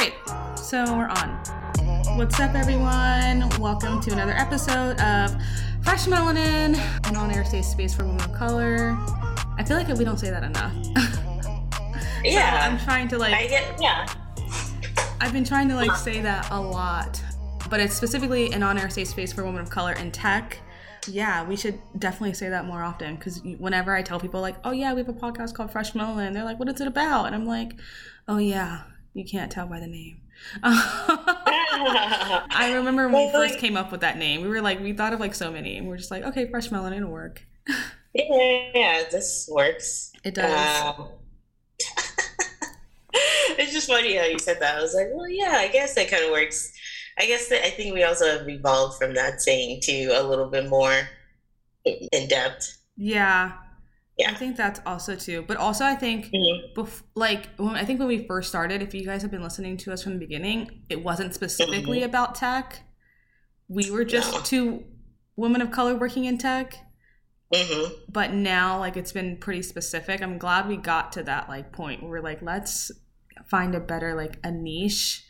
great. 0.00 0.14
So 0.56 0.82
we're 0.96 1.08
on. 1.08 1.28
What's 2.16 2.40
up, 2.40 2.54
everyone? 2.54 3.46
Welcome 3.60 4.00
to 4.00 4.12
another 4.12 4.32
episode 4.32 4.98
of 4.98 5.30
Fresh 5.82 6.06
Melanin, 6.06 6.74
an 7.06 7.16
on-air 7.16 7.44
safe 7.44 7.66
space 7.66 7.94
for 7.94 8.06
women 8.06 8.22
of 8.22 8.32
color. 8.32 8.96
I 9.58 9.62
feel 9.62 9.76
like 9.76 9.88
we 9.88 10.04
don't 10.06 10.18
say 10.18 10.30
that 10.30 10.42
enough. 10.42 10.74
Yeah. 12.22 12.64
so 12.64 12.70
I'm 12.70 12.78
trying 12.78 13.08
to 13.08 13.18
like. 13.18 13.32
I 13.32 13.46
get, 13.46 13.78
yeah. 13.80 14.06
I've 15.20 15.32
been 15.32 15.44
trying 15.44 15.68
to 15.68 15.74
like 15.74 15.94
say 15.96 16.20
that 16.20 16.50
a 16.50 16.60
lot, 16.60 17.22
but 17.70 17.80
it's 17.80 17.94
specifically 17.94 18.52
an 18.52 18.62
on-air 18.62 18.90
safe 18.90 19.08
space 19.08 19.32
for 19.32 19.42
women 19.42 19.60
of 19.62 19.70
color 19.70 19.92
in 19.92 20.12
tech. 20.12 20.58
Yeah, 21.08 21.46
we 21.46 21.56
should 21.56 21.78
definitely 21.98 22.34
say 22.34 22.50
that 22.50 22.66
more 22.66 22.82
often 22.82 23.16
because 23.16 23.42
whenever 23.58 23.94
I 23.94 24.02
tell 24.02 24.20
people 24.20 24.42
like, 24.42 24.56
"Oh 24.64 24.72
yeah, 24.72 24.92
we 24.92 25.00
have 25.00 25.08
a 25.08 25.14
podcast 25.14 25.54
called 25.54 25.72
Fresh 25.72 25.94
Melon," 25.94 26.34
they're 26.34 26.44
like, 26.44 26.58
"What 26.58 26.68
is 26.68 26.78
it 26.80 26.86
about?" 26.86 27.24
And 27.24 27.34
I'm 27.34 27.46
like, 27.46 27.72
"Oh 28.28 28.36
yeah, 28.36 28.82
you 29.14 29.24
can't 29.24 29.50
tell 29.50 29.66
by 29.66 29.80
the 29.80 29.86
name." 29.86 30.20
I 30.62 32.72
remember 32.74 33.08
when 33.08 33.26
we 33.26 33.32
first 33.32 33.58
came 33.58 33.76
up 33.76 33.92
with 33.92 34.00
that 34.00 34.18
name, 34.18 34.42
we 34.42 34.48
were 34.48 34.60
like, 34.60 34.80
we 34.80 34.92
thought 34.92 35.12
of 35.12 35.20
like 35.20 35.34
so 35.34 35.50
many, 35.50 35.76
and 35.76 35.86
we 35.86 35.94
are 35.94 35.98
just 35.98 36.10
like, 36.10 36.24
okay, 36.24 36.48
Fresh 36.48 36.70
Melon, 36.70 36.92
it'll 36.92 37.10
work. 37.10 37.46
Yeah, 38.12 39.04
this 39.08 39.48
works. 39.48 40.10
It 40.24 40.34
does. 40.34 40.98
Um, 40.98 41.10
it's 43.12 43.72
just 43.72 43.88
funny 43.88 44.16
how 44.16 44.24
you 44.24 44.40
said 44.40 44.58
that. 44.60 44.78
I 44.78 44.82
was 44.82 44.94
like, 44.94 45.10
well, 45.14 45.28
yeah, 45.28 45.58
I 45.58 45.68
guess 45.68 45.94
that 45.94 46.10
kind 46.10 46.24
of 46.24 46.32
works. 46.32 46.72
I 47.18 47.26
guess 47.26 47.46
that 47.50 47.64
I 47.64 47.70
think 47.70 47.94
we 47.94 48.02
also 48.02 48.26
have 48.26 48.48
evolved 48.48 48.98
from 48.98 49.14
that 49.14 49.40
saying 49.40 49.82
to 49.82 50.06
a 50.06 50.24
little 50.24 50.50
bit 50.50 50.68
more 50.68 51.08
in 51.84 52.28
depth. 52.28 52.78
Yeah. 52.96 53.52
Yeah. 54.20 54.30
I 54.30 54.34
think 54.34 54.56
that's 54.56 54.80
also 54.86 55.14
too. 55.16 55.44
But 55.46 55.56
also, 55.56 55.84
I 55.84 55.94
think, 55.94 56.26
Mhm. 56.26 56.74
bef- 56.76 57.02
like, 57.14 57.48
when, 57.56 57.74
I 57.76 57.84
think 57.84 57.98
when 57.98 58.08
we 58.08 58.26
first 58.26 58.48
started, 58.48 58.82
if 58.82 58.94
you 58.94 59.04
guys 59.04 59.22
have 59.22 59.30
been 59.30 59.42
listening 59.42 59.76
to 59.78 59.92
us 59.92 60.02
from 60.02 60.12
the 60.14 60.18
beginning, 60.18 60.84
it 60.88 61.02
wasn't 61.02 61.34
specifically 61.34 62.02
about 62.02 62.34
tech. 62.34 62.80
We 63.68 63.90
were 63.90 64.04
just 64.04 64.32
No. 64.32 64.40
two 64.42 64.84
women 65.36 65.62
of 65.62 65.70
color 65.70 65.94
working 65.96 66.24
in 66.24 66.38
tech. 66.38 66.76
hmm 67.54 67.84
But 68.08 68.32
now, 68.32 68.78
like, 68.78 68.96
it's 68.96 69.12
been 69.12 69.36
pretty 69.38 69.62
specific. 69.62 70.22
I'm 70.22 70.38
glad 70.38 70.68
we 70.68 70.76
got 70.76 71.12
to 71.12 71.22
that, 71.24 71.48
like, 71.48 71.72
point 71.72 72.02
where 72.02 72.10
we're 72.12 72.20
like, 72.22 72.42
let's 72.42 72.90
find 73.48 73.74
a 73.74 73.80
better, 73.80 74.14
like, 74.14 74.38
a 74.44 74.50
niche. 74.52 75.24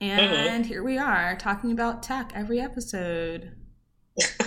And 0.00 0.64
here 0.66 0.82
we 0.82 0.98
are 0.98 1.36
talking 1.36 1.72
about 1.72 2.02
tech 2.02 2.32
every 2.34 2.60
episode. 2.60 3.56
Yeah. 4.16 4.26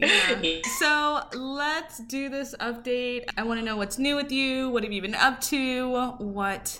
Uh-huh. 0.00 0.60
So 0.78 1.22
let's 1.36 1.98
do 1.98 2.28
this 2.28 2.54
update. 2.60 3.24
I 3.36 3.42
want 3.42 3.58
to 3.58 3.66
know 3.66 3.76
what's 3.76 3.98
new 3.98 4.14
with 4.14 4.30
you. 4.30 4.68
What 4.70 4.84
have 4.84 4.92
you 4.92 5.02
been 5.02 5.16
up 5.16 5.40
to? 5.42 5.88
What 6.18 6.78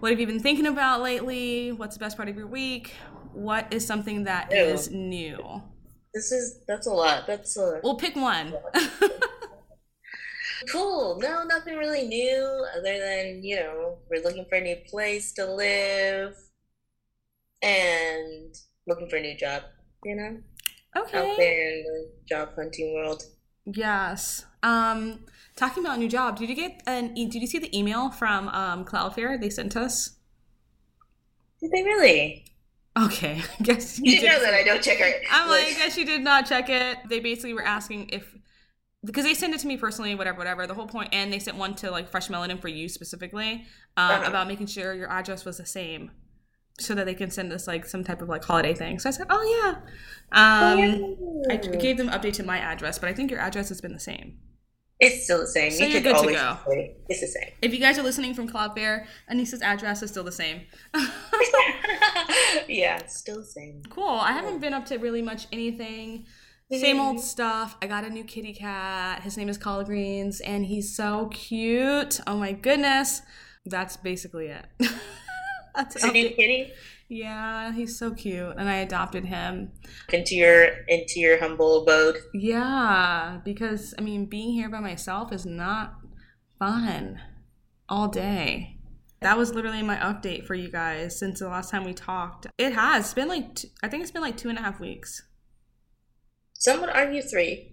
what 0.00 0.10
have 0.10 0.20
you 0.20 0.26
been 0.26 0.40
thinking 0.40 0.66
about 0.66 1.00
lately? 1.00 1.72
What's 1.72 1.96
the 1.96 2.00
best 2.00 2.16
part 2.16 2.28
of 2.28 2.36
your 2.36 2.46
week? 2.46 2.92
What 3.32 3.72
is 3.72 3.86
something 3.86 4.24
that 4.24 4.50
Ew. 4.52 4.58
is 4.58 4.90
new? 4.90 5.62
This 6.12 6.30
is 6.30 6.60
that's 6.68 6.86
a 6.86 6.92
lot. 6.92 7.26
That's 7.26 7.56
a 7.56 7.80
We'll 7.82 7.94
pick 7.96 8.16
one. 8.16 8.54
cool. 10.70 11.18
No, 11.20 11.44
nothing 11.44 11.76
really 11.76 12.06
new 12.06 12.66
other 12.76 12.98
than 12.98 13.42
you 13.42 13.56
know 13.56 13.98
we're 14.10 14.22
looking 14.22 14.44
for 14.48 14.56
a 14.56 14.60
new 14.60 14.76
place 14.90 15.32
to 15.34 15.46
live 15.46 16.36
and 17.62 18.54
looking 18.86 19.08
for 19.08 19.16
a 19.16 19.22
new 19.22 19.36
job. 19.36 19.62
You 20.04 20.16
know, 20.16 20.38
out 20.96 21.04
okay. 21.06 21.34
there 21.36 21.70
in 21.78 21.84
the 21.84 22.10
job 22.28 22.54
hunting 22.56 22.94
world. 22.94 23.22
Yes. 23.64 24.44
Um, 24.62 25.24
talking 25.56 25.84
about 25.84 25.96
a 25.96 26.00
new 26.00 26.08
job. 26.08 26.38
Did 26.38 26.48
you 26.48 26.54
get 26.54 26.82
an? 26.86 27.16
e- 27.16 27.26
Did 27.28 27.40
you 27.42 27.46
see 27.48 27.58
the 27.58 27.76
email 27.76 28.10
from 28.10 28.48
um, 28.48 28.84
Cloudflare 28.84 29.40
they 29.40 29.50
sent 29.50 29.76
us? 29.76 30.16
Did 31.60 31.70
they 31.70 31.82
really? 31.82 32.44
Okay, 32.98 33.40
I 33.60 33.62
guess 33.62 33.98
You 33.98 34.20
did 34.20 34.26
know 34.26 34.40
that 34.42 34.54
I 34.54 34.62
don't 34.64 34.82
check 34.82 35.00
our. 35.00 35.10
I'm 35.30 35.48
like, 35.48 35.66
I 35.66 35.72
guess 35.74 35.96
you 35.96 36.04
did 36.04 36.22
not 36.22 36.46
check 36.46 36.68
it. 36.68 36.98
They 37.08 37.20
basically 37.20 37.54
were 37.54 37.64
asking 37.64 38.10
if 38.12 38.34
because 39.04 39.24
they 39.24 39.34
sent 39.34 39.54
it 39.54 39.60
to 39.60 39.66
me 39.66 39.76
personally, 39.76 40.14
whatever, 40.14 40.38
whatever. 40.38 40.66
The 40.66 40.74
whole 40.74 40.86
point, 40.88 41.10
and 41.12 41.32
they 41.32 41.38
sent 41.38 41.56
one 41.56 41.74
to 41.76 41.90
like 41.90 42.08
Fresh 42.08 42.28
Melanin 42.28 42.60
for 42.60 42.68
you 42.68 42.88
specifically 42.88 43.66
um, 43.96 44.10
Uh-huh. 44.10 44.24
about 44.26 44.48
making 44.48 44.66
sure 44.66 44.94
your 44.94 45.10
address 45.10 45.44
was 45.44 45.58
the 45.58 45.66
same, 45.66 46.10
so 46.80 46.94
that 46.94 47.06
they 47.06 47.14
can 47.14 47.30
send 47.30 47.52
us 47.52 47.66
like 47.66 47.84
some 47.86 48.02
type 48.04 48.22
of 48.22 48.28
like 48.28 48.44
holiday 48.44 48.74
thing. 48.74 48.98
So 48.98 49.08
I 49.08 49.12
said, 49.12 49.26
oh 49.30 49.42
yeah. 49.62 49.80
Um, 50.32 51.16
I 51.50 51.60
Oh, 51.62 51.78
gave 51.78 51.96
them 51.98 52.08
update 52.08 52.32
to 52.34 52.42
my 52.42 52.58
address, 52.58 52.98
but 52.98 53.08
I 53.08 53.12
think 53.14 53.30
your 53.30 53.40
address 53.40 53.68
has 53.68 53.80
been 53.80 53.92
the 53.92 54.00
same. 54.00 54.38
it's 55.00 55.24
still 55.24 55.40
the 55.40 55.46
same. 55.46 55.70
So 55.72 55.84
you 55.84 55.90
you're 55.94 56.00
good 56.00 56.16
to 56.16 56.32
go. 56.32 56.58
say 56.68 56.96
it's 57.08 57.20
the 57.20 57.26
same. 57.26 57.50
If 57.60 57.72
you 57.74 57.80
guys 57.80 57.98
are 57.98 58.02
listening 58.02 58.34
from 58.34 58.48
Cloudflare, 58.48 59.06
Anissa's 59.30 59.60
address 59.62 60.02
is 60.02 60.10
still 60.10 60.24
the 60.24 60.32
same. 60.32 60.62
yeah, 62.68 62.98
it's 62.98 63.16
still 63.16 63.36
the 63.38 63.44
same. 63.46 63.82
cool. 63.90 64.08
I 64.08 64.32
haven't 64.32 64.60
been 64.60 64.72
up 64.74 64.86
to 64.86 64.98
really 64.98 65.22
much 65.22 65.46
anything. 65.52 66.26
Same 66.70 67.00
old 67.00 67.20
stuff. 67.20 67.76
I 67.82 67.86
got 67.86 68.04
a 68.04 68.08
new 68.10 68.24
kitty 68.24 68.54
cat. 68.54 69.22
His 69.22 69.36
name 69.36 69.50
is 69.50 69.58
Collard 69.58 69.86
Greens, 69.86 70.40
and 70.40 70.64
he's 70.64 70.96
so 70.96 71.26
cute. 71.30 72.18
Oh 72.26 72.36
my 72.38 72.52
goodness. 72.52 73.20
That's 73.66 73.96
basically 73.98 74.46
it. 74.48 74.64
That's 75.76 76.02
new 76.02 76.10
update. 76.10 76.36
kitty 76.36 76.72
Yeah, 77.08 77.72
he's 77.72 77.98
so 77.98 78.10
cute, 78.12 78.54
and 78.58 78.68
I 78.68 78.76
adopted 78.76 79.24
him. 79.26 79.72
into 80.12 80.34
your 80.34 80.64
into 80.88 81.20
your 81.20 81.38
humble 81.38 81.82
abode. 81.82 82.16
Yeah, 82.34 83.40
because 83.44 83.94
I 83.98 84.02
mean, 84.02 84.26
being 84.26 84.52
here 84.52 84.68
by 84.68 84.80
myself 84.80 85.32
is 85.32 85.44
not 85.46 85.94
fun 86.58 87.20
all 87.88 88.08
day. 88.08 88.78
That 89.20 89.38
was 89.38 89.54
literally 89.54 89.82
my 89.82 89.96
update 89.96 90.46
for 90.46 90.54
you 90.54 90.68
guys 90.70 91.18
since 91.18 91.38
the 91.38 91.48
last 91.48 91.70
time 91.70 91.84
we 91.84 91.94
talked. 91.94 92.46
It 92.58 92.72
has 92.72 93.14
been 93.14 93.28
like 93.28 93.54
t- 93.54 93.70
I 93.82 93.88
think 93.88 94.02
it's 94.02 94.10
been 94.10 94.22
like 94.22 94.36
two 94.36 94.48
and 94.48 94.58
a 94.58 94.62
half 94.62 94.80
weeks. 94.80 95.22
Some 96.54 96.80
would 96.80 96.90
argue 96.90 97.22
three. 97.22 97.72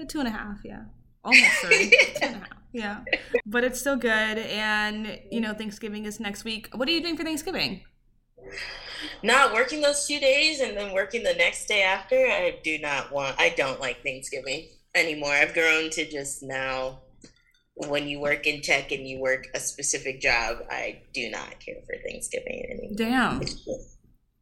Uh, 0.00 0.04
Two 0.08 0.20
and 0.20 0.28
a 0.28 0.30
half, 0.30 0.58
yeah. 0.64 0.84
Almost 1.24 1.50
three. 1.62 1.90
two 2.16 2.26
and 2.26 2.36
a 2.36 2.38
half. 2.38 2.48
Yeah. 2.72 3.00
But 3.46 3.64
it's 3.64 3.80
still 3.80 3.96
good. 3.96 4.10
And, 4.38 5.18
you 5.30 5.40
know, 5.40 5.54
Thanksgiving 5.54 6.04
is 6.06 6.20
next 6.20 6.44
week. 6.44 6.68
What 6.74 6.88
are 6.88 6.92
you 6.92 7.00
doing 7.00 7.16
for 7.16 7.24
Thanksgiving? 7.24 7.82
Not 9.22 9.52
working 9.52 9.80
those 9.80 10.06
two 10.06 10.20
days 10.20 10.60
and 10.60 10.76
then 10.76 10.92
working 10.92 11.22
the 11.22 11.34
next 11.34 11.66
day 11.66 11.82
after. 11.82 12.16
I 12.16 12.58
do 12.62 12.78
not 12.78 13.12
want. 13.12 13.36
I 13.38 13.50
don't 13.50 13.80
like 13.80 14.02
Thanksgiving 14.02 14.68
anymore. 14.94 15.32
I've 15.32 15.54
grown 15.54 15.90
to 15.90 16.08
just 16.10 16.42
now. 16.42 17.00
When 17.88 18.06
you 18.08 18.20
work 18.20 18.46
in 18.46 18.60
tech 18.60 18.92
and 18.92 19.08
you 19.08 19.20
work 19.20 19.46
a 19.54 19.58
specific 19.58 20.20
job, 20.20 20.58
I 20.70 21.00
do 21.14 21.30
not 21.30 21.60
care 21.60 21.76
for 21.86 21.96
Thanksgiving 22.06 22.66
anymore. 22.68 22.94
Damn. 22.94 23.40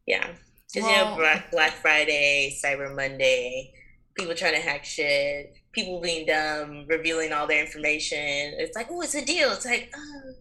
Yeah, 0.05 0.27
because 0.67 0.89
you 0.89 0.91
know 0.91 1.15
Black 1.49 1.75
Friday, 1.75 2.59
Cyber 2.61 2.93
Monday, 2.93 3.71
people 4.15 4.35
trying 4.35 4.55
to 4.55 4.59
hack 4.59 4.83
shit, 4.83 5.55
people 5.71 5.99
being 6.01 6.25
dumb, 6.25 6.85
revealing 6.87 7.31
all 7.31 7.47
their 7.47 7.63
information. 7.63 8.17
It's 8.57 8.75
like, 8.75 8.87
oh, 8.89 9.01
it's 9.01 9.15
a 9.15 9.23
deal. 9.25 9.51
It's 9.51 9.65
like, 9.65 9.91
oh, 9.95 10.33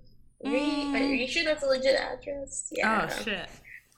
Mm. 0.46 0.94
are 0.94 0.98
you 1.14 1.26
sure 1.26 1.42
that's 1.42 1.64
a 1.64 1.66
legit 1.66 1.96
address? 1.98 2.68
Yeah 2.70 3.08
Oh, 3.10 3.22
shit. 3.24 3.48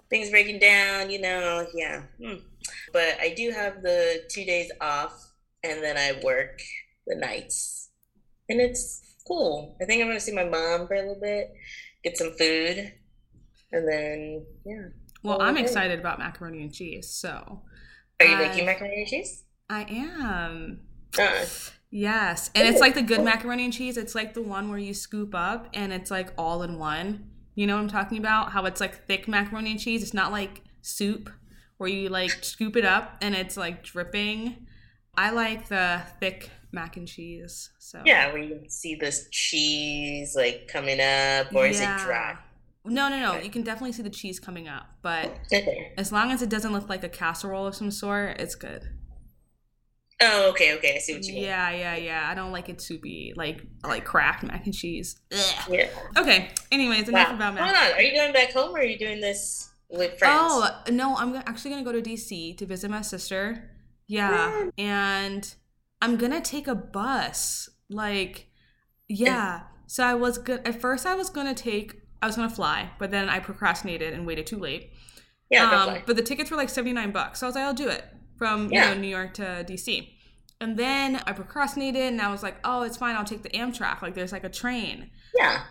things 0.08 0.30
breaking 0.30 0.58
down, 0.58 1.10
you 1.10 1.20
know, 1.20 1.66
yeah. 1.74 2.04
Hmm. 2.18 2.36
But 2.94 3.18
I 3.20 3.34
do 3.36 3.50
have 3.50 3.82
the 3.82 4.22
two 4.30 4.46
days 4.46 4.70
off 4.80 5.12
and 5.62 5.82
then 5.82 5.98
I 5.98 6.18
work 6.24 6.58
the 7.06 7.16
nights. 7.16 7.90
And 8.48 8.58
it's 8.58 9.02
cool. 9.28 9.76
I 9.82 9.84
think 9.84 10.00
I'm 10.00 10.08
gonna 10.08 10.18
see 10.18 10.32
my 10.32 10.44
mom 10.48 10.86
for 10.86 10.94
a 10.94 11.00
little 11.00 11.20
bit, 11.20 11.52
get 12.02 12.16
some 12.16 12.32
food, 12.38 12.90
and 13.72 13.86
then 13.86 14.46
yeah. 14.64 14.88
Well, 15.22 15.42
I'm 15.42 15.58
excited 15.58 16.00
about 16.00 16.18
macaroni 16.18 16.62
and 16.62 16.72
cheese. 16.72 17.10
So 17.10 17.62
Are 18.18 18.26
you 18.26 18.34
I- 18.36 18.48
making 18.48 18.64
macaroni 18.64 19.00
and 19.02 19.06
cheese? 19.06 19.44
I 19.68 19.82
am. 19.82 20.80
Yes. 21.90 22.50
And 22.54 22.68
it's 22.68 22.80
like 22.80 22.94
the 22.94 23.02
good 23.02 23.22
macaroni 23.22 23.64
and 23.64 23.72
cheese. 23.72 23.96
It's 23.96 24.14
like 24.14 24.34
the 24.34 24.42
one 24.42 24.70
where 24.70 24.78
you 24.78 24.94
scoop 24.94 25.34
up 25.34 25.68
and 25.74 25.92
it's 25.92 26.10
like 26.10 26.32
all 26.38 26.62
in 26.62 26.78
one. 26.78 27.30
You 27.54 27.66
know 27.66 27.74
what 27.74 27.82
I'm 27.82 27.88
talking 27.88 28.18
about? 28.18 28.52
How 28.52 28.64
it's 28.66 28.80
like 28.80 29.06
thick 29.06 29.26
macaroni 29.26 29.72
and 29.72 29.80
cheese. 29.80 30.02
It's 30.02 30.14
not 30.14 30.30
like 30.30 30.62
soup 30.82 31.30
where 31.78 31.88
you 31.88 32.08
like 32.08 32.30
scoop 32.44 32.76
it 32.76 32.84
up 32.84 33.16
and 33.20 33.34
it's 33.34 33.56
like 33.56 33.82
dripping. 33.82 34.66
I 35.16 35.30
like 35.30 35.68
the 35.68 36.02
thick 36.20 36.50
mac 36.72 36.96
and 36.96 37.08
cheese. 37.08 37.70
So 37.78 38.02
yeah, 38.04 38.32
where 38.32 38.42
you 38.42 38.62
see 38.68 38.94
this 38.94 39.28
cheese 39.30 40.34
like 40.36 40.68
coming 40.68 41.00
up, 41.00 41.54
or 41.54 41.66
is 41.66 41.80
it 41.80 41.88
dry? 41.98 42.36
No, 42.84 43.08
no, 43.08 43.18
no. 43.18 43.38
You 43.38 43.50
can 43.50 43.62
definitely 43.62 43.92
see 43.92 44.02
the 44.02 44.10
cheese 44.10 44.40
coming 44.40 44.68
up, 44.68 44.86
but 45.02 45.38
as 45.98 46.12
long 46.12 46.30
as 46.30 46.40
it 46.42 46.48
doesn't 46.48 46.72
look 46.72 46.88
like 46.88 47.04
a 47.04 47.08
casserole 47.08 47.66
of 47.66 47.74
some 47.74 47.90
sort, 47.90 48.40
it's 48.40 48.54
good. 48.54 48.88
Oh, 50.22 50.50
okay, 50.50 50.74
okay. 50.76 50.96
I 50.96 50.98
see 50.98 51.14
what 51.14 51.24
you 51.24 51.34
mean. 51.34 51.44
Yeah, 51.44 51.70
yeah, 51.70 51.96
yeah. 51.96 52.28
I 52.30 52.34
don't 52.34 52.52
like 52.52 52.68
it 52.68 52.80
soupy, 52.80 53.32
like 53.36 53.62
like 53.84 54.04
Kraft 54.04 54.42
mac 54.42 54.66
and 54.66 54.74
cheese. 54.74 55.18
Ugh. 55.32 55.54
Yeah. 55.70 55.88
Okay. 56.18 56.50
Anyways, 56.70 57.08
enough 57.08 57.28
Wow. 57.30 57.34
about 57.36 57.54
mac. 57.54 57.64
Hold 57.74 57.76
on. 57.92 57.98
Are 57.98 58.02
you 58.02 58.14
going 58.14 58.32
back 58.32 58.52
home 58.52 58.74
or 58.74 58.80
are 58.80 58.84
you 58.84 58.98
doing 58.98 59.20
this 59.20 59.70
with 59.88 60.18
friends? 60.18 60.36
Oh 60.42 60.70
no, 60.90 61.16
I'm 61.16 61.34
actually 61.36 61.70
gonna 61.70 61.84
go 61.84 61.92
to 61.92 62.02
DC 62.02 62.56
to 62.58 62.66
visit 62.66 62.90
my 62.90 63.00
sister. 63.00 63.70
Yeah, 64.08 64.68
and 64.76 65.54
I'm 66.02 66.16
gonna 66.16 66.40
take 66.40 66.66
a 66.68 66.74
bus. 66.74 67.70
Like, 67.88 68.48
yeah. 69.08 69.62
So 69.86 70.04
I 70.04 70.14
was 70.14 70.36
good. 70.38 70.66
At 70.66 70.80
first, 70.80 71.06
I 71.06 71.14
was 71.14 71.30
gonna 71.30 71.54
take 71.54 71.94
I 72.22 72.26
was 72.26 72.36
gonna 72.36 72.50
fly, 72.50 72.90
but 72.98 73.10
then 73.10 73.30
I 73.30 73.38
procrastinated 73.38 74.12
and 74.12 74.26
waited 74.26 74.46
too 74.46 74.58
late. 74.58 74.90
Yeah, 75.50 75.70
Um, 75.84 75.98
but 76.06 76.14
the 76.16 76.22
tickets 76.22 76.50
were 76.50 76.56
like 76.56 76.68
79 76.68 77.10
bucks. 77.10 77.40
So 77.40 77.46
I 77.46 77.48
was 77.48 77.54
like, 77.56 77.64
I'll 77.64 77.74
do 77.74 77.88
it 77.88 78.04
from 78.40 78.70
Yeah. 78.72 78.88
you 78.88 78.94
know, 78.96 79.00
New 79.02 79.08
York 79.18 79.34
to 79.34 79.42
DC. 79.68 80.08
And 80.62 80.76
then 80.76 81.20
I 81.26 81.32
procrastinated 81.32 82.02
and 82.02 82.20
I 82.20 82.30
was 82.32 82.42
like, 82.42 82.56
oh, 82.64 82.82
it's 82.82 82.96
fine. 82.96 83.14
I'll 83.16 83.24
take 83.24 83.42
the 83.42 83.50
Amtrak. 83.50 84.02
Like 84.02 84.14
there's 84.14 84.32
like 84.32 84.44
a 84.44 84.48
train. 84.62 85.10
yeah. 85.38 85.62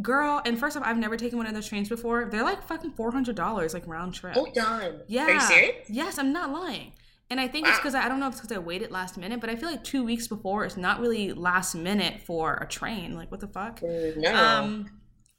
Girl, 0.00 0.40
and 0.46 0.58
first 0.58 0.74
off, 0.76 0.82
I've 0.86 0.96
never 0.96 1.16
taken 1.18 1.36
one 1.36 1.46
of 1.46 1.52
those 1.54 1.68
trains 1.68 1.88
before. 1.88 2.28
They're 2.30 2.42
like 2.42 2.62
fucking 2.66 2.92
$400 2.92 3.74
like 3.74 3.86
round 3.86 4.14
trip. 4.14 4.34
Hold 4.34 4.56
on. 4.58 5.00
yeah. 5.06 5.26
Are 5.26 5.30
you 5.32 5.40
serious? 5.40 5.90
Yes, 5.90 6.18
I'm 6.18 6.32
not 6.32 6.50
lying. 6.50 6.92
And 7.30 7.38
I 7.40 7.46
think 7.48 7.66
it's 7.68 7.76
because 7.78 7.94
I, 7.94 8.04
I 8.04 8.08
don't 8.08 8.18
know 8.20 8.26
if 8.28 8.32
it's 8.34 8.40
because 8.42 8.56
I 8.56 8.60
waited 8.60 8.90
last 8.90 9.16
minute, 9.18 9.40
but 9.40 9.48
I 9.50 9.56
feel 9.56 9.70
like 9.70 9.84
two 9.84 10.02
weeks 10.04 10.26
before 10.28 10.64
is 10.64 10.76
not 10.76 11.00
really 11.00 11.32
last 11.32 11.74
minute 11.74 12.20
for 12.22 12.54
a 12.56 12.66
train. 12.66 13.14
Like, 13.14 13.30
what 13.30 13.40
the 13.40 13.48
fuck? 13.48 13.80
Mm, 13.80 14.16
No. 14.18 14.34
Um, 14.34 14.90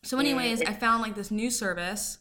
so, 0.03 0.19
anyways, 0.19 0.61
Mm. 0.61 0.69
I 0.69 0.73
found 0.73 1.01
like 1.01 1.15
this 1.15 1.29
new 1.31 1.49
service, 1.49 2.19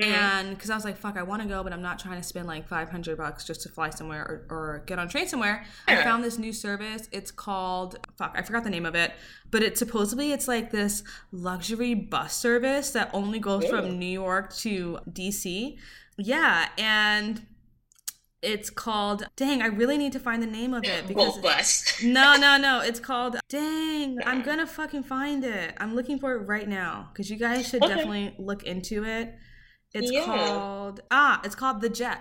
Mhm. 0.00 0.06
and 0.06 0.50
because 0.50 0.70
I 0.70 0.74
was 0.74 0.84
like, 0.84 0.96
"Fuck, 0.96 1.16
I 1.16 1.22
want 1.22 1.42
to 1.42 1.48
go, 1.48 1.62
but 1.62 1.72
I'm 1.72 1.80
not 1.82 2.00
trying 2.00 2.16
to 2.20 2.26
spend 2.26 2.48
like 2.48 2.66
500 2.66 3.16
bucks 3.16 3.44
just 3.44 3.60
to 3.62 3.68
fly 3.68 3.90
somewhere 3.90 4.44
or, 4.50 4.56
or 4.56 4.82
get 4.86 4.98
on 4.98 5.08
train 5.08 5.28
somewhere." 5.28 5.64
I 5.86 6.02
found 6.02 6.24
this 6.24 6.36
new 6.38 6.52
service. 6.52 7.08
It's 7.12 7.30
called 7.30 7.98
fuck, 8.18 8.34
I 8.36 8.42
forgot 8.42 8.64
the 8.64 8.70
name 8.70 8.86
of 8.86 8.96
it, 8.96 9.12
but 9.52 9.62
it 9.62 9.78
supposedly 9.78 10.32
it's 10.32 10.48
like 10.48 10.72
this 10.72 11.04
luxury 11.30 11.94
bus 11.94 12.34
service 12.36 12.90
that 12.90 13.08
only 13.12 13.38
goes 13.38 13.64
Ooh. 13.64 13.68
from 13.68 13.98
New 13.98 14.06
York 14.06 14.52
to 14.56 14.98
DC. 15.08 15.78
Yeah, 16.18 16.68
and 16.76 17.46
it's 18.42 18.70
called. 18.70 19.26
Dang, 19.36 19.62
I 19.62 19.66
really 19.66 19.96
need 19.96 20.12
to 20.12 20.18
find 20.18 20.42
the 20.42 20.46
name 20.46 20.74
of 20.74 20.84
it 20.84 21.06
because 21.08 21.38
no, 22.02 22.36
no, 22.36 22.56
no. 22.58 22.80
It's 22.80 22.98
called. 23.00 23.36
Dang, 23.48 24.18
I'm 24.26 24.42
gonna 24.42 24.66
fucking 24.66 25.04
find 25.04 25.44
it. 25.44 25.74
I'm 25.78 25.94
looking 25.94 26.18
for 26.18 26.32
it 26.34 26.38
right 26.48 26.68
now 26.68 27.10
because 27.12 27.30
you 27.30 27.36
guys 27.36 27.68
should 27.68 27.82
Okay. 27.82 27.94
definitely 27.94 28.34
look 28.38 28.64
into 28.64 29.04
it. 29.04 29.34
It's 29.94 30.10
Yeah. 30.10 30.24
called 30.24 31.00
ah, 31.10 31.40
it's 31.44 31.54
called 31.54 31.80
the 31.80 31.88
Jet. 31.88 32.20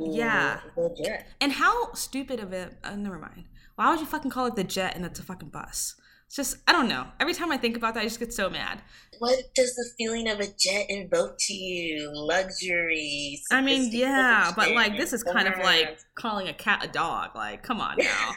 Yeah. 0.00 0.60
Ooh, 0.78 0.88
legit. 0.88 1.24
And 1.40 1.52
how 1.52 1.92
stupid 1.92 2.40
of 2.40 2.52
it? 2.52 2.74
Uh, 2.82 2.96
never 2.96 3.18
mind. 3.18 3.44
Why 3.76 3.90
would 3.90 4.00
you 4.00 4.06
fucking 4.06 4.30
call 4.30 4.46
it 4.46 4.56
the 4.56 4.64
Jet 4.64 4.96
and 4.96 5.04
it's 5.04 5.20
a 5.20 5.22
fucking 5.22 5.50
bus? 5.50 5.94
It's 6.26 6.36
just 6.36 6.56
I 6.66 6.72
don't 6.72 6.88
know. 6.88 7.06
Every 7.20 7.34
time 7.34 7.52
I 7.52 7.58
think 7.58 7.76
about 7.76 7.92
that, 7.94 8.00
I 8.00 8.04
just 8.04 8.18
get 8.18 8.32
so 8.32 8.48
mad. 8.48 8.80
What 9.18 9.36
does 9.54 9.74
the 9.74 9.84
feeling 9.98 10.28
of 10.28 10.40
a 10.40 10.46
jet 10.46 10.86
invoke 10.88 11.36
to 11.40 11.52
you? 11.54 12.10
Luxury. 12.14 13.40
I 13.50 13.60
mean, 13.60 13.90
yeah, 13.92 14.50
but 14.56 14.70
like 14.72 14.96
this 14.96 15.12
is 15.12 15.22
kind 15.22 15.46
of 15.46 15.58
like 15.58 15.98
calling 16.14 16.48
a 16.48 16.54
cat 16.54 16.82
a 16.84 16.88
dog. 16.88 17.30
Like, 17.34 17.62
come 17.62 17.80
on 17.82 17.96
now. 17.98 18.30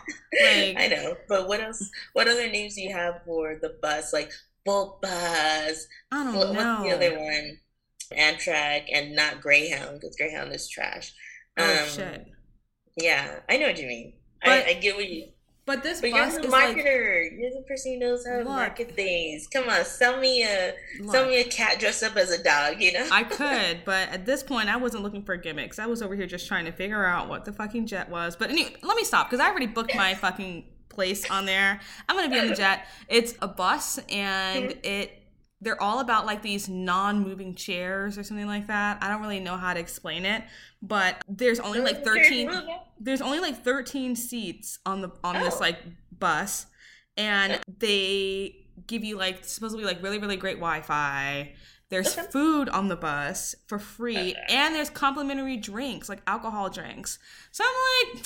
Like, 0.44 0.76
I 0.78 0.88
know, 0.90 1.16
but 1.30 1.48
what 1.48 1.62
else? 1.62 1.90
What 2.14 2.28
other 2.28 2.50
names 2.50 2.76
do 2.76 2.82
you 2.82 2.92
have 2.94 3.22
for 3.26 3.58
the 3.62 3.78
bus? 3.82 4.12
Like 4.12 4.32
bull 4.66 5.00
Bus. 5.02 5.88
I 6.12 6.24
don't 6.24 6.34
know. 6.34 6.40
what's 6.40 6.84
the 6.84 6.92
other 6.92 7.18
one? 7.20 7.60
Amtrak 8.14 8.86
and 8.94 9.16
not 9.16 9.42
Greyhound 9.42 10.00
because 10.02 10.16
Greyhound 10.16 10.54
is 10.54 10.68
trash. 10.70 11.14
Oh 11.58 11.64
Um, 11.84 11.88
shit. 11.90 12.26
Yeah, 12.98 13.40
I 13.50 13.58
know 13.58 13.68
what 13.68 13.80
you 13.80 13.88
mean. 13.88 14.14
But- 14.44 14.52
I, 14.52 14.70
I 14.70 14.74
get 14.74 14.96
what 14.96 15.10
you. 15.10 15.28
But 15.68 15.82
this 15.82 16.00
But 16.00 16.12
you're 16.12 16.30
the 16.30 16.42
is 16.42 16.48
like 16.52 16.76
marketer. 16.78 17.28
you're 17.40 17.50
the 17.50 17.64
person 17.68 17.94
who 17.94 18.00
knows 18.00 18.24
how 18.24 18.34
to 18.34 18.38
Look. 18.44 18.50
market 18.50 18.96
things. 18.96 19.48
Come 19.48 19.68
on, 19.68 19.84
sell 19.84 20.20
me 20.20 20.44
a 20.44 20.76
sell 21.10 21.26
me 21.28 21.40
a 21.42 21.44
cat 21.44 21.80
dressed 21.80 22.04
up 22.04 22.16
as 22.18 22.30
a 22.30 22.44
dog. 22.44 22.80
You 22.80 22.94
know. 22.94 23.08
I 23.12 23.24
could, 23.24 23.82
but 23.84 24.10
at 24.10 24.28
this 24.28 24.44
point, 24.44 24.70
I 24.70 24.78
wasn't 24.78 25.02
looking 25.02 25.24
for 25.24 25.36
gimmicks. 25.38 25.80
I 25.80 25.88
was 25.88 26.04
over 26.04 26.14
here 26.16 26.28
just 26.28 26.48
trying 26.48 26.66
to 26.66 26.72
figure 26.72 27.04
out 27.04 27.30
what 27.30 27.46
the 27.46 27.52
fucking 27.52 27.88
jet 27.88 28.12
was. 28.12 28.36
But 28.36 28.52
anyway, 28.52 28.76
let 28.84 28.96
me 28.96 29.04
stop 29.04 29.28
because 29.28 29.40
I 29.44 29.50
already 29.50 29.66
booked 29.66 29.96
my 29.96 30.14
fucking 30.26 30.66
place 30.90 31.28
on 31.32 31.48
there. 31.48 31.80
I'm 32.08 32.16
gonna 32.16 32.30
be 32.30 32.38
on 32.40 32.48
the 32.50 32.56
jet. 32.64 32.86
It's 33.10 33.34
a 33.42 33.48
bus, 33.48 33.98
and 34.08 34.78
it 34.84 35.20
they're 35.66 35.82
all 35.82 36.00
about 36.00 36.28
like 36.28 36.44
these 36.44 36.70
non-moving 36.70 37.56
chairs 37.56 38.18
or 38.20 38.24
something 38.24 38.46
like 38.46 38.68
that. 38.68 39.00
I 39.02 39.10
don't 39.10 39.20
really 39.20 39.40
know 39.40 39.58
how 39.58 39.74
to 39.74 39.80
explain 39.80 40.24
it, 40.24 40.44
but 40.82 41.22
there's 41.28 41.60
only 41.60 41.82
like 41.82 42.06
13 42.06 42.50
there's 43.00 43.22
only 43.22 43.40
like 43.40 43.64
13 43.64 44.16
seats 44.16 44.80
on 44.86 45.02
the 45.02 45.12
on 45.24 45.36
this 45.40 45.56
Oh. 45.56 45.62
like 45.62 45.80
bus 46.18 46.68
and 47.18 47.60
they 47.80 48.56
give 48.88 49.04
you 49.04 49.18
like 49.18 49.44
supposedly 49.44 49.84
like 49.84 50.02
really 50.04 50.20
really 50.20 50.38
great 50.38 50.58
wi-fi 50.58 51.54
there's 51.90 52.18
Okay. 52.18 52.28
food 52.32 52.70
on 52.70 52.88
the 52.88 52.96
bus 52.96 53.56
for 53.68 53.80
free 53.80 54.36
and 54.50 54.76
there's 54.76 54.90
complimentary 54.90 55.58
drinks 55.58 56.08
like 56.10 56.22
alcohol 56.28 56.70
drinks 56.70 57.20
so 57.52 57.64
i'm 57.66 58.14
like 58.16 58.26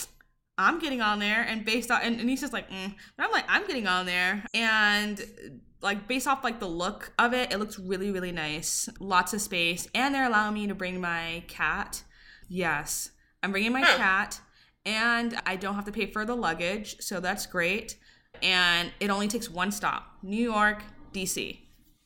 i'm 0.58 0.80
getting 0.80 1.02
on 1.02 1.20
there 1.20 1.42
and 1.44 1.66
based 1.66 1.90
on 1.90 2.02
and, 2.02 2.20
and 2.20 2.30
he's 2.30 2.42
just 2.42 2.54
like 2.54 2.70
mm. 2.70 2.94
but 3.18 3.26
i'm 3.26 3.32
like 3.32 3.46
i'm 3.48 3.66
getting 3.66 3.88
on 3.88 4.06
there 4.06 4.44
and 4.54 5.24
like 5.82 6.08
based 6.08 6.28
off 6.28 6.44
like 6.44 6.60
the 6.60 6.68
look 6.68 7.14
of 7.18 7.34
it 7.34 7.52
it 7.54 7.58
looks 7.58 7.80
really 7.80 8.12
really 8.12 8.32
nice 8.32 8.90
lots 9.00 9.34
of 9.34 9.42
space 9.42 9.88
and 9.96 10.14
they're 10.14 10.26
allowing 10.28 10.54
me 10.54 10.68
to 10.68 10.76
bring 10.76 11.00
my 11.00 11.44
cat 11.48 12.04
yes 12.50 13.12
i'm 13.44 13.52
bringing 13.52 13.72
my 13.72 13.82
cat 13.84 14.42
and 14.86 15.38
I 15.46 15.58
don't 15.58 15.76
have 15.76 15.84
to 15.86 15.92
pay 15.92 16.06
for 16.10 16.24
the 16.26 16.36
luggage, 16.36 16.96
so 17.02 17.20
that's 17.20 17.46
great. 17.46 17.98
And 18.42 18.92
it 19.02 19.10
only 19.10 19.28
takes 19.28 19.50
one 19.50 19.72
stop 19.72 20.18
New 20.24 20.42
York, 20.42 20.82
DC. 21.14 21.60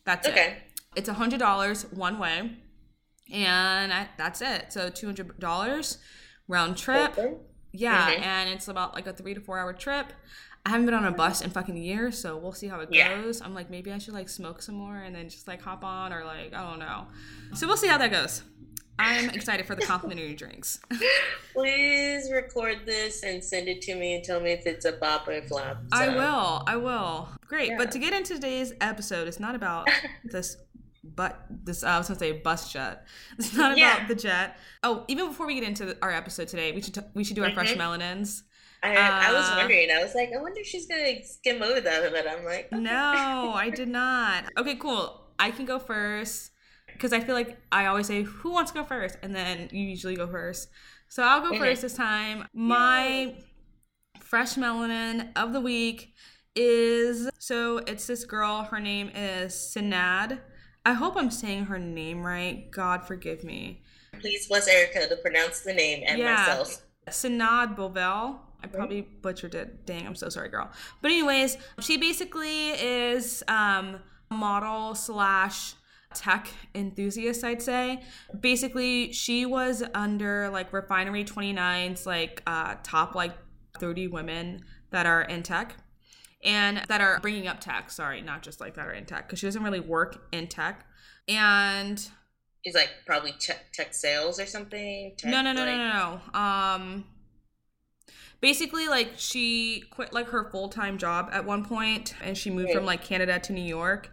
That's 0.06 0.28
it. 0.28 0.32
Okay. 0.32 0.58
It's 0.96 1.08
$100 1.08 1.94
one 1.94 2.18
way, 2.18 2.58
and 3.32 3.94
I, 3.94 4.10
that's 4.18 4.42
it. 4.42 4.74
So 4.74 4.90
$200 4.90 5.98
round 6.48 6.76
trip. 6.76 7.18
Okay. 7.18 7.36
Yeah, 7.72 8.10
Mhm. 8.12 8.20
and 8.22 8.50
it's 8.50 8.68
about 8.68 8.96
like 8.96 9.06
a 9.08 9.14
three 9.14 9.36
to 9.36 9.40
four 9.40 9.60
hour 9.60 9.72
trip. 9.72 10.12
I 10.66 10.70
haven't 10.70 10.86
been 10.86 10.96
on 10.96 11.06
a 11.06 11.12
bus 11.12 11.42
in 11.42 11.50
fucking 11.50 11.76
years, 11.76 12.18
so 12.18 12.38
we'll 12.38 12.54
see 12.54 12.68
how 12.68 12.80
it 12.80 12.90
Yeah. 12.92 13.22
goes. 13.22 13.42
I'm 13.42 13.54
like, 13.54 13.70
maybe 13.70 13.92
I 13.92 13.98
should 13.98 14.14
like 14.14 14.30
smoke 14.30 14.62
some 14.62 14.76
more 14.76 14.96
and 14.98 15.14
then 15.14 15.28
just 15.30 15.48
like 15.48 15.62
hop 15.62 15.84
on, 15.84 16.14
or 16.14 16.24
like, 16.24 16.54
I 16.54 16.70
don't 16.70 16.80
know. 16.80 17.08
So 17.54 17.68
we'll 17.68 17.76
see 17.78 17.88
how 17.88 17.98
that 17.98 18.12
goes. 18.12 18.44
I'm 19.00 19.30
excited 19.32 19.66
for 19.66 19.76
the 19.76 19.82
complimentary 19.82 20.36
drinks. 20.44 20.80
Please 21.54 22.32
record 22.32 22.80
this 22.86 23.24
and 23.24 23.44
send 23.44 23.68
it 23.68 23.82
to 23.84 23.96
me 23.96 24.16
and 24.16 24.24
tell 24.24 24.40
me 24.40 24.52
if 24.52 24.66
it's 24.66 24.86
a 24.86 24.94
bop 24.94 25.28
or 25.28 25.34
a 25.34 25.42
flop. 25.42 25.78
I 25.92 26.10
will. 26.10 26.64
I 26.68 26.76
will. 26.78 27.30
Great. 27.48 27.70
Yeah. 27.70 27.78
But 27.78 27.92
to 27.92 28.00
get 28.00 28.14
into 28.14 28.36
today's 28.36 28.72
episode, 28.82 29.28
it's 29.28 29.40
not 29.40 29.56
about 29.56 29.88
this 30.24 30.58
but 31.04 31.46
this 31.50 31.84
uh, 31.84 31.88
I 31.88 31.98
was 31.98 32.08
gonna 32.08 32.20
say 32.20 32.32
bus 32.32 32.72
jet. 32.72 33.06
It's 33.38 33.54
not 33.56 33.78
Yeah. 33.78 33.96
about 33.98 34.08
the 34.08 34.16
jet. 34.16 34.58
Oh, 34.84 35.04
even 35.10 35.28
before 35.28 35.46
we 35.48 35.56
get 35.56 35.64
into 35.64 35.86
the, 35.86 35.98
our 36.02 36.12
episode 36.12 36.48
today, 36.48 36.72
we 36.72 36.82
should 36.82 36.94
t- 36.94 37.02
we 37.14 37.24
should 37.26 37.36
do 37.36 37.44
our 37.44 37.52
fresh 37.52 37.74
Mhm. 37.74 37.78
melanins. 37.78 38.44
I, 38.84 39.30
I 39.30 39.34
was 39.34 39.50
Uh, 39.50 39.56
wondering. 39.58 39.90
I 39.92 40.04
was 40.04 40.14
like, 40.14 40.32
I 40.38 40.42
wonder 40.42 40.60
if 40.60 40.68
she's 40.68 40.86
gonna 40.88 41.24
skim 41.24 41.62
over 41.62 41.80
that, 41.82 42.12
but 42.12 42.28
I'm 42.28 42.44
like, 42.46 42.66
okay. 42.74 42.80
No, 42.80 43.54
I 43.56 43.70
did 43.70 43.88
not. 43.88 44.46
Okay, 44.58 44.76
cool. 44.76 45.22
I 45.40 45.52
can 45.52 45.66
go 45.66 45.80
first 45.80 46.52
because 46.88 47.14
I 47.14 47.20
feel 47.22 47.36
like 47.36 47.58
I 47.72 47.86
always 47.88 48.08
say 48.08 48.24
who 48.24 48.52
wants 48.52 48.72
to 48.72 48.80
go 48.80 48.84
first, 48.84 49.18
and 49.24 49.34
then 49.36 49.70
you 49.72 49.84
usually 49.86 50.16
go 50.16 50.28
first. 50.28 50.70
So 51.08 51.24
I'll 51.24 51.42
go 51.42 51.54
Mhm. 51.54 51.60
first 51.60 51.82
this 51.82 51.94
time. 51.94 52.48
My 52.54 53.36
fresh 54.20 54.56
melanin 54.56 55.32
of 55.36 55.54
the 55.54 55.62
week 55.62 56.14
is 56.56 57.30
so 57.40 57.78
it's 57.80 58.08
this 58.08 58.26
girl. 58.26 58.64
Her 58.64 58.80
name 58.80 59.10
is 59.16 59.54
Sinead. 59.54 60.40
I 60.86 60.94
hope 60.94 61.16
I'm 61.16 61.32
saying 61.32 61.66
her 61.66 61.80
name 61.80 62.22
right. 62.24 62.70
God 62.72 63.06
forgive 63.08 63.44
me. 63.44 63.82
Please 64.20 64.48
bless 64.48 64.68
Erica 64.68 65.08
to 65.08 65.16
pronounce 65.18 65.62
the 65.62 65.74
name 65.74 66.04
and 66.06 66.20
Yeah. 66.20 66.36
myself. 66.36 66.82
Sinead 67.10 67.76
Bovell. 67.78 68.40
I 68.64 68.68
probably 68.68 69.02
butchered 69.02 69.56
it. 69.56 69.86
Dang, 69.86 70.08
I'm 70.08 70.16
so 70.16 70.30
sorry, 70.30 70.50
girl. 70.50 70.72
But 71.02 71.12
anyways, 71.12 71.58
she 71.82 71.98
basically 71.98 72.70
is 72.70 73.44
um, 73.48 74.00
a 74.32 74.34
model 74.34 74.96
slash 74.96 75.74
tech 76.14 76.48
enthusiast, 76.74 77.44
I'd 77.44 77.62
say. 77.62 78.02
Basically, 78.40 79.12
she 79.12 79.46
was 79.46 79.84
under 79.94 80.50
like 80.50 80.72
Refinery 80.72 81.26
29's 81.26 82.06
like 82.06 82.42
uh, 82.48 82.76
top 82.84 83.16
like 83.16 83.34
30 83.80 84.08
women 84.08 84.64
that 84.92 85.06
are 85.06 85.24
in 85.24 85.44
tech 85.44 85.76
and 86.44 86.82
that 86.88 87.02
are 87.02 87.20
bringing 87.20 87.48
up 87.48 87.60
tech. 87.60 87.92
Sorry, 87.92 88.22
not 88.22 88.44
just 88.44 88.62
like 88.62 88.76
that 88.76 88.88
are 88.88 88.94
in 88.94 89.06
tech 89.06 89.28
because 89.28 89.40
she 89.40 89.48
doesn't 89.48 89.64
really 89.64 89.80
work 89.80 90.28
in 90.32 90.48
tech. 90.48 90.86
And 91.28 92.06
She's 92.66 92.76
like 92.76 92.92
probably 93.06 93.34
tech, 93.40 93.74
tech 93.74 93.94
sales 93.94 94.40
or 94.40 94.46
something. 94.46 95.16
Tech, 95.18 95.30
no, 95.30 95.42
no, 95.42 95.52
no, 95.52 95.66
like, 95.66 95.72
no, 95.72 95.78
no, 95.78 96.22
no. 96.34 96.40
Um, 96.40 97.06
basically, 98.44 98.88
like 98.90 99.14
she 99.16 99.86
quit 99.90 100.12
like 100.14 100.28
her 100.28 100.44
full 100.52 100.68
time 100.70 100.98
job 101.00 101.30
at 101.32 101.46
one 101.46 101.64
point, 101.66 102.14
and 102.22 102.38
she 102.38 102.52
moved 102.52 102.74
from 102.74 102.86
like 102.86 103.02
Canada 103.04 103.40
to 103.40 103.54
New 103.54 103.64
York, 103.64 104.12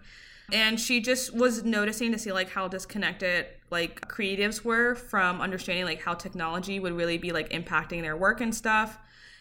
and 0.52 0.80
she 0.80 1.00
just 1.00 1.34
was 1.34 1.64
noticing 1.64 2.12
to 2.12 2.18
see 2.18 2.32
like 2.32 2.48
how 2.48 2.68
disconnected 2.68 3.46
like 3.70 4.00
creatives 4.08 4.64
were 4.64 4.94
from 4.94 5.40
understanding 5.40 5.84
like 5.84 6.00
how 6.00 6.14
technology 6.14 6.78
would 6.80 6.92
really 6.92 7.18
be 7.18 7.32
like 7.32 7.50
impacting 7.50 8.00
their 8.02 8.16
work 8.16 8.40
and 8.40 8.54
stuff. 8.54 8.98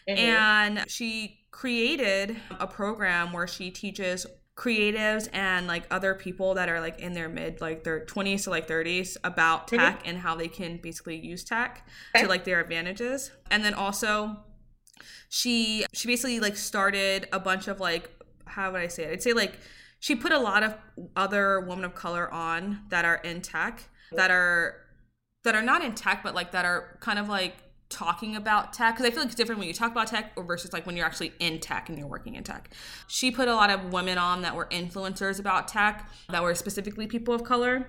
Mhm. 0.08 0.18
And 0.18 0.84
she 0.90 1.38
created 1.52 2.36
a 2.58 2.66
program 2.66 3.32
where 3.32 3.46
she 3.46 3.70
teaches 3.70 4.26
creatives 4.56 5.28
and 5.32 5.66
like 5.66 5.84
other 5.90 6.14
people 6.14 6.54
that 6.54 6.68
are 6.68 6.80
like 6.80 6.98
in 7.00 7.12
their 7.14 7.28
mid 7.28 7.60
like 7.60 7.82
their 7.82 8.04
20s 8.04 8.44
to 8.44 8.50
like 8.50 8.66
30s 8.68 9.16
about 9.24 9.66
Mhm. 9.68 9.78
tech 9.78 10.02
and 10.04 10.18
how 10.18 10.34
they 10.34 10.48
can 10.48 10.76
basically 10.76 11.16
use 11.16 11.44
tech 11.44 11.86
Okay. 12.14 12.24
to 12.24 12.28
like 12.28 12.44
their 12.44 12.60
advantages 12.60 13.30
and 13.50 13.64
then 13.64 13.72
also 13.72 14.44
she 15.28 15.84
she 15.92 16.08
basically 16.08 16.40
like 16.40 16.56
started 16.56 17.28
a 17.32 17.40
bunch 17.40 17.68
of 17.68 17.80
like 17.80 18.10
how 18.46 18.72
would 18.72 18.80
i 18.80 18.88
say 18.88 19.04
it? 19.04 19.12
I'd 19.12 19.22
say 19.22 19.32
like 19.32 19.58
she 20.00 20.14
put 20.14 20.32
a 20.32 20.38
lot 20.38 20.62
of 20.62 20.74
other 21.16 21.60
women 21.60 21.84
of 21.84 21.94
color 21.94 22.32
on 22.32 22.80
that 22.88 23.04
are 23.04 23.16
in 23.16 23.42
tech 23.42 23.88
that 24.12 24.30
are 24.30 24.76
that 25.44 25.54
are 25.54 25.62
not 25.62 25.84
in 25.84 25.94
tech 25.94 26.22
but 26.22 26.34
like 26.34 26.52
that 26.52 26.64
are 26.64 26.98
kind 27.00 27.18
of 27.18 27.28
like 27.28 27.56
talking 27.90 28.36
about 28.36 28.72
tech. 28.72 28.94
Because 28.94 29.06
i 29.06 29.10
feel 29.10 29.20
like 29.20 29.26
it's 29.26 29.34
different 29.34 29.58
when 29.58 29.68
you 29.68 29.74
talk 29.74 29.90
about 29.90 30.06
tech 30.06 30.32
or 30.36 30.44
versus 30.44 30.72
like 30.72 30.86
when 30.86 30.96
you're 30.96 31.04
actually 31.04 31.32
in 31.40 31.58
tech 31.58 31.88
and 31.88 31.98
you're 31.98 32.06
working 32.06 32.36
in 32.36 32.44
tech. 32.44 32.70
She 33.08 33.30
put 33.30 33.48
a 33.48 33.54
lot 33.54 33.68
of 33.68 33.92
women 33.92 34.16
on 34.16 34.42
that 34.42 34.56
were 34.56 34.66
influencers 34.70 35.38
about 35.38 35.68
tech 35.68 36.08
that 36.30 36.42
were 36.42 36.54
specifically 36.54 37.06
people 37.06 37.34
of 37.34 37.44
color. 37.44 37.88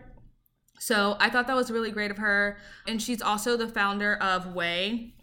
So 0.79 1.15
i 1.19 1.29
thought 1.29 1.47
that 1.47 1.55
was 1.55 1.71
really 1.71 1.91
great 1.91 2.11
of 2.11 2.17
her. 2.17 2.57
And 2.87 3.01
she's 3.01 3.21
also 3.21 3.55
the 3.55 3.67
founder 3.67 4.15
of 4.15 4.53
WAYE 4.53 5.13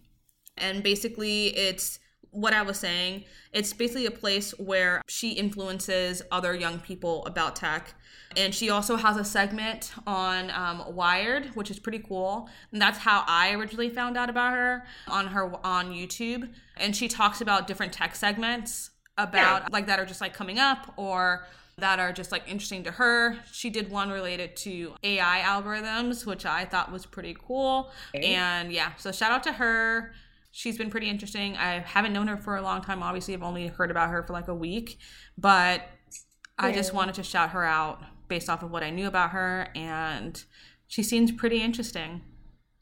and 0.61 0.83
basically 0.83 1.49
it's 1.57 1.99
what 2.31 2.53
I 2.53 2.63
was 2.63 2.79
saying. 2.79 3.25
It's 3.53 3.73
basically 3.73 4.07
a 4.07 4.11
place 4.11 4.53
where 4.59 5.03
she 5.09 5.33
influences 5.33 6.23
other 6.31 6.55
young 6.55 6.79
people 6.81 7.25
about 7.27 7.57
tech. 7.57 7.95
And 8.37 8.55
she 8.55 8.69
also 8.69 8.97
has 8.97 9.17
a 9.17 9.25
segment 9.25 9.93
on 10.07 10.51
um, 10.51 10.95
Wired, 10.95 11.47
which 11.55 11.71
is 11.71 11.79
pretty 11.79 12.01
cool. 12.01 12.49
And 12.73 12.81
that's 12.81 12.99
how 12.99 13.25
I 13.27 13.53
originally 13.55 13.89
found 13.89 14.17
out 14.17 14.29
about 14.29 14.53
her 14.53 14.85
on 15.09 15.29
her 15.29 15.55
on 15.65 15.93
YouTube. 15.93 16.51
And 16.77 16.95
she 16.95 17.09
talks 17.09 17.41
about 17.41 17.67
different 17.67 17.93
tech 17.93 18.15
segments 18.15 18.91
about 19.17 19.63
yeah. 19.63 19.69
like 19.73 19.87
that 19.87 19.99
are 19.99 20.07
just 20.07 20.21
like 20.21 20.35
coming 20.35 20.59
up 20.59 20.93
or 20.97 21.47
that 21.79 21.99
are 21.99 22.13
just 22.13 22.31
like 22.31 22.43
interesting 22.47 22.85
to 22.85 22.91
her. 22.91 23.39
She 23.51 23.71
did 23.71 23.91
one 23.91 24.11
related 24.11 24.57
to 24.59 24.95
AI 25.03 25.41
algorithms, 25.45 26.27
which 26.27 26.45
I 26.45 26.65
thought 26.67 26.93
was 26.93 27.07
pretty 27.07 27.37
cool. 27.47 27.91
Okay. 28.15 28.35
And 28.35 28.73
yeah, 28.73 28.93
so 28.97 29.11
shout 29.11 29.33
out 29.33 29.43
to 29.45 29.53
her 29.53 30.13
she's 30.59 30.77
been 30.77 30.91
pretty 30.91 31.09
interesting. 31.09 31.57
I 31.57 31.79
haven't 31.79 32.13
known 32.13 32.27
her 32.27 32.37
for 32.37 32.57
a 32.57 32.63
long 32.63 32.83
time. 32.83 33.01
Obviously, 33.01 33.33
I've 33.33 33.45
only 33.45 33.69
heard 33.69 33.93
about 33.93 34.11
her 34.11 34.25
for 34.25 34.33
like 34.33 34.49
a 34.49 34.55
week, 34.55 34.99
but 35.39 35.83
yeah. 35.83 36.67
I 36.67 36.73
just 36.73 36.93
wanted 36.93 37.15
to 37.15 37.23
shout 37.23 37.51
her 37.51 37.65
out 37.65 38.03
based 38.27 38.51
off 38.51 38.65
of 38.65 38.73
what 38.73 38.83
I 38.83 38.91
knew 38.91 39.07
about 39.07 39.31
her, 39.31 39.69
and 39.77 40.43
she 40.89 41.05
seems 41.05 41.31
pretty 41.31 41.63
interesting. 41.63 42.23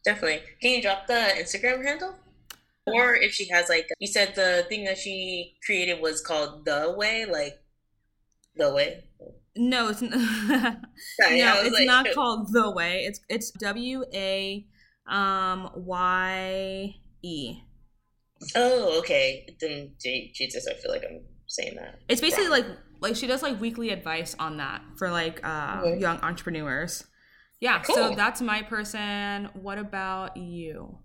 Definitely. 0.06 0.40
Can 0.62 0.71
you 0.71 0.80
drop 0.80 1.06
the 1.06 1.35
Instagram 1.37 1.85
handle? 1.85 2.14
Or 2.87 3.14
if 3.14 3.33
she 3.33 3.49
has 3.50 3.68
like 3.68 3.90
you 3.99 4.06
said, 4.06 4.35
the 4.35 4.64
thing 4.71 4.85
that 4.85 4.97
she 4.97 5.56
created 5.66 6.00
was 6.00 6.23
called 6.23 6.64
the 6.64 6.95
way, 6.97 7.26
like 7.26 7.61
the 8.56 8.73
way. 8.73 9.04
No, 9.54 9.88
it's 9.88 10.02
n- 10.02 10.11
no, 10.11 10.80
it's 11.21 11.75
like, 11.75 11.87
not 11.87 12.06
called 12.14 12.52
the 12.52 12.71
way. 12.71 13.04
It's 13.04 13.21
it's 13.28 13.50
W 13.50 14.04
A 14.14 14.64
um 15.06 15.71
Y 15.75 16.97
E. 17.23 17.59
Oh, 18.55 18.99
okay. 19.00 19.47
Then 19.61 19.93
Jesus, 20.00 20.67
I 20.67 20.75
feel 20.75 20.91
like 20.91 21.05
I'm 21.09 21.23
saying 21.47 21.76
that. 21.76 21.99
It's 22.09 22.21
basically 22.21 22.45
wrong. 22.49 22.53
like 22.53 22.67
like 23.00 23.17
she 23.17 23.26
does 23.26 23.43
like 23.43 23.61
weekly 23.61 23.91
advice 23.91 24.35
on 24.38 24.57
that 24.59 24.83
for 24.97 25.11
like 25.11 25.41
uh, 25.45 25.83
mm-hmm. 25.83 26.00
young 26.00 26.19
entrepreneurs. 26.21 27.05
Yeah, 27.61 27.81
cool. 27.81 27.95
so 27.95 28.15
that's 28.15 28.41
my 28.41 28.62
person. 28.62 29.49
What 29.55 29.79
about 29.79 30.37
you? 30.37 30.99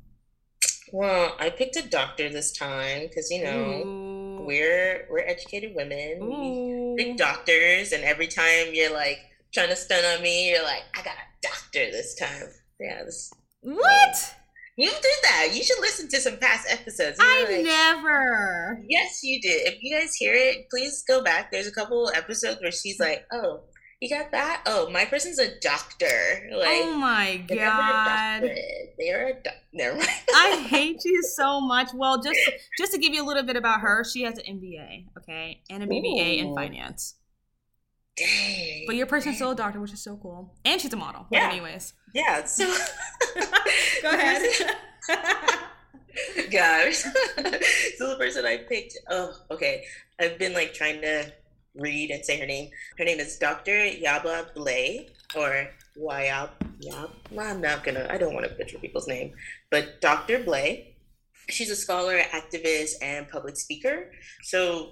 Well, 0.92 1.36
I 1.40 1.50
picked 1.50 1.78
a 1.78 1.88
doctor 1.88 2.30
this 2.30 2.52
time 2.52 3.08
because 3.08 3.32
you 3.32 3.44
know 3.44 3.84
Ooh. 3.86 4.46
we're 4.46 5.08
we're 5.10 5.26
educated 5.26 5.74
women, 5.76 6.20
Ooh. 6.22 6.96
big 6.98 7.18
doctors, 7.18 7.94
and 7.94 8.04
every 8.04 8.28
time 8.28 8.68
you're 8.74 8.94
like 8.94 9.20
trying 9.54 9.70
to 9.70 9.76
stun 9.76 10.04
on 10.04 10.22
me, 10.22 10.52
you're 10.52 10.64
like, 10.64 10.84
I 10.94 11.02
got 11.04 11.16
a 11.16 11.48
doctor 11.48 11.92
this 11.92 12.16
time. 12.16 12.50
Yeah, 12.80 13.04
this. 13.04 13.32
What? 13.62 14.36
You 14.78 14.90
did 14.90 15.16
that. 15.24 15.50
You 15.54 15.64
should 15.64 15.80
listen 15.80 16.08
to 16.10 16.22
some 16.22 16.38
past 16.38 16.68
episodes. 16.72 17.18
I 17.20 17.46
like, 17.48 17.66
never. 17.66 18.82
Yes, 18.88 19.20
you 19.22 19.42
did. 19.42 19.68
If 19.68 19.84
you 19.84 19.98
guys 19.98 20.16
hear 20.16 20.34
it, 20.34 20.70
please 20.70 21.04
go 21.08 21.24
back. 21.24 21.52
There's 21.52 21.68
a 21.68 21.72
couple 21.72 22.10
episodes 22.16 22.62
where 22.62 22.72
she's 22.72 22.98
hmm. 22.98 23.04
like, 23.04 23.26
"Oh, 23.34 23.62
you 24.00 24.10
got 24.10 24.32
that? 24.32 24.64
Oh, 24.66 24.90
my 24.90 25.06
person's 25.06 25.40
a 25.40 25.60
doctor." 25.60 26.50
Like, 26.56 26.84
oh 26.84 26.96
my 26.96 27.38
god, 27.48 28.50
they're 28.98 29.28
a 29.28 29.34
doctor. 29.34 29.52
Never 29.74 29.98
mind. 29.98 30.10
I 30.36 30.66
hate 30.70 31.04
you 31.04 31.22
so 31.24 31.60
much. 31.60 31.90
Well, 31.94 32.22
just 32.22 32.40
just 32.78 32.94
to 32.94 32.98
give 32.98 33.14
you 33.14 33.24
a 33.24 33.28
little 33.28 33.44
bit 33.44 33.58
about 33.58 33.82
her, 33.82 34.06
she 34.06 34.24
has 34.24 34.38
an 34.38 34.58
MBA, 34.58 35.08
okay, 35.18 35.62
and 35.70 35.84
a 35.84 35.88
BBA 35.88 36.38
Ooh. 36.38 36.48
in 36.48 36.56
finance. 36.56 37.16
Dang. 38.18 38.84
But 38.88 38.96
your 38.96 39.06
person's 39.06 39.36
still 39.36 39.52
a 39.52 39.56
doctor, 39.56 39.80
which 39.80 39.94
is 39.94 40.04
so 40.04 40.18
cool. 40.18 40.54
And 40.66 40.80
she's 40.82 40.94
a 40.94 40.98
model. 40.98 41.28
Yeah. 41.32 41.48
But 41.48 41.54
anyways. 41.54 41.94
Yeah. 42.14 42.46
So 42.46 42.66
go 44.02 44.10
ahead. 44.12 44.42
Gosh. 46.52 47.04
so 47.98 48.10
the 48.10 48.16
person 48.18 48.46
I 48.46 48.58
picked, 48.58 48.98
oh, 49.10 49.34
okay. 49.50 49.86
I've 50.20 50.38
been 50.38 50.54
like 50.54 50.74
trying 50.74 51.02
to 51.02 51.32
read 51.76 52.12
and 52.12 52.24
say 52.26 52.40
her 52.40 52.46
name. 52.46 52.70
Her 52.98 53.06
name 53.06 53.20
is 53.20 53.38
Dr. 53.38 53.72
Yaba 53.72 54.54
Blay 54.54 55.10
or 55.36 55.70
Wayab. 55.98 56.50
Yab. 56.86 57.10
I'm 57.40 57.62
not 57.62 57.84
gonna. 57.84 58.08
I 58.10 58.18
don't 58.18 58.34
want 58.34 58.46
to 58.46 58.54
butcher 58.56 58.78
people's 58.80 59.08
name, 59.08 59.34
but 59.70 60.02
Dr. 60.02 60.44
Blay. 60.44 60.96
She's 61.50 61.70
a 61.70 61.76
scholar, 61.76 62.20
activist, 62.20 62.94
and 63.02 63.28
public 63.28 63.58
speaker. 63.58 64.12
So 64.44 64.92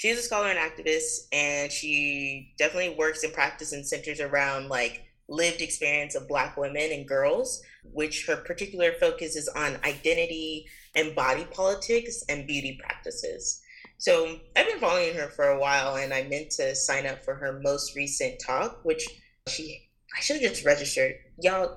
she's 0.00 0.18
a 0.18 0.22
scholar 0.22 0.48
and 0.48 0.58
activist, 0.58 1.26
and 1.30 1.70
she 1.70 2.54
definitely 2.58 2.96
works 2.96 3.22
and 3.22 3.34
practices 3.34 3.74
and 3.74 3.86
centers 3.86 4.18
around 4.18 4.70
like 4.70 5.02
lived 5.28 5.60
experience 5.60 6.14
of 6.14 6.26
Black 6.26 6.56
women 6.56 6.90
and 6.90 7.06
girls, 7.06 7.62
which 7.84 8.26
her 8.26 8.36
particular 8.36 8.92
focus 8.92 9.36
is 9.36 9.46
on 9.48 9.76
identity 9.84 10.64
and 10.96 11.14
body 11.14 11.46
politics 11.52 12.24
and 12.30 12.46
beauty 12.46 12.78
practices. 12.82 13.60
So 13.98 14.38
I've 14.56 14.66
been 14.66 14.78
following 14.78 15.14
her 15.16 15.28
for 15.28 15.48
a 15.48 15.60
while, 15.60 15.96
and 15.96 16.14
I 16.14 16.22
meant 16.22 16.50
to 16.52 16.74
sign 16.74 17.06
up 17.06 17.22
for 17.22 17.34
her 17.34 17.60
most 17.62 17.94
recent 17.94 18.40
talk, 18.44 18.82
which 18.82 19.06
she 19.48 19.86
I 20.16 20.20
should 20.22 20.40
have 20.40 20.50
just 20.50 20.64
registered. 20.64 21.12
Y'all, 21.42 21.76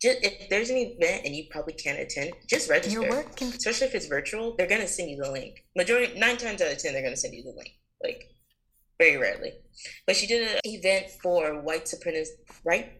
just, 0.00 0.18
if 0.22 0.48
there's 0.48 0.70
an 0.70 0.76
event 0.76 1.22
and 1.24 1.34
you 1.34 1.44
probably 1.50 1.72
can't 1.72 1.98
attend, 1.98 2.32
just 2.48 2.70
register. 2.70 3.00
Your 3.00 3.10
work 3.10 3.36
can... 3.36 3.48
Especially 3.48 3.88
if 3.88 3.94
it's 3.94 4.06
virtual, 4.06 4.54
they're 4.56 4.68
gonna 4.68 4.86
send 4.86 5.10
you 5.10 5.16
the 5.16 5.30
link. 5.30 5.64
Majority 5.76 6.18
nine 6.18 6.36
times 6.36 6.62
out 6.62 6.70
of 6.70 6.78
ten, 6.78 6.92
they're 6.92 7.02
gonna 7.02 7.16
send 7.16 7.34
you 7.34 7.42
the 7.42 7.54
link. 7.56 7.70
Like 8.02 8.30
very 8.98 9.16
rarely. 9.16 9.52
But 10.06 10.16
she 10.16 10.26
did 10.26 10.48
an 10.48 10.60
event 10.64 11.06
for 11.22 11.60
white 11.60 11.86
supremacists, 11.86 12.28
right? 12.64 12.92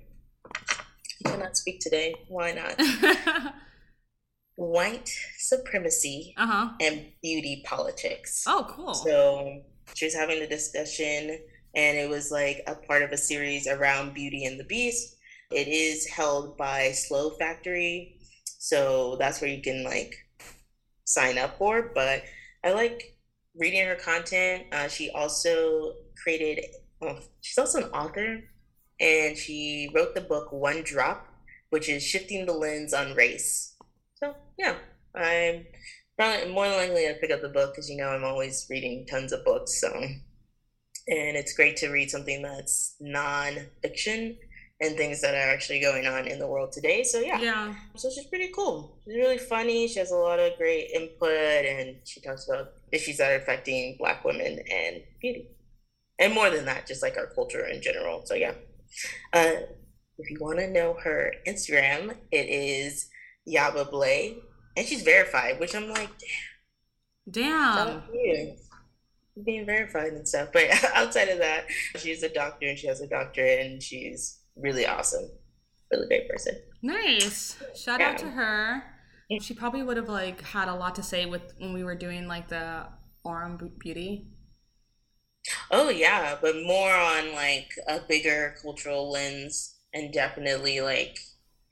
I 1.24 1.28
cannot 1.30 1.56
speak 1.56 1.80
today. 1.80 2.14
Why 2.28 2.52
not? 2.52 3.54
white 4.56 5.08
supremacy 5.38 6.34
uh-huh. 6.36 6.70
and 6.80 7.06
beauty 7.22 7.62
politics. 7.64 8.44
Oh, 8.46 8.66
cool. 8.68 8.94
So 8.94 9.62
she 9.94 10.04
was 10.04 10.14
having 10.14 10.42
a 10.42 10.48
discussion, 10.48 11.38
and 11.74 11.96
it 11.96 12.08
was 12.08 12.32
like 12.32 12.62
a 12.66 12.74
part 12.74 13.02
of 13.02 13.12
a 13.12 13.16
series 13.16 13.68
around 13.68 14.14
Beauty 14.14 14.44
and 14.44 14.58
the 14.58 14.64
Beast 14.64 15.17
it 15.50 15.68
is 15.68 16.06
held 16.06 16.56
by 16.56 16.92
Slow 16.92 17.30
Factory, 17.30 18.16
so 18.44 19.16
that's 19.18 19.40
where 19.40 19.50
you 19.50 19.62
can 19.62 19.84
like 19.84 20.14
sign 21.04 21.38
up 21.38 21.58
for. 21.58 21.90
But 21.94 22.22
I 22.64 22.72
like 22.72 23.16
reading 23.56 23.86
her 23.86 23.96
content. 23.96 24.64
Uh, 24.72 24.88
she 24.88 25.10
also 25.10 25.94
created. 26.22 26.64
Oh, 27.00 27.18
she's 27.40 27.58
also 27.58 27.84
an 27.84 27.90
author, 27.92 28.40
and 29.00 29.36
she 29.36 29.90
wrote 29.94 30.14
the 30.14 30.20
book 30.20 30.52
One 30.52 30.82
Drop, 30.82 31.26
which 31.70 31.88
is 31.88 32.02
shifting 32.02 32.44
the 32.44 32.52
lens 32.52 32.92
on 32.92 33.14
race. 33.14 33.74
So 34.16 34.34
yeah, 34.58 34.74
I'm 35.14 35.64
probably 36.18 36.52
more 36.52 36.68
than 36.68 36.78
likely 36.78 37.06
to 37.06 37.14
pick 37.14 37.30
up 37.30 37.40
the 37.40 37.48
book 37.48 37.72
because 37.72 37.88
you 37.88 37.96
know 37.96 38.08
I'm 38.08 38.24
always 38.24 38.66
reading 38.68 39.06
tons 39.08 39.32
of 39.32 39.44
books. 39.44 39.80
So, 39.80 39.88
and 39.94 40.18
it's 41.06 41.54
great 41.54 41.76
to 41.78 41.88
read 41.88 42.10
something 42.10 42.42
that's 42.42 42.96
non-fiction 43.00 44.36
and 44.80 44.96
things 44.96 45.20
that 45.20 45.34
are 45.34 45.52
actually 45.52 45.80
going 45.80 46.06
on 46.06 46.26
in 46.26 46.38
the 46.38 46.46
world 46.46 46.70
today. 46.72 47.02
So 47.02 47.18
yeah. 47.18 47.40
Yeah. 47.40 47.74
So 47.96 48.10
she's 48.10 48.26
pretty 48.26 48.50
cool. 48.54 48.98
She's 49.04 49.16
really 49.16 49.38
funny. 49.38 49.88
She 49.88 49.98
has 49.98 50.12
a 50.12 50.16
lot 50.16 50.38
of 50.38 50.56
great 50.56 50.90
input 50.94 51.64
and 51.64 51.96
she 52.04 52.20
talks 52.20 52.48
about 52.48 52.72
issues 52.92 53.16
that 53.16 53.32
are 53.32 53.36
affecting 53.36 53.96
black 53.98 54.24
women 54.24 54.60
and 54.72 55.02
beauty. 55.20 55.48
And 56.20 56.32
more 56.32 56.50
than 56.50 56.64
that, 56.66 56.86
just 56.86 57.02
like 57.02 57.16
our 57.16 57.26
culture 57.26 57.66
in 57.66 57.82
general. 57.82 58.22
So 58.24 58.34
yeah. 58.34 58.52
Uh, 59.32 59.52
if 60.18 60.30
you 60.30 60.38
want 60.40 60.58
to 60.58 60.70
know 60.70 60.96
her 61.02 61.32
Instagram, 61.46 62.16
it 62.30 62.48
is 62.48 63.08
Yaba 63.48 63.90
Blay. 63.90 64.38
And 64.76 64.86
she's 64.86 65.02
verified, 65.02 65.58
which 65.58 65.74
I'm 65.74 65.88
like, 65.88 66.10
damn. 67.28 68.02
Damn. 68.12 68.56
Being 69.44 69.66
verified 69.66 70.12
and 70.12 70.26
stuff. 70.26 70.50
But 70.52 70.66
outside 70.94 71.28
of 71.28 71.38
that, 71.38 71.66
she's 71.96 72.22
a 72.22 72.28
doctor 72.28 72.68
and 72.68 72.78
she 72.78 72.86
has 72.86 73.00
a 73.00 73.08
doctorate 73.08 73.66
and 73.66 73.82
she's 73.82 74.38
really 74.60 74.86
awesome, 74.86 75.28
really 75.90 76.06
great 76.06 76.28
person. 76.28 76.54
Nice. 76.82 77.56
Shout 77.74 78.00
yeah. 78.00 78.10
out 78.10 78.18
to 78.18 78.26
her. 78.30 78.82
She 79.40 79.54
probably 79.54 79.82
would 79.82 79.96
have 79.96 80.08
like 80.08 80.42
had 80.42 80.68
a 80.68 80.74
lot 80.74 80.94
to 80.94 81.02
say 81.02 81.26
with 81.26 81.52
when 81.58 81.74
we 81.74 81.84
were 81.84 81.94
doing 81.94 82.26
like 82.26 82.48
the 82.48 82.86
Aurum 83.24 83.72
Beauty. 83.78 84.28
Oh 85.70 85.90
yeah, 85.90 86.36
but 86.40 86.56
more 86.56 86.92
on 86.92 87.32
like 87.34 87.70
a 87.86 88.00
bigger 88.08 88.54
cultural 88.62 89.10
lens 89.10 89.76
and 89.94 90.12
definitely 90.12 90.80
like 90.80 91.18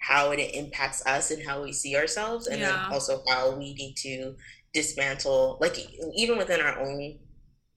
how 0.00 0.30
it 0.30 0.38
impacts 0.38 1.04
us 1.06 1.30
and 1.30 1.46
how 1.46 1.62
we 1.62 1.72
see 1.72 1.96
ourselves 1.96 2.46
and 2.46 2.60
yeah. 2.60 2.70
then 2.70 2.92
also 2.92 3.22
how 3.28 3.56
we 3.56 3.74
need 3.74 3.94
to 3.96 4.34
dismantle 4.72 5.58
like 5.60 5.78
even 6.14 6.36
within 6.36 6.60
our 6.60 6.78
own 6.78 7.18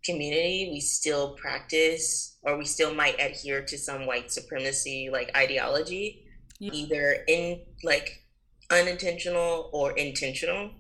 community, 0.06 0.70
we 0.72 0.80
still 0.80 1.36
practice 1.36 2.29
or 2.44 2.58
we 2.58 2.66
still 2.66 2.94
might 2.94 3.20
adhere 3.20 3.62
to 3.64 3.78
some 3.78 4.06
white 4.06 4.32
supremacy 4.32 5.10
like 5.12 5.36
ideology, 5.36 6.26
yeah. 6.60 6.72
either 6.74 7.18
in 7.28 7.62
like 7.84 8.24
unintentional 8.72 9.70
or 9.74 9.92
intentional. 9.98 10.72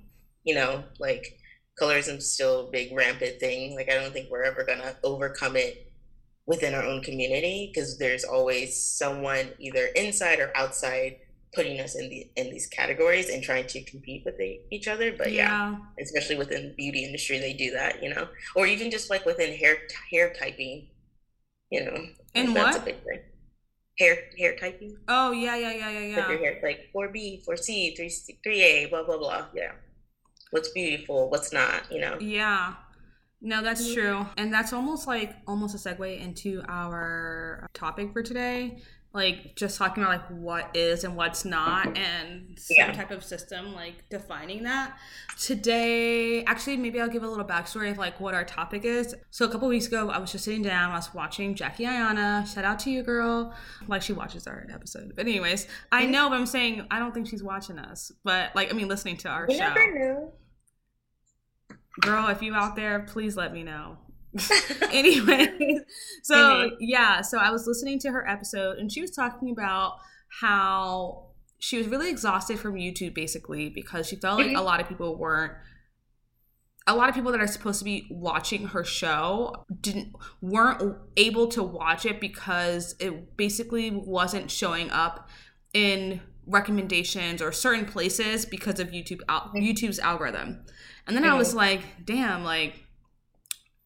You 0.43 0.55
know, 0.55 0.83
like 0.99 1.37
colorism's 1.79 2.31
still 2.31 2.67
a 2.67 2.71
big 2.71 2.95
rampant 2.95 3.39
thing. 3.39 3.75
Like 3.75 3.91
I 3.91 3.95
don't 3.95 4.13
think 4.13 4.29
we're 4.29 4.43
ever 4.43 4.63
gonna 4.63 4.95
overcome 5.03 5.55
it 5.55 5.89
within 6.49 6.73
our 6.73 6.83
own 6.83 7.01
community 7.03 7.71
because 7.71 7.99
there's 7.99 8.23
always 8.23 8.83
someone 8.83 9.49
either 9.59 9.85
inside 9.95 10.39
or 10.39 10.51
outside 10.57 11.17
putting 11.53 11.79
us 11.79 11.95
in 11.95 12.09
the 12.09 12.29
in 12.35 12.49
these 12.49 12.67
categories 12.67 13.29
and 13.29 13.43
trying 13.43 13.67
to 13.67 13.83
compete 13.83 14.23
with 14.25 14.37
the, 14.37 14.59
each 14.71 14.87
other 14.87 15.11
but 15.15 15.31
yeah. 15.31 15.71
yeah. 15.71 15.77
especially 16.01 16.37
within 16.37 16.69
the 16.69 16.73
beauty 16.73 17.05
industry 17.05 17.39
they 17.39 17.53
do 17.53 17.71
that 17.71 18.01
you 18.03 18.13
know 18.13 18.27
or 18.55 18.65
even 18.65 18.89
just 18.89 19.11
like 19.11 19.25
within 19.25 19.55
hair 19.55 19.77
hair 20.11 20.33
typing 20.39 20.87
you 21.71 21.85
know 21.85 22.05
and 22.35 22.55
that's 22.55 22.77
what? 22.77 22.83
a 22.83 22.85
big 22.85 23.03
thing. 23.03 23.19
Hair 23.97 24.17
hair 24.37 24.55
typing. 24.55 24.97
Oh 25.07 25.31
yeah 25.31 25.55
yeah 25.55 25.73
yeah 25.73 25.89
yeah 25.89 25.99
yeah 25.99 26.15
like, 26.17 26.29
your 26.29 26.37
hair, 26.37 26.59
like 26.63 26.89
4b 26.95 27.45
4c 27.45 27.97
3 27.97 28.09
3a 28.45 28.89
blah 28.89 29.03
blah 29.03 29.17
blah 29.17 29.45
yeah. 29.53 29.71
What's 30.51 30.69
beautiful 30.69 31.29
what's 31.29 31.51
not 31.51 31.91
you 31.91 31.99
know? 31.99 32.17
Yeah. 32.19 32.75
No, 33.41 33.61
that's 33.61 33.93
true. 33.93 34.25
And 34.35 34.53
that's 34.53 34.73
almost 34.73 35.07
like 35.07 35.33
almost 35.47 35.73
a 35.73 35.77
segue 35.77 36.19
into 36.19 36.61
our 36.67 37.69
topic 37.73 38.11
for 38.11 38.21
today, 38.21 38.79
like 39.11 39.55
just 39.55 39.77
talking 39.77 40.03
about 40.03 40.21
like 40.21 40.27
what 40.27 40.69
is 40.75 41.03
and 41.03 41.15
what's 41.15 41.43
not 41.43 41.97
and 41.97 42.59
some 42.59 42.75
yeah. 42.77 42.91
type 42.91 43.09
of 43.09 43.23
system 43.23 43.73
like 43.73 44.07
defining 44.09 44.63
that. 44.63 44.97
Today 45.39 46.43
actually 46.43 46.77
maybe 46.77 47.01
i'll 47.01 47.09
give 47.09 47.23
a 47.23 47.27
little 47.27 47.45
backstory 47.45 47.89
of 47.89 47.97
like 47.97 48.19
what 48.19 48.35
our 48.35 48.43
topic 48.43 48.85
is. 48.85 49.15
So 49.31 49.45
a 49.45 49.49
couple 49.49 49.67
weeks 49.67 49.87
ago 49.87 50.09
i 50.09 50.19
was 50.19 50.31
just 50.31 50.45
sitting 50.45 50.61
down 50.61 50.91
i 50.91 50.95
was 50.95 51.11
watching 51.13 51.55
jackie 51.55 51.85
Aina 51.85 52.45
shout 52.51 52.65
out 52.65 52.79
to 52.79 52.91
you 52.91 53.01
girl. 53.01 53.53
Like 53.87 54.03
she 54.03 54.13
watches 54.13 54.45
our 54.45 54.67
episode. 54.71 55.13
But 55.15 55.25
anyways 55.25 55.67
i 55.91 56.03
mm-hmm. 56.03 56.11
know 56.11 56.29
but 56.29 56.35
i'm 56.35 56.45
saying 56.45 56.85
i 56.91 56.99
don't 56.99 57.13
think 57.13 57.27
she's 57.27 57.43
watching 57.43 57.79
us. 57.79 58.11
But 58.23 58.55
like 58.55 58.71
i 58.71 58.75
mean 58.75 58.87
listening 58.87 59.17
to 59.17 59.29
our 59.29 59.47
you 59.49 59.57
show. 59.57 60.33
girl 62.01 62.27
if 62.27 62.43
you 62.43 62.53
out 62.53 62.75
there 62.75 62.99
please 62.99 63.35
let 63.35 63.51
me 63.51 63.63
know 63.63 63.97
anyway, 64.91 65.79
so 66.23 66.35
mm-hmm. 66.35 66.75
yeah, 66.79 67.21
so 67.21 67.37
I 67.37 67.51
was 67.51 67.67
listening 67.67 67.99
to 67.99 68.11
her 68.11 68.27
episode 68.27 68.77
and 68.77 68.91
she 68.91 69.01
was 69.01 69.11
talking 69.11 69.51
about 69.51 69.97
how 70.41 71.27
she 71.59 71.77
was 71.77 71.87
really 71.87 72.09
exhausted 72.09 72.59
from 72.59 72.75
YouTube 72.75 73.13
basically 73.13 73.69
because 73.69 74.07
she 74.07 74.15
felt 74.15 74.37
like 74.37 74.47
mm-hmm. 74.47 74.55
a 74.55 74.61
lot 74.61 74.79
of 74.79 74.87
people 74.87 75.17
weren't 75.17 75.53
a 76.87 76.95
lot 76.95 77.07
of 77.07 77.13
people 77.13 77.31
that 77.31 77.39
are 77.39 77.47
supposed 77.47 77.79
to 77.79 77.85
be 77.85 78.07
watching 78.09 78.67
her 78.67 78.83
show 78.83 79.65
didn't 79.81 80.15
weren't 80.41 80.97
able 81.17 81.47
to 81.47 81.61
watch 81.61 82.05
it 82.05 82.19
because 82.19 82.95
it 82.99 83.37
basically 83.37 83.91
wasn't 83.91 84.49
showing 84.49 84.89
up 84.89 85.29
in 85.73 86.19
recommendations 86.47 87.41
or 87.41 87.51
certain 87.51 87.85
places 87.85 88.45
because 88.45 88.79
of 88.79 88.89
YouTube 88.89 89.21
mm-hmm. 89.29 89.57
YouTube's 89.57 89.99
algorithm. 89.99 90.65
And 91.05 91.15
then 91.15 91.25
I 91.25 91.35
was 91.35 91.53
like, 91.53 91.81
damn, 92.05 92.43
like 92.43 92.85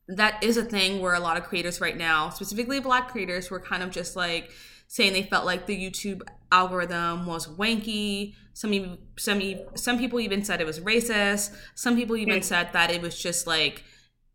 that 0.08 0.44
is 0.44 0.58
a 0.58 0.64
thing 0.64 1.02
where 1.02 1.14
a 1.14 1.20
lot 1.20 1.38
of 1.38 1.44
creators 1.44 1.80
right 1.80 1.98
now, 1.98 2.30
specifically 2.30 2.80
black 2.80 3.10
creators, 3.10 3.50
were 3.50 3.60
kind 3.60 3.84
of 3.84 3.90
just 3.90 4.16
like 4.16 4.52
saying 4.88 5.14
they 5.14 5.24
felt 5.24 5.46
like 5.46 5.66
the 5.66 5.78
YouTube 5.78 6.22
algorithm 6.52 7.26
was 7.26 7.48
wanky. 7.48 8.36
Some 8.54 8.98
some 9.18 9.42
some 9.76 9.98
people 9.98 10.20
even 10.20 10.44
said 10.44 10.62
it 10.62 10.68
was 10.68 10.80
racist. 10.80 11.56
Some 11.76 11.96
people 11.96 12.18
even 12.18 12.40
mm. 12.40 12.44
said 12.44 12.74
that 12.74 12.92
it 12.92 13.02
was 13.02 13.20
just 13.20 13.48
like 13.48 13.84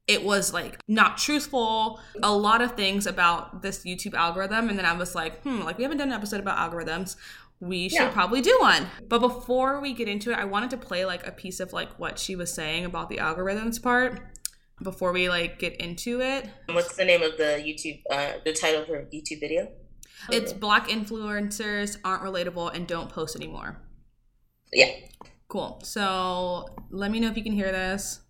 it 0.06 0.24
was 0.24 0.54
like 0.54 0.80
not 0.88 1.18
truthful. 1.18 2.00
A 2.22 2.32
lot 2.32 2.62
of 2.62 2.72
things 2.72 3.06
about 3.06 3.62
this 3.62 3.84
YouTube 3.84 4.14
algorithm, 4.14 4.70
and 4.70 4.78
then 4.78 4.86
I 4.86 4.94
was 4.94 5.14
like, 5.14 5.42
hmm, 5.42 5.60
like 5.60 5.76
we 5.76 5.84
haven't 5.84 5.98
done 5.98 6.08
an 6.08 6.14
episode 6.14 6.40
about 6.40 6.56
algorithms. 6.58 7.16
We 7.60 7.88
should 7.88 8.00
yeah. 8.00 8.10
probably 8.10 8.40
do 8.40 8.56
one. 8.60 8.86
But 9.08 9.18
before 9.18 9.80
we 9.80 9.92
get 9.92 10.08
into 10.08 10.30
it, 10.30 10.38
I 10.38 10.44
wanted 10.44 10.70
to 10.70 10.76
play 10.76 11.04
like 11.04 11.26
a 11.26 11.32
piece 11.32 11.60
of 11.60 11.72
like 11.72 11.98
what 11.98 12.18
she 12.18 12.36
was 12.36 12.52
saying 12.52 12.84
about 12.84 13.08
the 13.10 13.16
algorithms 13.16 13.82
part 13.82 14.37
before 14.82 15.12
we 15.12 15.28
like 15.28 15.58
get 15.58 15.76
into 15.76 16.20
it. 16.20 16.48
What's 16.66 16.96
the 16.96 17.04
name 17.04 17.22
of 17.22 17.36
the 17.36 17.62
YouTube 17.64 18.02
uh 18.10 18.38
the 18.44 18.52
title 18.52 18.82
of 18.82 18.88
her 18.88 19.08
YouTube 19.12 19.40
video? 19.40 19.68
It's 20.30 20.52
Black 20.52 20.88
influencers 20.88 21.96
aren't 22.04 22.22
relatable 22.22 22.74
and 22.74 22.86
don't 22.86 23.08
post 23.08 23.36
anymore. 23.36 23.80
Yeah. 24.72 24.90
Cool. 25.48 25.80
So 25.82 26.66
let 26.90 27.10
me 27.10 27.20
know 27.20 27.28
if 27.28 27.36
you 27.36 27.42
can 27.42 27.52
hear 27.52 27.72
this. 27.72 28.20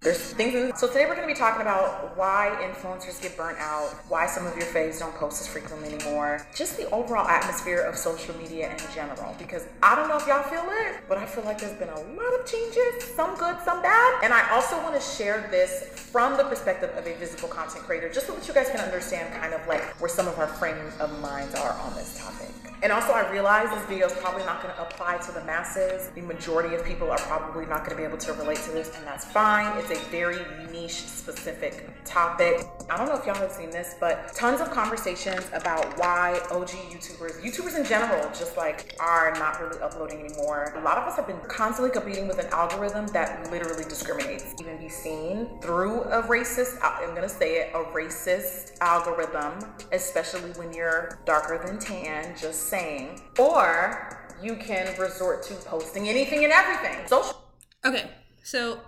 There's 0.00 0.32
things. 0.32 0.54
In, 0.54 0.76
so 0.76 0.86
today 0.86 1.06
we're 1.06 1.16
going 1.16 1.26
to 1.26 1.34
be 1.34 1.38
talking 1.38 1.60
about 1.60 2.16
why 2.16 2.56
influencers 2.62 3.20
get 3.20 3.36
burnt 3.36 3.58
out, 3.58 3.88
why 4.08 4.26
some 4.26 4.46
of 4.46 4.56
your 4.56 4.66
faves 4.66 5.00
don't 5.00 5.12
post 5.16 5.40
as 5.40 5.48
frequently 5.48 5.92
anymore, 5.92 6.46
just 6.54 6.76
the 6.76 6.88
overall 6.90 7.26
atmosphere 7.26 7.80
of 7.80 7.96
social 7.96 8.32
media 8.36 8.70
in 8.70 8.78
general. 8.94 9.34
Because 9.40 9.66
I 9.82 9.96
don't 9.96 10.08
know 10.08 10.16
if 10.16 10.24
y'all 10.28 10.44
feel 10.44 10.64
it, 10.86 11.00
but 11.08 11.18
I 11.18 11.26
feel 11.26 11.42
like 11.42 11.60
there's 11.60 11.76
been 11.80 11.88
a 11.88 12.00
lot 12.00 12.40
of 12.40 12.46
changes, 12.46 13.12
some 13.16 13.36
good, 13.36 13.56
some 13.64 13.82
bad. 13.82 14.22
And 14.22 14.32
I 14.32 14.48
also 14.52 14.80
want 14.84 14.94
to 14.94 15.00
share 15.00 15.48
this 15.50 15.88
from 15.88 16.36
the 16.36 16.44
perspective 16.44 16.90
of 16.96 17.04
a 17.04 17.16
visible 17.16 17.48
content 17.48 17.84
creator, 17.84 18.08
just 18.08 18.28
so 18.28 18.36
that 18.36 18.46
you 18.46 18.54
guys 18.54 18.70
can 18.70 18.78
understand 18.78 19.34
kind 19.34 19.52
of 19.52 19.66
like 19.66 19.82
where 20.00 20.08
some 20.08 20.28
of 20.28 20.38
our 20.38 20.46
frames 20.46 20.96
of 21.00 21.20
minds 21.20 21.56
are 21.56 21.72
on 21.72 21.92
this 21.96 22.16
topic. 22.16 22.67
And 22.80 22.92
also, 22.92 23.12
I 23.12 23.28
realize 23.32 23.68
this 23.70 23.84
video 23.86 24.06
is 24.06 24.12
probably 24.12 24.44
not 24.44 24.62
going 24.62 24.72
to 24.72 24.80
apply 24.80 25.18
to 25.18 25.32
the 25.32 25.42
masses. 25.44 26.10
The 26.14 26.20
majority 26.20 26.76
of 26.76 26.84
people 26.84 27.10
are 27.10 27.18
probably 27.18 27.66
not 27.66 27.78
going 27.78 27.90
to 27.90 27.96
be 27.96 28.04
able 28.04 28.18
to 28.18 28.32
relate 28.34 28.58
to 28.58 28.70
this, 28.70 28.96
and 28.96 29.04
that's 29.04 29.24
fine. 29.24 29.76
It's 29.78 29.90
a 29.90 29.98
very 30.10 30.38
niche, 30.70 30.92
specific 30.92 32.04
topic. 32.04 32.64
I 32.88 32.96
don't 32.96 33.06
know 33.06 33.16
if 33.16 33.26
y'all 33.26 33.34
have 33.34 33.50
seen 33.50 33.70
this, 33.70 33.96
but 33.98 34.32
tons 34.34 34.60
of 34.60 34.70
conversations 34.70 35.44
about 35.52 35.98
why 35.98 36.40
OG 36.52 36.68
YouTubers, 36.68 37.40
YouTubers 37.42 37.76
in 37.76 37.84
general, 37.84 38.22
just 38.28 38.56
like 38.56 38.94
are 39.00 39.32
not 39.34 39.60
really 39.60 39.80
uploading 39.80 40.20
anymore. 40.20 40.72
A 40.76 40.80
lot 40.80 40.98
of 40.98 41.08
us 41.08 41.16
have 41.16 41.26
been 41.26 41.40
constantly 41.48 41.90
competing 41.90 42.28
with 42.28 42.38
an 42.38 42.46
algorithm 42.52 43.08
that 43.08 43.50
literally 43.50 43.84
discriminates. 43.84 44.54
Even 44.60 44.78
be 44.78 44.88
seen 44.88 45.48
through 45.60 46.02
a 46.02 46.22
racist, 46.22 46.78
I'm 46.80 47.10
going 47.10 47.22
to 47.22 47.28
say 47.28 47.56
it, 47.56 47.74
a 47.74 47.82
racist 47.92 48.78
algorithm, 48.80 49.68
especially 49.90 50.52
when 50.52 50.72
you're 50.72 51.18
darker 51.24 51.60
than 51.66 51.80
tan, 51.80 52.36
just 52.38 52.67
saying. 52.68 53.20
Or 53.38 54.18
you 54.42 54.56
can 54.56 54.96
resort 54.98 55.42
to 55.44 55.54
posting 55.54 56.08
anything 56.08 56.44
and 56.44 56.52
everything. 56.52 57.06
Social. 57.06 57.42
Okay, 57.84 58.10
so 58.42 58.80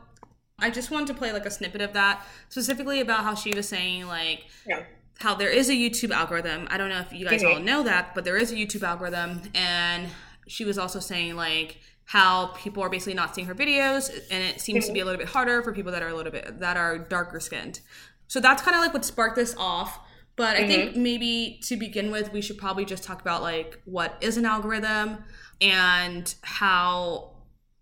I 0.58 0.70
just 0.70 0.90
wanted 0.90 1.08
to 1.08 1.14
play 1.14 1.32
like 1.32 1.46
a 1.46 1.50
snippet 1.50 1.80
of 1.80 1.92
that, 1.94 2.24
specifically 2.48 3.00
about 3.00 3.24
how 3.24 3.34
she 3.34 3.54
was 3.54 3.68
saying 3.68 4.06
like 4.06 4.46
yeah. 4.66 4.84
how 5.18 5.34
there 5.34 5.50
is 5.50 5.68
a 5.68 5.72
YouTube 5.72 6.10
algorithm. 6.10 6.68
I 6.70 6.78
don't 6.78 6.88
know 6.88 7.00
if 7.00 7.12
you 7.12 7.26
guys 7.26 7.42
mm-hmm. 7.42 7.58
all 7.58 7.60
know 7.60 7.82
that, 7.82 8.14
but 8.14 8.24
there 8.24 8.36
is 8.36 8.52
a 8.52 8.54
YouTube 8.54 8.82
algorithm, 8.82 9.42
and 9.54 10.08
she 10.46 10.64
was 10.64 10.78
also 10.78 11.00
saying 11.00 11.36
like 11.36 11.78
how 12.04 12.48
people 12.48 12.82
are 12.82 12.90
basically 12.90 13.14
not 13.14 13.34
seeing 13.34 13.46
her 13.46 13.54
videos, 13.54 14.10
and 14.30 14.42
it 14.42 14.60
seems 14.60 14.84
mm-hmm. 14.84 14.88
to 14.88 14.92
be 14.92 15.00
a 15.00 15.04
little 15.04 15.18
bit 15.18 15.28
harder 15.28 15.62
for 15.62 15.72
people 15.72 15.92
that 15.92 16.02
are 16.02 16.08
a 16.08 16.14
little 16.14 16.32
bit 16.32 16.60
that 16.60 16.76
are 16.76 16.98
darker 16.98 17.40
skinned. 17.40 17.80
So 18.28 18.40
that's 18.40 18.62
kind 18.62 18.76
of 18.76 18.82
like 18.82 18.92
what 18.92 19.04
sparked 19.04 19.36
this 19.36 19.54
off. 19.56 20.00
But 20.36 20.56
I 20.56 20.60
mm-hmm. 20.60 20.68
think 20.68 20.96
maybe 20.96 21.60
to 21.64 21.76
begin 21.76 22.10
with, 22.10 22.32
we 22.32 22.40
should 22.40 22.58
probably 22.58 22.84
just 22.84 23.04
talk 23.04 23.20
about 23.20 23.42
like 23.42 23.80
what 23.84 24.16
is 24.20 24.36
an 24.36 24.46
algorithm 24.46 25.24
and 25.60 26.34
how 26.42 27.36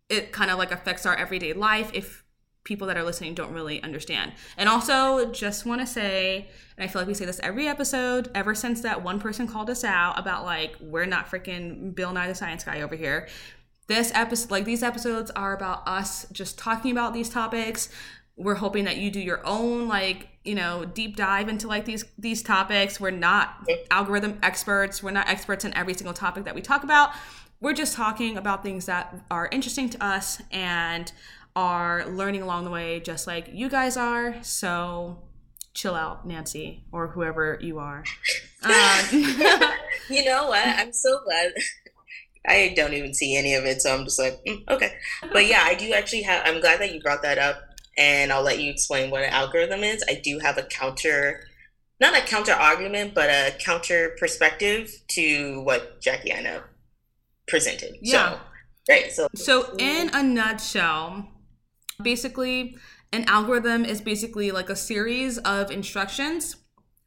it 0.08 0.32
kind 0.32 0.50
of 0.50 0.58
like 0.58 0.72
affects 0.72 1.06
our 1.06 1.14
everyday 1.14 1.52
life 1.52 1.90
if 1.94 2.24
people 2.68 2.86
that 2.86 2.96
are 2.96 3.02
listening 3.02 3.34
don't 3.34 3.52
really 3.52 3.82
understand. 3.82 4.32
And 4.56 4.68
also, 4.68 5.32
just 5.32 5.64
want 5.64 5.80
to 5.80 5.86
say, 5.86 6.48
and 6.76 6.84
I 6.84 6.86
feel 6.86 7.00
like 7.00 7.08
we 7.08 7.14
say 7.14 7.24
this 7.24 7.40
every 7.42 7.66
episode, 7.66 8.30
ever 8.34 8.54
since 8.54 8.82
that 8.82 9.02
one 9.02 9.18
person 9.18 9.48
called 9.48 9.70
us 9.70 9.84
out 9.84 10.18
about 10.18 10.44
like, 10.44 10.76
we're 10.80 11.06
not 11.06 11.30
freaking 11.30 11.94
Bill 11.94 12.12
Nye 12.12 12.28
the 12.28 12.34
Science 12.34 12.64
Guy 12.64 12.82
over 12.82 12.94
here. 12.94 13.28
This 13.86 14.12
episode, 14.14 14.50
like 14.50 14.66
these 14.66 14.82
episodes, 14.82 15.30
are 15.30 15.56
about 15.56 15.88
us 15.88 16.26
just 16.30 16.58
talking 16.58 16.90
about 16.92 17.14
these 17.14 17.30
topics, 17.30 17.88
we're 18.38 18.54
hoping 18.54 18.84
that 18.84 18.96
you 18.96 19.10
do 19.10 19.20
your 19.20 19.44
own 19.44 19.88
like 19.88 20.28
you 20.44 20.54
know 20.54 20.84
deep 20.84 21.16
dive 21.16 21.48
into 21.48 21.66
like 21.66 21.84
these 21.84 22.04
these 22.16 22.42
topics. 22.42 23.00
We're 23.00 23.10
not 23.10 23.68
algorithm 23.90 24.38
experts. 24.42 25.02
We're 25.02 25.10
not 25.10 25.28
experts 25.28 25.64
in 25.64 25.76
every 25.76 25.94
single 25.94 26.14
topic 26.14 26.44
that 26.44 26.54
we 26.54 26.62
talk 26.62 26.84
about. 26.84 27.10
We're 27.60 27.74
just 27.74 27.94
talking 27.94 28.36
about 28.36 28.62
things 28.62 28.86
that 28.86 29.14
are 29.30 29.48
interesting 29.50 29.90
to 29.90 30.02
us 30.04 30.40
and 30.52 31.10
are 31.56 32.06
learning 32.06 32.42
along 32.42 32.64
the 32.64 32.70
way 32.70 33.00
just 33.00 33.26
like 33.26 33.50
you 33.52 33.68
guys 33.68 33.96
are. 33.96 34.36
So 34.42 35.18
chill 35.74 35.94
out 35.94 36.26
nancy 36.26 36.84
or 36.92 37.08
whoever 37.08 37.58
you 37.60 37.78
are. 37.78 38.04
Um, 38.62 39.04
you 40.08 40.24
know 40.24 40.48
what? 40.48 40.66
I'm 40.66 40.92
so 40.92 41.20
glad. 41.24 41.52
I 42.46 42.72
don't 42.74 42.94
even 42.94 43.12
see 43.12 43.36
any 43.36 43.54
of 43.54 43.64
it, 43.64 43.82
so 43.82 43.94
I'm 43.94 44.04
just 44.04 44.18
like, 44.18 44.40
mm, 44.46 44.62
okay. 44.68 44.94
But 45.32 45.46
yeah, 45.46 45.62
I 45.64 45.74
do 45.74 45.92
actually 45.92 46.22
have. 46.22 46.42
I'm 46.46 46.60
glad 46.60 46.80
that 46.80 46.94
you 46.94 47.00
brought 47.00 47.22
that 47.22 47.38
up 47.38 47.67
and 47.98 48.32
I'll 48.32 48.42
let 48.42 48.60
you 48.60 48.70
explain 48.70 49.10
what 49.10 49.22
an 49.24 49.30
algorithm 49.30 49.82
is. 49.84 50.02
I 50.08 50.14
do 50.14 50.38
have 50.38 50.56
a 50.56 50.62
counter, 50.62 51.42
not 52.00 52.16
a 52.16 52.22
counter 52.22 52.52
argument, 52.52 53.12
but 53.14 53.28
a 53.28 53.52
counter 53.58 54.16
perspective 54.18 54.90
to 55.08 55.60
what 55.62 56.00
Jackie 56.00 56.30
Aina 56.30 56.62
presented. 57.48 57.96
Yeah. 58.00 58.32
So, 58.32 58.40
great. 58.86 59.12
So, 59.12 59.28
so 59.34 59.76
in 59.76 60.10
a 60.14 60.22
nutshell, 60.22 61.28
basically, 62.02 62.76
An 63.10 63.24
algorithm 63.26 63.86
is 63.86 64.02
basically 64.02 64.50
like 64.50 64.68
a 64.68 64.76
series 64.76 65.38
of 65.38 65.70
instructions 65.70 66.56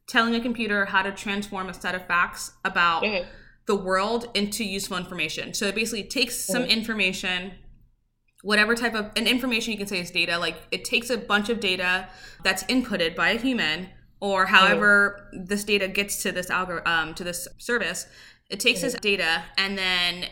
telling 0.08 0.34
a 0.34 0.42
computer 0.42 0.86
how 0.86 1.04
to 1.04 1.12
transform 1.12 1.70
a 1.70 1.74
set 1.74 1.94
of 1.94 2.08
facts 2.08 2.54
about 2.66 3.04
Mhm. 3.04 3.28
the 3.68 3.76
world 3.76 4.30
into 4.34 4.64
useful 4.64 4.98
information. 4.98 5.54
So 5.54 5.68
it 5.68 5.76
basically 5.76 6.04
takes 6.06 6.36
some 6.36 6.64
information, 6.64 7.54
whatever 8.44 8.76
type 8.76 8.94
of 8.94 9.12
an 9.16 9.28
information 9.28 9.72
you 9.72 9.78
can 9.78 9.88
say 9.88 10.00
is 10.00 10.12
data, 10.12 10.38
like 10.38 10.56
it 10.72 10.84
takes 10.84 11.10
a 11.10 11.18
bunch 11.18 11.50
of 11.50 11.60
data 11.60 12.08
that's 12.44 12.64
inputted 12.64 13.16
by 13.16 13.32
a 13.32 13.38
human 13.38 13.90
or 14.20 14.46
however 14.46 15.30
this 15.34 15.64
data 15.64 15.88
gets 15.88 16.22
to 16.24 16.32
this 16.32 16.48
algor 16.48 16.86
um, 16.88 17.14
to 17.16 17.24
this 17.24 17.48
service. 17.58 18.08
It 18.50 18.60
takes 18.60 18.82
this 18.82 18.94
data 18.96 19.44
and 19.58 19.78
then 19.78 20.26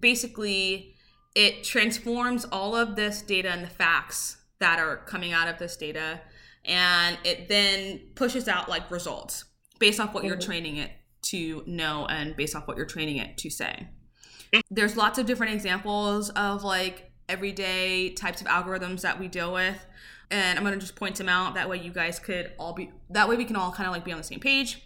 basically 0.00 0.94
it 1.34 1.64
transforms 1.64 2.44
all 2.46 2.76
of 2.76 2.96
this 2.96 3.22
data 3.22 3.50
and 3.50 3.64
the 3.64 3.70
facts 3.70 4.36
that 4.58 4.78
are 4.78 4.98
coming 4.98 5.32
out 5.32 5.48
of 5.48 5.58
this 5.58 5.76
data 5.76 6.20
and 6.64 7.18
it 7.24 7.48
then 7.48 8.00
pushes 8.14 8.46
out 8.46 8.68
like 8.68 8.90
results 8.90 9.44
based 9.78 9.98
off 9.98 10.14
what 10.14 10.24
you're 10.24 10.36
training 10.36 10.76
it 10.76 10.90
to 11.22 11.64
know 11.66 12.06
and 12.06 12.36
based 12.36 12.54
off 12.54 12.68
what 12.68 12.76
you're 12.76 12.86
training 12.86 13.16
it 13.16 13.36
to 13.38 13.50
say. 13.50 13.88
There's 14.70 14.96
lots 14.96 15.18
of 15.18 15.26
different 15.26 15.54
examples 15.54 16.30
of 16.30 16.62
like 16.62 17.11
everyday 17.32 18.10
types 18.10 18.40
of 18.40 18.46
algorithms 18.46 19.00
that 19.00 19.18
we 19.18 19.26
deal 19.26 19.52
with. 19.52 19.84
And 20.30 20.58
I'm 20.58 20.64
gonna 20.64 20.76
just 20.76 20.94
point 20.96 21.16
them 21.16 21.28
out. 21.28 21.54
That 21.54 21.68
way 21.68 21.78
you 21.78 21.92
guys 21.92 22.18
could 22.18 22.52
all 22.58 22.74
be 22.74 22.90
that 23.10 23.28
way 23.28 23.36
we 23.36 23.44
can 23.44 23.56
all 23.56 23.72
kind 23.72 23.86
of 23.86 23.92
like 23.92 24.04
be 24.04 24.12
on 24.12 24.18
the 24.18 24.24
same 24.24 24.40
page. 24.40 24.82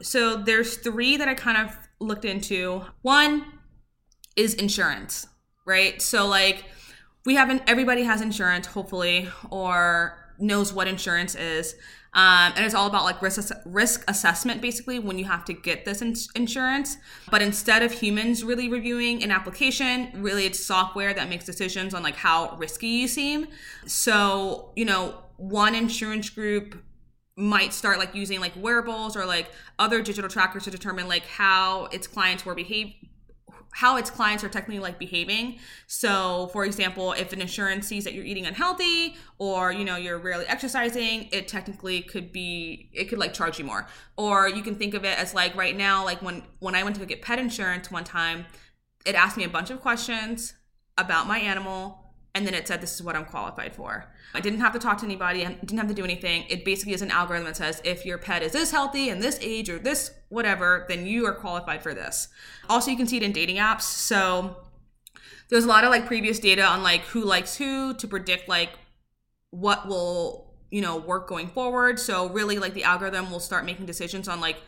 So 0.00 0.36
there's 0.36 0.76
three 0.76 1.16
that 1.16 1.28
I 1.28 1.34
kind 1.34 1.58
of 1.58 1.76
looked 2.00 2.24
into. 2.24 2.84
One 3.02 3.44
is 4.36 4.54
insurance, 4.54 5.26
right? 5.66 6.00
So 6.00 6.26
like 6.26 6.64
we 7.26 7.34
haven't 7.34 7.62
everybody 7.66 8.04
has 8.04 8.20
insurance, 8.20 8.66
hopefully, 8.66 9.28
or 9.50 10.34
knows 10.38 10.72
what 10.72 10.88
insurance 10.88 11.34
is. 11.34 11.74
Um, 12.14 12.52
and 12.56 12.64
it's 12.64 12.74
all 12.74 12.86
about 12.86 13.04
like 13.04 13.20
risk 13.20 13.52
risk 13.66 14.02
assessment 14.08 14.62
basically 14.62 14.98
when 14.98 15.18
you 15.18 15.26
have 15.26 15.44
to 15.44 15.52
get 15.52 15.84
this 15.84 16.02
ins- 16.02 16.28
insurance. 16.34 16.96
But 17.30 17.42
instead 17.42 17.82
of 17.82 17.92
humans 17.92 18.42
really 18.42 18.68
reviewing 18.68 19.22
an 19.22 19.30
application, 19.30 20.10
really 20.14 20.46
it's 20.46 20.64
software 20.64 21.12
that 21.14 21.28
makes 21.28 21.44
decisions 21.44 21.94
on 21.94 22.02
like 22.02 22.16
how 22.16 22.56
risky 22.56 22.88
you 22.88 23.08
seem. 23.08 23.48
So 23.86 24.72
you 24.74 24.84
know, 24.84 25.22
one 25.36 25.74
insurance 25.74 26.30
group 26.30 26.82
might 27.36 27.72
start 27.72 27.98
like 27.98 28.14
using 28.14 28.40
like 28.40 28.52
wearables 28.56 29.16
or 29.16 29.24
like 29.24 29.48
other 29.78 30.02
digital 30.02 30.28
trackers 30.28 30.64
to 30.64 30.70
determine 30.70 31.06
like 31.06 31.24
how 31.26 31.84
its 31.86 32.08
clients 32.08 32.44
were 32.44 32.54
behave 32.54 32.94
how 33.70 33.96
its 33.96 34.10
clients 34.10 34.42
are 34.42 34.48
technically 34.48 34.80
like 34.80 34.98
behaving. 34.98 35.58
So, 35.86 36.48
for 36.52 36.64
example, 36.64 37.12
if 37.12 37.32
an 37.32 37.40
insurance 37.40 37.86
sees 37.86 38.04
that 38.04 38.14
you're 38.14 38.24
eating 38.24 38.46
unhealthy 38.46 39.16
or 39.38 39.72
you 39.72 39.84
know 39.84 39.96
you're 39.96 40.18
rarely 40.18 40.46
exercising, 40.46 41.28
it 41.32 41.48
technically 41.48 42.02
could 42.02 42.32
be 42.32 42.90
it 42.92 43.04
could 43.04 43.18
like 43.18 43.32
charge 43.32 43.58
you 43.58 43.64
more. 43.64 43.86
Or 44.16 44.48
you 44.48 44.62
can 44.62 44.74
think 44.74 44.94
of 44.94 45.04
it 45.04 45.18
as 45.18 45.34
like 45.34 45.54
right 45.54 45.76
now, 45.76 46.04
like 46.04 46.22
when 46.22 46.42
when 46.58 46.74
I 46.74 46.82
went 46.82 46.96
to 46.96 47.00
go 47.00 47.06
get 47.06 47.22
pet 47.22 47.38
insurance 47.38 47.90
one 47.90 48.04
time, 48.04 48.46
it 49.06 49.14
asked 49.14 49.36
me 49.36 49.44
a 49.44 49.48
bunch 49.48 49.70
of 49.70 49.80
questions 49.80 50.54
about 50.96 51.26
my 51.26 51.38
animal 51.38 52.07
and 52.34 52.46
then 52.46 52.54
it 52.54 52.68
said 52.68 52.80
this 52.80 52.94
is 52.94 53.02
what 53.02 53.16
I'm 53.16 53.24
qualified 53.24 53.74
for. 53.74 54.06
I 54.34 54.40
didn't 54.40 54.60
have 54.60 54.72
to 54.74 54.78
talk 54.78 54.98
to 54.98 55.04
anybody, 55.04 55.44
I 55.44 55.52
didn't 55.52 55.78
have 55.78 55.88
to 55.88 55.94
do 55.94 56.04
anything. 56.04 56.44
It 56.48 56.64
basically 56.64 56.92
is 56.94 57.02
an 57.02 57.10
algorithm 57.10 57.46
that 57.46 57.56
says 57.56 57.80
if 57.84 58.04
your 58.04 58.18
pet 58.18 58.42
is 58.42 58.52
this 58.52 58.70
healthy 58.70 59.08
and 59.08 59.22
this 59.22 59.38
age 59.40 59.68
or 59.70 59.78
this 59.78 60.12
whatever, 60.28 60.84
then 60.88 61.06
you 61.06 61.26
are 61.26 61.34
qualified 61.34 61.82
for 61.82 61.94
this. 61.94 62.28
Also, 62.68 62.90
you 62.90 62.96
can 62.96 63.06
see 63.06 63.16
it 63.16 63.22
in 63.22 63.32
dating 63.32 63.56
apps. 63.56 63.82
So 63.82 64.56
there's 65.48 65.64
a 65.64 65.68
lot 65.68 65.84
of 65.84 65.90
like 65.90 66.06
previous 66.06 66.38
data 66.38 66.62
on 66.62 66.82
like 66.82 67.00
who 67.02 67.24
likes 67.24 67.56
who 67.56 67.94
to 67.94 68.06
predict 68.06 68.48
like 68.48 68.70
what 69.50 69.88
will, 69.88 70.54
you 70.70 70.82
know, 70.82 70.98
work 70.98 71.28
going 71.28 71.48
forward. 71.48 71.98
So 71.98 72.28
really 72.28 72.58
like 72.58 72.74
the 72.74 72.84
algorithm 72.84 73.30
will 73.30 73.40
start 73.40 73.64
making 73.64 73.86
decisions 73.86 74.28
on 74.28 74.40
like 74.40 74.58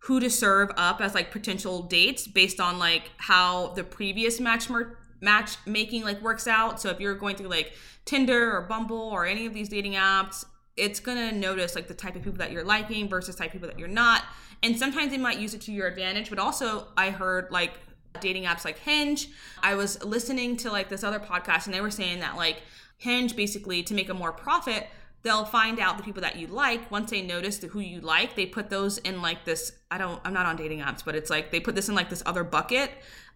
who 0.00 0.20
to 0.20 0.28
serve 0.28 0.70
up 0.76 1.00
as 1.00 1.14
like 1.14 1.30
potential 1.30 1.82
dates 1.82 2.26
based 2.26 2.60
on 2.60 2.78
like 2.78 3.10
how 3.16 3.68
the 3.68 3.84
previous 3.84 4.38
match 4.38 4.68
mer- 4.68 4.98
matchmaking 5.24 6.04
like 6.04 6.20
works 6.22 6.46
out. 6.46 6.80
So 6.80 6.90
if 6.90 7.00
you're 7.00 7.14
going 7.14 7.36
through 7.36 7.48
like 7.48 7.72
Tinder 8.04 8.56
or 8.56 8.62
Bumble 8.62 8.96
or 8.96 9.26
any 9.26 9.46
of 9.46 9.54
these 9.54 9.68
dating 9.68 9.94
apps, 9.94 10.44
it's 10.76 11.00
gonna 11.00 11.32
notice 11.32 11.74
like 11.74 11.88
the 11.88 11.94
type 11.94 12.16
of 12.16 12.22
people 12.22 12.38
that 12.38 12.52
you're 12.52 12.64
liking 12.64 13.08
versus 13.08 13.34
type 13.34 13.48
of 13.48 13.52
people 13.52 13.68
that 13.68 13.78
you're 13.78 13.88
not. 13.88 14.24
And 14.62 14.78
sometimes 14.78 15.10
they 15.10 15.18
might 15.18 15.38
use 15.38 15.54
it 15.54 15.60
to 15.62 15.72
your 15.72 15.86
advantage, 15.86 16.30
but 16.30 16.38
also 16.38 16.88
I 16.96 17.10
heard 17.10 17.50
like 17.50 17.72
dating 18.20 18.44
apps 18.44 18.64
like 18.64 18.78
Hinge. 18.78 19.28
I 19.62 19.74
was 19.74 20.02
listening 20.04 20.56
to 20.58 20.70
like 20.70 20.88
this 20.88 21.02
other 21.02 21.18
podcast 21.18 21.66
and 21.66 21.74
they 21.74 21.80
were 21.80 21.90
saying 21.90 22.20
that 22.20 22.36
like 22.36 22.62
Hinge 22.98 23.34
basically 23.34 23.82
to 23.82 23.94
make 23.94 24.08
a 24.08 24.14
more 24.14 24.32
profit, 24.32 24.86
they'll 25.24 25.44
find 25.44 25.80
out 25.80 25.96
the 25.96 26.02
people 26.04 26.22
that 26.22 26.36
you 26.36 26.46
like 26.46 26.88
once 26.90 27.10
they 27.10 27.22
notice 27.22 27.58
the, 27.58 27.66
who 27.66 27.80
you 27.80 28.00
like 28.00 28.36
they 28.36 28.46
put 28.46 28.70
those 28.70 28.98
in 28.98 29.20
like 29.20 29.44
this 29.44 29.72
i 29.90 29.98
don't 29.98 30.20
i'm 30.24 30.32
not 30.32 30.46
on 30.46 30.54
dating 30.54 30.80
apps 30.80 31.04
but 31.04 31.16
it's 31.16 31.30
like 31.30 31.50
they 31.50 31.58
put 31.58 31.74
this 31.74 31.88
in 31.88 31.94
like 31.94 32.10
this 32.10 32.22
other 32.26 32.44
bucket 32.44 32.90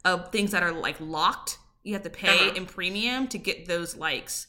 of 0.04 0.30
things 0.30 0.52
that 0.52 0.62
are 0.62 0.70
like 0.70 0.96
locked 1.00 1.58
you 1.88 1.94
have 1.94 2.02
to 2.04 2.10
pay 2.10 2.48
Uh-huh. 2.48 2.54
in 2.58 2.66
premium 2.66 3.26
to 3.28 3.38
get 3.38 3.66
those 3.66 3.96
likes 3.96 4.46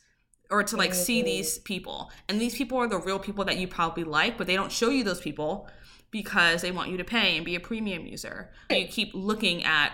or 0.52 0.64
to 0.64 0.76
like 0.78 0.94
see 0.94 1.22
these 1.22 1.60
people. 1.60 2.12
And 2.28 2.40
these 2.42 2.56
people 2.56 2.78
are 2.80 2.88
the 2.88 2.98
real 3.00 3.20
people 3.20 3.46
that 3.46 3.58
you 3.58 3.68
probably 3.68 4.04
like 4.04 4.38
but 4.38 4.46
they 4.48 4.56
don't 4.56 4.72
show 4.72 4.90
you 4.90 5.04
those 5.04 5.22
people 5.22 5.70
because 6.12 6.62
they 6.64 6.72
want 6.72 6.90
you 6.90 6.98
to 6.98 7.04
pay 7.04 7.36
and 7.38 7.46
be 7.46 7.56
a 7.56 7.60
premium 7.60 8.06
user. 8.06 8.50
You 8.70 8.88
keep 8.88 9.10
looking 9.14 9.64
at 9.64 9.90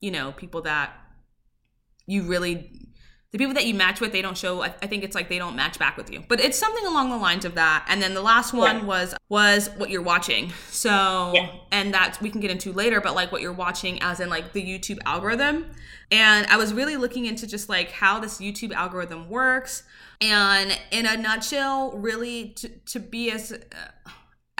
you 0.00 0.10
know 0.10 0.32
people 0.32 0.62
that 0.62 0.88
you 2.06 2.22
really 2.24 2.89
the 3.32 3.38
people 3.38 3.54
that 3.54 3.64
you 3.66 3.74
match 3.74 4.00
with 4.00 4.10
they 4.12 4.22
don't 4.22 4.36
show 4.36 4.62
I, 4.62 4.74
I 4.82 4.86
think 4.86 5.04
it's 5.04 5.14
like 5.14 5.28
they 5.28 5.38
don't 5.38 5.54
match 5.54 5.78
back 5.78 5.96
with 5.96 6.10
you. 6.10 6.24
But 6.28 6.40
it's 6.40 6.58
something 6.58 6.84
along 6.86 7.10
the 7.10 7.16
lines 7.16 7.44
of 7.44 7.54
that. 7.54 7.86
And 7.88 8.02
then 8.02 8.14
the 8.14 8.22
last 8.22 8.52
one 8.52 8.78
Yeah. 8.78 8.84
was 8.84 9.14
was 9.28 9.68
what 9.76 9.90
you're 9.90 10.02
watching. 10.02 10.52
So 10.70 11.32
Yeah. 11.34 11.48
and 11.70 11.94
that 11.94 12.18
we 12.20 12.30
can 12.30 12.40
get 12.40 12.50
into 12.50 12.72
later 12.72 13.00
but 13.00 13.14
like 13.14 13.30
what 13.32 13.40
you're 13.40 13.52
watching 13.52 14.02
as 14.02 14.18
in 14.20 14.28
like 14.28 14.52
the 14.52 14.62
youtube 14.62 14.98
algorithm. 15.06 15.66
And 16.10 16.46
i 16.48 16.56
was 16.56 16.72
really 16.74 16.96
looking 16.96 17.26
into 17.26 17.46
just 17.46 17.68
like 17.68 17.90
how 17.92 18.18
this 18.18 18.38
youtube 18.38 18.72
algorithm 18.72 19.28
works. 19.28 19.84
And 20.20 20.76
in 20.90 21.06
a 21.06 21.16
nutshell 21.16 21.92
really 21.92 22.48
to, 22.56 22.68
to 22.68 22.98
be 23.00 23.30
as 23.30 23.52
uh, 23.52 24.10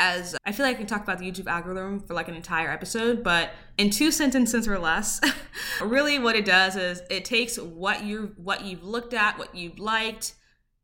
as 0.00 0.34
I 0.46 0.52
feel 0.52 0.64
like 0.64 0.76
I 0.76 0.78
can 0.78 0.86
talk 0.86 1.02
about 1.02 1.18
the 1.18 1.30
YouTube 1.30 1.46
algorithm 1.46 2.00
for 2.00 2.14
like 2.14 2.28
an 2.28 2.34
entire 2.34 2.70
episode, 2.70 3.22
but 3.22 3.50
in 3.76 3.90
two 3.90 4.10
sentences 4.10 4.66
or 4.66 4.78
less, 4.78 5.20
really 5.82 6.18
what 6.18 6.34
it 6.34 6.46
does 6.46 6.74
is 6.74 7.02
it 7.10 7.24
takes 7.26 7.58
what 7.58 8.02
you 8.02 8.32
what 8.36 8.64
you've 8.64 8.82
looked 8.82 9.12
at, 9.12 9.38
what 9.38 9.54
you've 9.54 9.78
liked, 9.78 10.34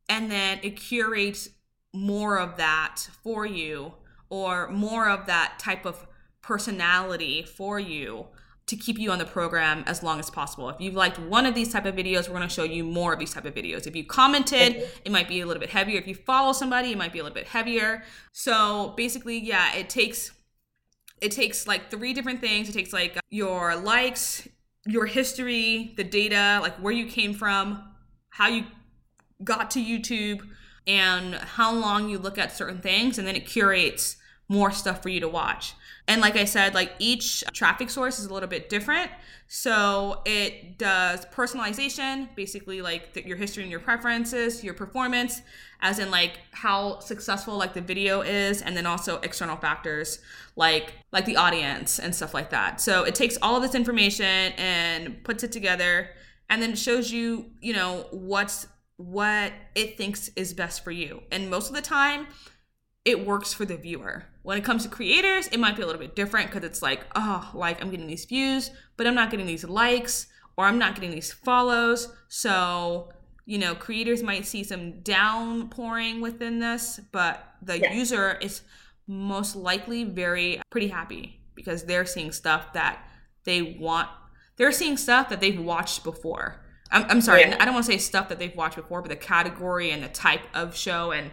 and 0.09 0.31
then 0.31 0.61
it 0.63 0.77
curates 0.77 1.49
more 1.95 2.39
of 2.39 2.59
that 2.59 3.09
for 3.23 3.47
you 3.47 3.95
or 4.29 4.69
more 4.69 5.09
of 5.09 5.27
that 5.27 5.59
type 5.59 5.87
of 5.87 6.07
personality 6.43 7.43
for 7.43 7.81
you 7.81 8.27
to 8.67 8.77
keep 8.77 8.99
you 8.99 9.13
on 9.13 9.19
the 9.19 9.25
program 9.25 9.85
as 9.87 10.03
long 10.03 10.19
as 10.19 10.29
possible. 10.29 10.69
If 10.71 10.81
you've 10.81 10.95
liked 10.95 11.19
one 11.21 11.47
of 11.47 11.55
these 11.55 11.73
type 11.73 11.87
of 11.87 11.95
videos, 11.95 12.29
we're 12.29 12.37
going 12.37 12.49
to 12.49 12.55
show 12.55 12.65
you 12.65 12.83
more 12.83 13.13
of 13.13 13.19
these 13.19 13.33
type 13.33 13.45
of 13.45 13.55
videos. 13.55 13.87
If 13.87 13.95
you 13.95 14.05
commented, 14.05 14.89
it 15.05 15.13
might 15.13 15.29
be 15.29 15.41
a 15.41 15.47
little 15.47 15.61
bit 15.61 15.71
heavier. 15.71 15.99
If 15.99 16.09
you 16.09 16.17
follow 16.17 16.53
somebody, 16.53 16.91
it 16.91 16.99
might 16.99 17.13
be 17.13 17.21
a 17.21 17.23
little 17.23 17.35
bit 17.35 17.47
heavier. 17.47 18.03
So 18.33 18.93
basically, 18.97 19.39
yeah, 19.39 19.75
it 19.75 19.89
takes 19.89 20.33
it 21.21 21.31
takes 21.33 21.67
like 21.67 21.91
three 21.91 22.13
different 22.13 22.41
things. 22.41 22.69
It 22.69 22.73
takes 22.73 22.93
like 22.93 23.19
your 23.31 23.77
likes, 23.77 24.47
your 24.85 25.07
history, 25.07 25.95
the 25.97 26.05
data, 26.05 26.59
like 26.61 26.75
where 26.77 26.93
you 26.93 27.07
came 27.07 27.33
from, 27.33 27.83
how 28.29 28.49
you 28.49 28.65
got 29.43 29.71
to 29.73 29.79
YouTube, 29.83 30.43
and 30.87 31.35
how 31.35 31.73
long 31.73 32.09
you 32.09 32.19
look 32.19 32.37
at 32.37 32.53
certain 32.53 32.81
things, 32.81 33.19
and 33.19 33.27
then 33.27 33.35
it 33.35 33.47
curates 33.47 34.17
more 34.49 34.71
stuff 34.71 35.03
for 35.03 35.09
you 35.09 35.21
to 35.21 35.29
watch. 35.29 35.75
And 36.07 36.21
like 36.21 36.37
I 36.37 36.45
said, 36.45 36.73
like 36.73 36.93
each 37.01 37.43
traffic 37.53 37.91
source 37.91 38.21
is 38.21 38.27
a 38.27 38.33
little 38.33 38.49
bit 38.49 38.69
different. 38.69 39.11
So 39.49 40.23
it 40.25 40.79
does 40.79 41.27
personalization, 41.27 42.35
basically 42.37 42.81
like 42.81 43.13
the, 43.15 43.27
your 43.27 43.37
history 43.37 43.65
and 43.65 43.71
your 43.71 43.81
preferences, 43.81 44.63
your 44.63 44.75
performance, 44.75 45.43
as 45.81 45.99
in 45.99 46.11
like 46.11 46.39
how 46.53 47.01
successful 47.01 47.57
like 47.57 47.75
the 47.75 47.81
video 47.81 48.21
is, 48.21 48.63
and 48.63 48.77
then 48.77 48.87
also 48.87 49.19
external 49.19 49.57
factors 49.57 50.21
like 50.55 50.95
like 51.13 51.27
the 51.27 51.37
audience 51.37 51.99
and 51.99 52.15
stuff 52.15 52.33
like 52.33 52.51
that. 52.51 52.81
So 52.81 53.03
it 53.03 53.15
takes 53.15 53.37
all 53.43 53.57
of 53.57 53.63
this 53.63 53.75
information 53.75 54.53
and 54.57 55.23
puts 55.25 55.43
it 55.43 55.53
together, 55.53 56.11
and 56.49 56.63
then 56.63 56.77
shows 56.77 57.11
you, 57.11 57.51
you 57.61 57.73
know, 57.73 58.07
what's 58.13 58.69
what 58.97 59.53
it 59.75 59.99
thinks 59.99 60.31
is 60.37 60.55
best 60.55 60.83
for 60.83 60.93
you. 60.93 61.23
And 61.31 61.51
most 61.51 61.69
of 61.69 61.75
the 61.75 61.83
time, 61.83 62.29
it 63.05 63.27
works 63.27 63.53
for 63.53 63.65
the 63.65 63.77
viewer. 63.77 64.25
When 64.47 64.57
it 64.57 64.63
comes 64.65 64.85
to 64.85 64.89
creators, 64.89 65.49
it 65.49 65.59
might 65.59 65.75
be 65.75 65.83
a 65.83 65.87
little 65.87 66.01
bit 66.01 66.15
different 66.15 66.47
because 66.53 66.63
it's 66.63 66.81
like, 66.81 67.05
oh, 67.17 67.51
like 67.53 67.83
I'm 67.83 67.91
getting 67.91 68.07
these 68.07 68.25
views, 68.27 68.71
but 68.97 69.05
I'm 69.05 69.15
not 69.17 69.33
getting 69.33 69.45
these 69.47 69.65
likes 69.65 70.29
or 70.57 70.67
I'm 70.67 70.79
not 70.79 70.95
getting 70.95 71.11
these 71.11 71.33
follows. 71.33 72.15
So, 72.29 73.09
you 73.45 73.59
know, 73.59 73.75
creators 73.75 74.23
might 74.23 74.47
see 74.47 74.63
some 74.63 75.01
downpouring 75.01 76.21
within 76.21 76.61
this, 76.61 77.01
but 77.11 77.55
the 77.61 77.81
Yeah. 77.81 77.93
user 77.93 78.39
is 78.41 78.63
most 79.09 79.57
likely 79.57 80.05
very 80.05 80.61
pretty 80.71 80.89
happy 80.89 81.41
because 81.57 81.83
they're 81.83 82.07
seeing 82.07 82.31
stuff 82.31 82.73
that 82.75 83.05
they 83.43 83.63
want. 83.63 84.09
They're 84.59 84.71
seeing 84.71 84.97
stuff 84.97 85.29
that 85.31 85.41
they've 85.41 85.59
watched 85.61 86.05
before. 86.05 86.65
I'm, 86.93 87.05
I'm 87.11 87.21
sorry, 87.21 87.41
Yeah. 87.41 87.57
I 87.59 87.65
don't 87.65 87.75
want 87.75 87.85
to 87.87 87.93
say 87.93 87.99
stuff 87.99 88.29
that 88.29 88.39
they've 88.39 88.55
watched 88.55 88.77
before, 88.77 89.03
but 89.03 89.09
the 89.09 89.17
category 89.17 89.91
and 89.91 90.05
the 90.05 90.09
type 90.09 90.43
of 90.55 90.77
show 90.77 91.11
and 91.11 91.33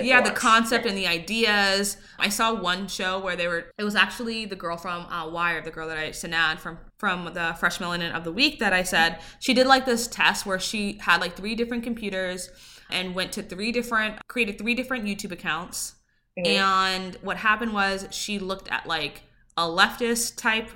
Yeah, 0.00 0.22
the 0.22 0.30
concept 0.30 0.86
and 0.86 0.96
the 0.96 1.06
ideas. 1.06 1.98
I 2.18 2.30
saw 2.30 2.54
one 2.54 2.88
show 2.88 3.18
where 3.20 3.36
they 3.36 3.46
were. 3.46 3.66
It 3.76 3.84
was 3.84 3.94
actually 3.94 4.46
the 4.46 4.56
girl 4.56 4.78
from 4.78 5.04
uh, 5.06 5.28
Wire, 5.28 5.60
the 5.60 5.70
girl 5.70 5.86
that 5.88 5.98
I 5.98 6.10
Sinead 6.10 6.60
from 6.60 6.78
from 6.98 7.34
the 7.34 7.54
Fresh 7.60 7.78
Melanin 7.78 8.14
of 8.14 8.24
the 8.24 8.32
Week 8.32 8.58
that 8.60 8.72
I 8.72 8.84
said 8.84 9.20
she 9.38 9.52
did 9.52 9.66
like 9.66 9.84
this 9.84 10.06
test 10.06 10.46
where 10.46 10.58
she 10.58 10.98
had 11.02 11.20
like 11.20 11.36
three 11.36 11.54
different 11.54 11.84
computers 11.84 12.48
and 12.90 13.14
went 13.14 13.32
to 13.32 13.42
three 13.42 13.70
different 13.70 14.26
created 14.28 14.56
three 14.58 14.74
different 14.74 15.04
YouTube 15.04 15.32
accounts. 15.32 15.94
Mhm. 16.38 16.46
And 16.46 17.14
what 17.20 17.36
happened 17.38 17.74
was 17.74 18.06
she 18.10 18.38
looked 18.38 18.70
at 18.70 18.86
like 18.86 19.22
a 19.58 19.62
leftist 19.62 20.36
type, 20.36 20.70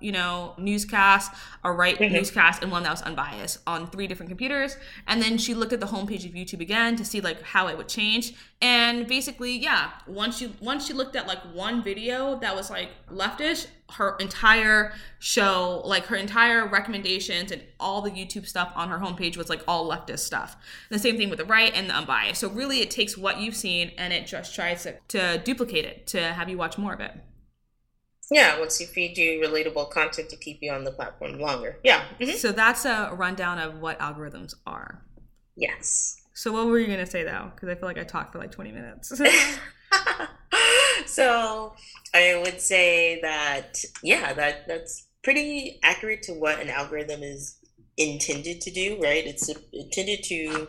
you 0.00 0.10
know, 0.10 0.54
newscast, 0.56 1.30
a 1.64 1.70
right 1.70 1.98
Mhm. 1.98 2.12
newscast, 2.12 2.62
and 2.62 2.72
one 2.72 2.82
that 2.82 2.90
was 2.90 3.02
unbiased 3.02 3.58
on 3.66 3.86
three 3.90 4.06
different 4.06 4.30
computers. 4.30 4.76
And 5.06 5.20
then 5.22 5.36
she 5.36 5.52
looked 5.52 5.74
at 5.74 5.80
the 5.80 5.86
homepage 5.88 6.24
of 6.24 6.32
YouTube 6.32 6.60
again 6.60 6.96
to 6.96 7.04
see 7.04 7.20
like 7.20 7.42
how 7.42 7.68
it 7.68 7.76
would 7.76 7.88
change. 7.88 8.32
And 8.62 9.06
basically, 9.06 9.58
yeah, 9.58 9.90
once 10.06 10.40
you 10.40 10.54
once 10.60 10.86
she 10.86 10.94
looked 10.94 11.14
at 11.14 11.26
like 11.26 11.40
one 11.52 11.82
video 11.82 12.38
that 12.38 12.56
was 12.56 12.70
like 12.70 12.88
leftish, 13.10 13.66
her 13.90 14.16
entire 14.18 14.94
show, 15.18 15.82
like 15.84 16.06
her 16.06 16.16
entire 16.16 16.66
recommendations 16.66 17.52
and 17.52 17.62
all 17.78 18.00
the 18.00 18.10
YouTube 18.10 18.46
stuff 18.46 18.72
on 18.74 18.88
her 18.88 18.98
homepage 18.98 19.36
was 19.36 19.50
like 19.50 19.60
all 19.68 19.86
leftist 19.90 20.20
stuff. 20.20 20.56
The 20.88 20.98
same 20.98 21.18
thing 21.18 21.28
with 21.28 21.38
the 21.38 21.44
right 21.44 21.72
and 21.74 21.90
the 21.90 21.94
unbiased. 21.94 22.40
So 22.40 22.48
really, 22.48 22.80
it 22.80 22.90
takes 22.90 23.18
what 23.18 23.40
you've 23.40 23.56
seen 23.56 23.92
and 23.98 24.10
it 24.14 24.26
just 24.26 24.54
tries 24.54 24.84
to, 24.84 24.94
to 25.08 25.36
duplicate 25.44 25.84
it 25.84 26.06
to 26.08 26.32
have 26.32 26.48
you 26.48 26.56
watch 26.56 26.78
more 26.78 26.94
of 26.94 27.00
it. 27.00 27.12
Yeah, 28.32 28.58
once 28.58 28.80
you 28.80 28.86
feed 28.86 29.18
you 29.18 29.40
relatable 29.40 29.90
content 29.90 30.30
to 30.30 30.36
keep 30.36 30.58
you 30.62 30.72
on 30.72 30.84
the 30.84 30.92
platform 30.92 31.38
longer. 31.38 31.78
Yeah. 31.84 32.04
mhm. 32.20 32.34
So 32.34 32.52
that's 32.52 32.84
a 32.84 33.10
rundown 33.14 33.58
of 33.58 33.80
what 33.80 33.98
algorithms 33.98 34.54
are. 34.66 35.04
Yes. 35.56 36.16
So 36.34 36.50
what 36.50 36.66
were 36.66 36.78
you 36.78 36.86
gonna 36.86 37.06
say 37.06 37.24
though? 37.24 37.52
Because 37.54 37.68
I 37.68 37.74
feel 37.74 37.88
like 37.88 37.98
I 37.98 38.04
talked 38.04 38.32
for 38.32 38.38
like 38.38 38.50
20 38.50 38.72
minutes. 38.72 39.12
so 41.06 41.74
I 42.14 42.40
would 42.42 42.60
say 42.60 43.20
that 43.20 43.84
yeah, 44.02 44.32
that 44.32 44.66
that's 44.66 45.08
pretty 45.22 45.78
accurate 45.82 46.22
to 46.24 46.32
what 46.32 46.58
an 46.60 46.70
algorithm 46.70 47.22
is 47.22 47.58
intended 47.96 48.60
to 48.62 48.70
do, 48.70 48.98
right? 49.00 49.26
It's 49.26 49.50
intended 49.72 50.22
to 50.24 50.68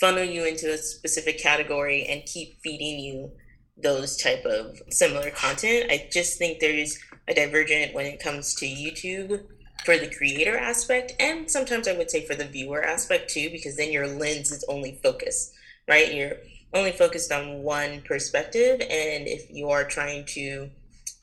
funnel 0.00 0.24
you 0.24 0.44
into 0.44 0.72
a 0.72 0.76
specific 0.76 1.38
category 1.38 2.04
and 2.04 2.24
keep 2.26 2.60
feeding 2.62 2.98
you 2.98 3.30
those 3.76 4.16
type 4.16 4.44
of 4.44 4.80
similar 4.90 5.30
content. 5.30 5.90
I 5.90 6.08
just 6.10 6.38
think 6.38 6.60
there's 6.60 6.98
a 7.28 7.34
divergent 7.34 7.94
when 7.94 8.06
it 8.06 8.20
comes 8.20 8.54
to 8.56 8.66
YouTube 8.66 9.44
for 9.84 9.98
the 9.98 10.08
creator 10.08 10.56
aspect 10.56 11.12
and 11.20 11.50
sometimes 11.50 11.86
I 11.86 11.96
would 11.96 12.10
say 12.10 12.24
for 12.24 12.34
the 12.34 12.46
viewer 12.46 12.82
aspect 12.82 13.30
too 13.30 13.50
because 13.50 13.76
then 13.76 13.92
your 13.92 14.06
lens 14.06 14.50
is 14.50 14.64
only 14.68 14.98
focused, 15.02 15.52
right? 15.86 16.12
You're 16.12 16.38
only 16.74 16.92
focused 16.92 17.30
on 17.30 17.62
one 17.62 18.02
perspective 18.02 18.80
and 18.80 19.26
if 19.28 19.50
you 19.50 19.70
are 19.70 19.84
trying 19.84 20.24
to 20.26 20.70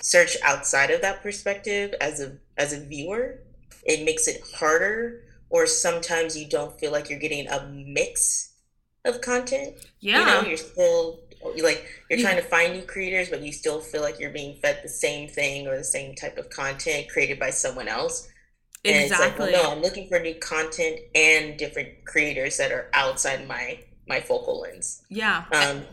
search 0.02 0.38
outside 0.44 0.92
of 0.92 1.02
that 1.02 1.22
perspective 1.22 1.94
as 2.02 2.20
a 2.20 2.38
as 2.58 2.74
a 2.74 2.80
viewer 2.80 3.40
it 3.86 4.06
makes 4.06 4.28
it 4.28 4.42
harder 4.56 5.24
or 5.50 5.66
sometimes 5.66 6.38
you 6.38 6.48
don't 6.48 6.80
feel 6.80 6.92
like 6.92 7.10
you're 7.10 7.20
getting 7.20 7.48
a 7.48 7.66
mix 7.68 8.54
of 9.06 9.22
content 9.22 9.76
yeah. 10.00 10.20
you 10.20 10.26
know 10.26 10.48
you're 10.48 10.58
still 10.58 11.20
like 11.44 11.86
you're 12.10 12.20
Yeah. 12.20 12.26
trying 12.32 12.42
to 12.42 12.48
find 12.48 12.74
new 12.74 12.82
creators 12.84 13.30
but 13.30 13.42
you 13.42 13.52
still 13.52 13.80
feel 13.82 14.02
like 14.02 14.20
you're 14.20 14.32
being 14.32 14.58
fed 14.62 14.80
the 14.84 14.90
same 14.90 15.28
thing 15.30 15.68
or 15.68 15.78
the 15.78 15.84
same 15.84 16.16
type 16.16 16.38
of 16.38 16.50
content 16.50 17.10
created 17.10 17.40
by 17.40 17.50
someone 17.50 17.88
else 17.88 18.28
and 18.86 19.04
exactly. 19.04 19.28
it's 19.28 19.40
like, 19.40 19.40
well, 19.54 19.64
no, 19.64 19.72
I'm 19.72 19.82
looking 19.82 20.10
for 20.10 20.20
new 20.20 20.36
content 20.36 21.00
and 21.16 21.58
different 21.58 22.04
creators 22.06 22.58
that 22.58 22.72
are 22.72 22.90
outside 22.94 23.48
my 23.48 23.80
my 24.08 24.20
focal 24.20 24.60
lens. 24.62 25.04
yeah. 25.10 25.46
Um, 25.54 25.84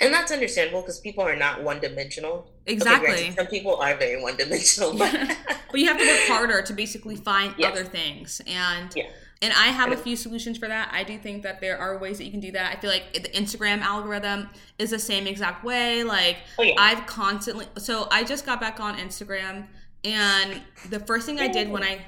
and 0.00 0.12
that's 0.12 0.30
understandable 0.32 0.80
because 0.82 1.00
people 1.00 1.24
are 1.24 1.36
not 1.36 1.62
one 1.62 1.80
dimensional. 1.80 2.50
Exactly. 2.66 3.32
some 3.36 3.46
people 3.46 3.76
are 3.76 3.94
very 3.96 4.20
one 4.22 4.36
dimensional, 4.36 4.96
but 4.96 5.12
but 5.70 5.80
you 5.80 5.86
have 5.86 5.98
to 5.98 6.06
work 6.06 6.20
harder 6.28 6.60
to 6.62 6.72
basically 6.74 7.16
find 7.16 7.54
Yeah. 7.56 7.68
other 7.70 7.84
things 7.84 8.40
and 8.46 8.92
Yeah. 8.94 9.08
And 9.42 9.52
i 9.52 9.66
have 9.66 9.92
a 9.92 9.96
few 9.96 10.16
solutions 10.16 10.56
for 10.56 10.68
that. 10.68 10.88
I 10.92 11.04
do 11.04 11.18
think 11.18 11.42
that 11.42 11.60
there 11.60 11.76
are 11.76 11.98
ways 11.98 12.18
that 12.18 12.24
you 12.24 12.30
can 12.30 12.40
do 12.40 12.52
that. 12.52 12.76
I 12.76 12.80
feel 12.80 12.90
like 12.90 13.12
the 13.12 13.28
instagram 13.30 13.80
algorithm 13.82 14.48
is 14.78 14.90
the 14.90 14.98
same 14.98 15.26
exact 15.26 15.64
way. 15.64 16.04
Like 16.04 16.38
oh 16.58 16.62
yeah, 16.62 16.74
i've 16.78 17.06
constantly 17.06 17.66
so 17.78 18.08
i 18.10 18.24
just 18.24 18.46
got 18.46 18.60
back 18.60 18.80
on 18.80 18.96
instagram 18.96 19.66
and 20.04 20.62
the 20.88 21.00
first 21.00 21.26
thing 21.26 21.38
i 21.40 21.48
did 21.48 21.70
when 21.70 21.82
i 21.82 22.00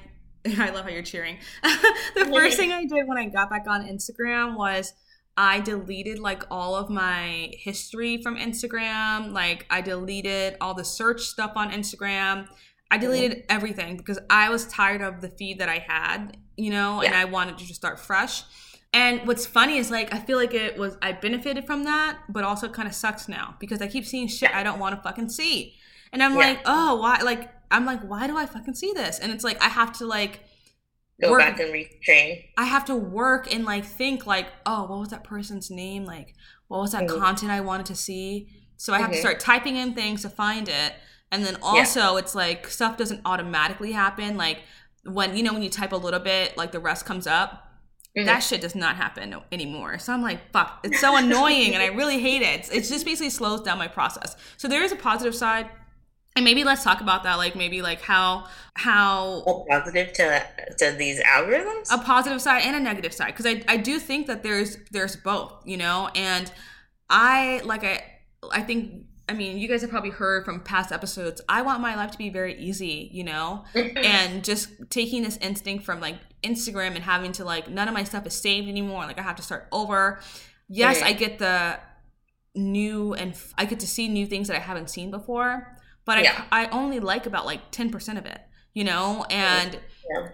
i 0.59 0.71
love 0.71 0.85
how 0.85 0.91
you're 0.91 1.03
cheering. 1.03 1.39
The 2.15 2.27
first 2.27 2.57
thing 2.57 2.73
i 2.73 2.85
did 2.85 3.07
when 3.07 3.19
i 3.19 3.27
got 3.27 3.51
back 3.51 3.65
on 3.67 3.87
instagram 3.87 4.57
was 4.57 4.95
I 5.37 5.61
deleted 5.61 6.21
like 6.21 6.45
all 6.51 6.77
of 6.77 6.89
my 6.89 7.51
history 7.55 8.23
from 8.23 8.37
Instagram. 8.37 9.33
Like 9.33 9.67
I 9.69 9.81
deleted 9.81 10.57
all 10.61 10.75
the 10.75 10.85
search 10.85 11.23
stuff 11.23 11.53
on 11.57 11.73
Instagram. 11.73 12.47
I 12.95 12.99
deleted 12.99 13.45
everything 13.49 13.97
because 13.97 14.19
I 14.31 14.51
was 14.51 14.67
tired 14.67 15.01
of 15.03 15.21
the 15.21 15.29
feed 15.29 15.59
that 15.59 15.69
I 15.69 15.79
had, 15.79 16.37
you 16.57 16.71
know, 16.71 17.01
and 17.03 17.15
I 17.15 17.25
wanted 17.25 17.59
to 17.59 17.65
just 17.65 17.75
start 17.81 17.99
fresh. 17.99 18.43
And 18.93 19.27
what's 19.27 19.45
funny 19.47 19.79
is 19.79 19.91
like 19.91 20.15
I 20.15 20.21
feel 20.21 20.39
like 20.39 20.55
it 20.55 20.79
was 20.79 20.97
I 21.03 21.11
benefited 21.13 21.67
from 21.67 21.83
that, 21.85 22.19
but 22.29 22.45
also 22.45 22.69
kind 22.69 22.87
of 22.87 22.95
sucks 22.95 23.29
now 23.29 23.57
because 23.59 23.83
I 23.83 23.89
keep 23.89 24.07
seeing 24.07 24.29
shit 24.29 24.55
I 24.55 24.63
don't 24.63 24.79
want 24.79 24.95
to 24.95 25.03
fucking 25.03 25.31
see. 25.31 25.75
And 26.13 26.23
I'm 26.23 26.33
Yeah. 26.33 26.39
like, 26.39 26.61
"Oh, 26.65 27.01
why 27.01 27.21
like 27.23 27.51
I'm 27.73 27.85
like, 27.85 28.03
why 28.03 28.29
do 28.29 28.37
I 28.37 28.47
fucking 28.47 28.75
see 28.75 28.93
this?" 28.93 29.19
And 29.19 29.33
it's 29.33 29.43
like 29.43 29.61
I 29.61 29.69
have 29.69 29.93
to 29.99 30.07
like 30.07 30.41
go 31.21 31.33
work- 31.33 31.41
back 31.41 31.59
and 31.59 31.73
retrain. 31.73 32.45
I 32.57 32.67
have 32.67 32.85
to 32.85 32.95
work 32.95 33.53
and 33.53 33.65
like 33.65 33.85
think 33.85 34.27
like, 34.27 34.47
oh, 34.65 34.83
what 34.87 35.01
was 35.01 35.09
that 35.09 35.25
person's 35.25 35.71
name? 35.73 36.05
Like, 36.05 36.35
what 36.69 36.81
was 36.81 36.93
that 36.93 37.05
Mhm. 37.09 37.19
content 37.19 37.51
I 37.51 37.61
wanted 37.63 37.87
to 37.87 37.97
see? 37.97 38.49
So 38.77 38.93
I 38.95 38.99
have 39.01 39.11
to 39.11 39.17
Mhm. 39.17 39.21
start 39.21 39.41
typing 39.41 39.75
in 39.77 39.95
things 39.95 40.23
to 40.23 40.29
find 40.29 40.69
it. 40.69 40.95
And 41.33 41.45
then 41.45 41.57
also 41.63 42.17
it's 42.17 42.35
like 42.35 42.69
stuff 42.69 42.97
doesn't 42.97 43.21
automatically 43.25 43.93
happen. 43.93 44.37
Like 44.37 44.61
when 45.05 45.37
you 45.37 45.43
know 45.43 45.53
when 45.53 45.63
you 45.63 45.71
type 45.71 45.93
a 45.93 45.97
little 45.97 46.21
bit, 46.21 46.57
like 46.57 46.73
the 46.73 46.81
rest 46.81 47.05
comes 47.07 47.27
up. 47.27 47.61
Mhm. 48.17 48.27
That 48.27 48.41
shit 48.45 48.61
does 48.61 48.77
not 48.77 48.95
happen 48.95 49.35
anymore. 49.51 49.99
So 49.99 50.13
I'm 50.13 50.23
like, 50.23 50.53
fuck, 50.53 50.79
it's 50.85 51.01
so 51.01 51.17
annoying 51.17 51.75
and 51.75 51.83
I 51.83 51.87
really 51.87 52.21
hate 52.21 52.43
it. 52.43 52.61
It's, 52.61 52.69
it's 52.71 52.89
just 52.89 53.05
basically 53.05 53.31
slows 53.31 53.63
down 53.63 53.77
my 53.77 53.89
process. 53.89 54.37
So 54.57 54.69
there 54.69 54.85
is 54.85 54.93
a 54.93 54.97
positive 54.97 55.35
side. 55.35 55.69
And 56.37 56.45
maybe 56.45 56.65
let's 56.65 56.83
talk 56.83 57.01
about 57.01 57.23
that, 57.25 57.37
like 57.37 57.55
maybe 57.55 57.81
like 57.83 58.01
how 58.01 58.47
how 58.75 59.43
A 59.47 59.65
positive 59.71 60.13
to 60.15 60.45
to 60.79 60.91
these 60.93 61.21
algorithms. 61.21 61.89
a 61.93 61.99
positive 61.99 62.41
side 62.41 62.63
and 62.65 62.75
a 62.77 62.81
negative 62.81 63.13
side 63.13 63.29
because 63.29 63.47
I, 63.47 63.63
I 63.69 63.77
do 63.77 63.99
think 64.01 64.27
that 64.29 64.43
there's 64.43 64.77
there's 64.91 65.15
both 65.15 65.53
you 65.65 65.77
know 65.77 66.09
and 66.17 66.51
i 67.09 67.61
like 67.65 67.85
i 67.85 68.03
i 68.51 68.63
think 68.63 69.05
i 69.29 69.33
mean 69.33 69.59
you 69.59 69.67
guys 69.69 69.81
have 69.81 69.91
probably 69.91 70.11
heard 70.11 70.45
from 70.45 70.61
past 70.61 70.93
episodes 70.93 71.41
i 71.49 71.63
want 71.63 71.81
my 71.81 71.95
life 71.95 72.11
to 72.11 72.19
be 72.19 72.29
very 72.31 72.55
easy 72.59 73.09
you 73.13 73.25
know 73.25 73.65
and 73.75 74.45
just 74.45 74.69
taking 74.91 75.23
this 75.23 75.37
instinct 75.39 75.85
from 75.85 76.01
like 76.01 76.17
instagram 76.43 76.95
and 76.95 77.05
having 77.05 77.33
to 77.33 77.45
like 77.45 77.69
none 77.69 77.89
of 77.89 77.95
my 77.95 78.05
stuff 78.05 78.27
is 78.27 78.35
saved 78.35 78.69
anymore 78.69 79.03
like 79.07 79.19
i 79.19 79.23
have 79.23 79.37
to 79.37 79.43
start 79.43 79.67
over 79.73 80.21
yes 80.69 81.01
i 81.03 81.13
get 81.13 81.39
the 81.39 81.79
new 82.55 83.15
and 83.15 83.33
f- 83.33 83.53
i 83.59 83.65
get 83.65 83.81
to 83.81 83.87
see 83.87 84.09
new 84.09 84.27
things 84.27 84.49
that 84.49 84.57
i 84.57 84.61
haven't 84.61 84.89
seen 84.91 85.11
before 85.11 85.77
but 86.07 86.23
Yeah. 86.23 86.45
I, 86.53 86.67
I 86.67 86.69
only 86.69 87.01
like 87.01 87.25
about 87.27 87.47
like 87.47 87.73
10% 87.73 88.19
of 88.19 88.27
it 88.27 88.41
you 88.75 88.85
know 88.85 89.25
and 89.31 89.79
Yeah. 90.11 90.29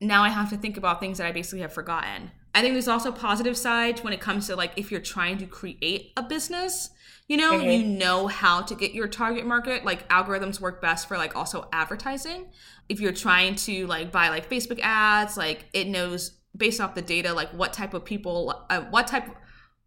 now 0.00 0.22
I 0.24 0.28
have 0.30 0.50
to 0.50 0.56
think 0.56 0.76
about 0.76 1.00
things 1.00 1.18
that 1.18 1.26
I 1.26 1.32
basically 1.32 1.60
have 1.60 1.72
forgotten. 1.72 2.30
I 2.54 2.62
think 2.62 2.74
there's 2.74 2.88
also 2.88 3.12
positive 3.12 3.56
side 3.56 4.00
when 4.04 4.12
it 4.12 4.20
comes 4.20 4.46
to 4.46 4.56
like 4.56 4.72
if 4.76 4.90
you're 4.90 5.00
trying 5.00 5.38
to 5.38 5.46
create 5.46 6.12
a 6.16 6.22
business, 6.22 6.90
you 7.28 7.36
know, 7.36 7.52
Mhm. 7.52 7.78
you 7.78 7.84
know 7.84 8.26
how 8.26 8.62
to 8.62 8.74
get 8.74 8.94
your 8.94 9.06
target 9.06 9.44
market. 9.46 9.84
Like 9.84 10.08
algorithms 10.08 10.60
work 10.60 10.80
best 10.80 11.06
for 11.06 11.16
like 11.18 11.36
also 11.36 11.68
advertising. 11.72 12.46
If 12.88 13.00
you're 13.00 13.12
trying 13.12 13.54
to 13.56 13.86
like 13.86 14.10
buy 14.10 14.30
like 14.30 14.48
Facebook 14.50 14.80
ads, 14.82 15.36
like 15.36 15.66
it 15.72 15.86
knows 15.86 16.32
based 16.56 16.80
off 16.80 16.94
the 16.94 17.02
data 17.02 17.32
like 17.34 17.50
what 17.50 17.72
type 17.72 17.92
of 17.94 18.04
people 18.04 18.66
uh, 18.70 18.80
what 18.90 19.06
type 19.06 19.24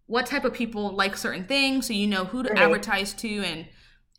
what 0.05 0.25
type 0.27 0.45
of 0.45 0.53
people 0.53 0.91
like 0.95 1.17
certain 1.17 1.43
things 1.45 1.87
so 1.87 1.91
you 1.93 2.05
know 2.07 2.23
who 2.25 2.43
to 2.43 2.49
Mhm. 2.49 2.57
advertise 2.57 3.13
to 3.13 3.27
and 3.43 3.65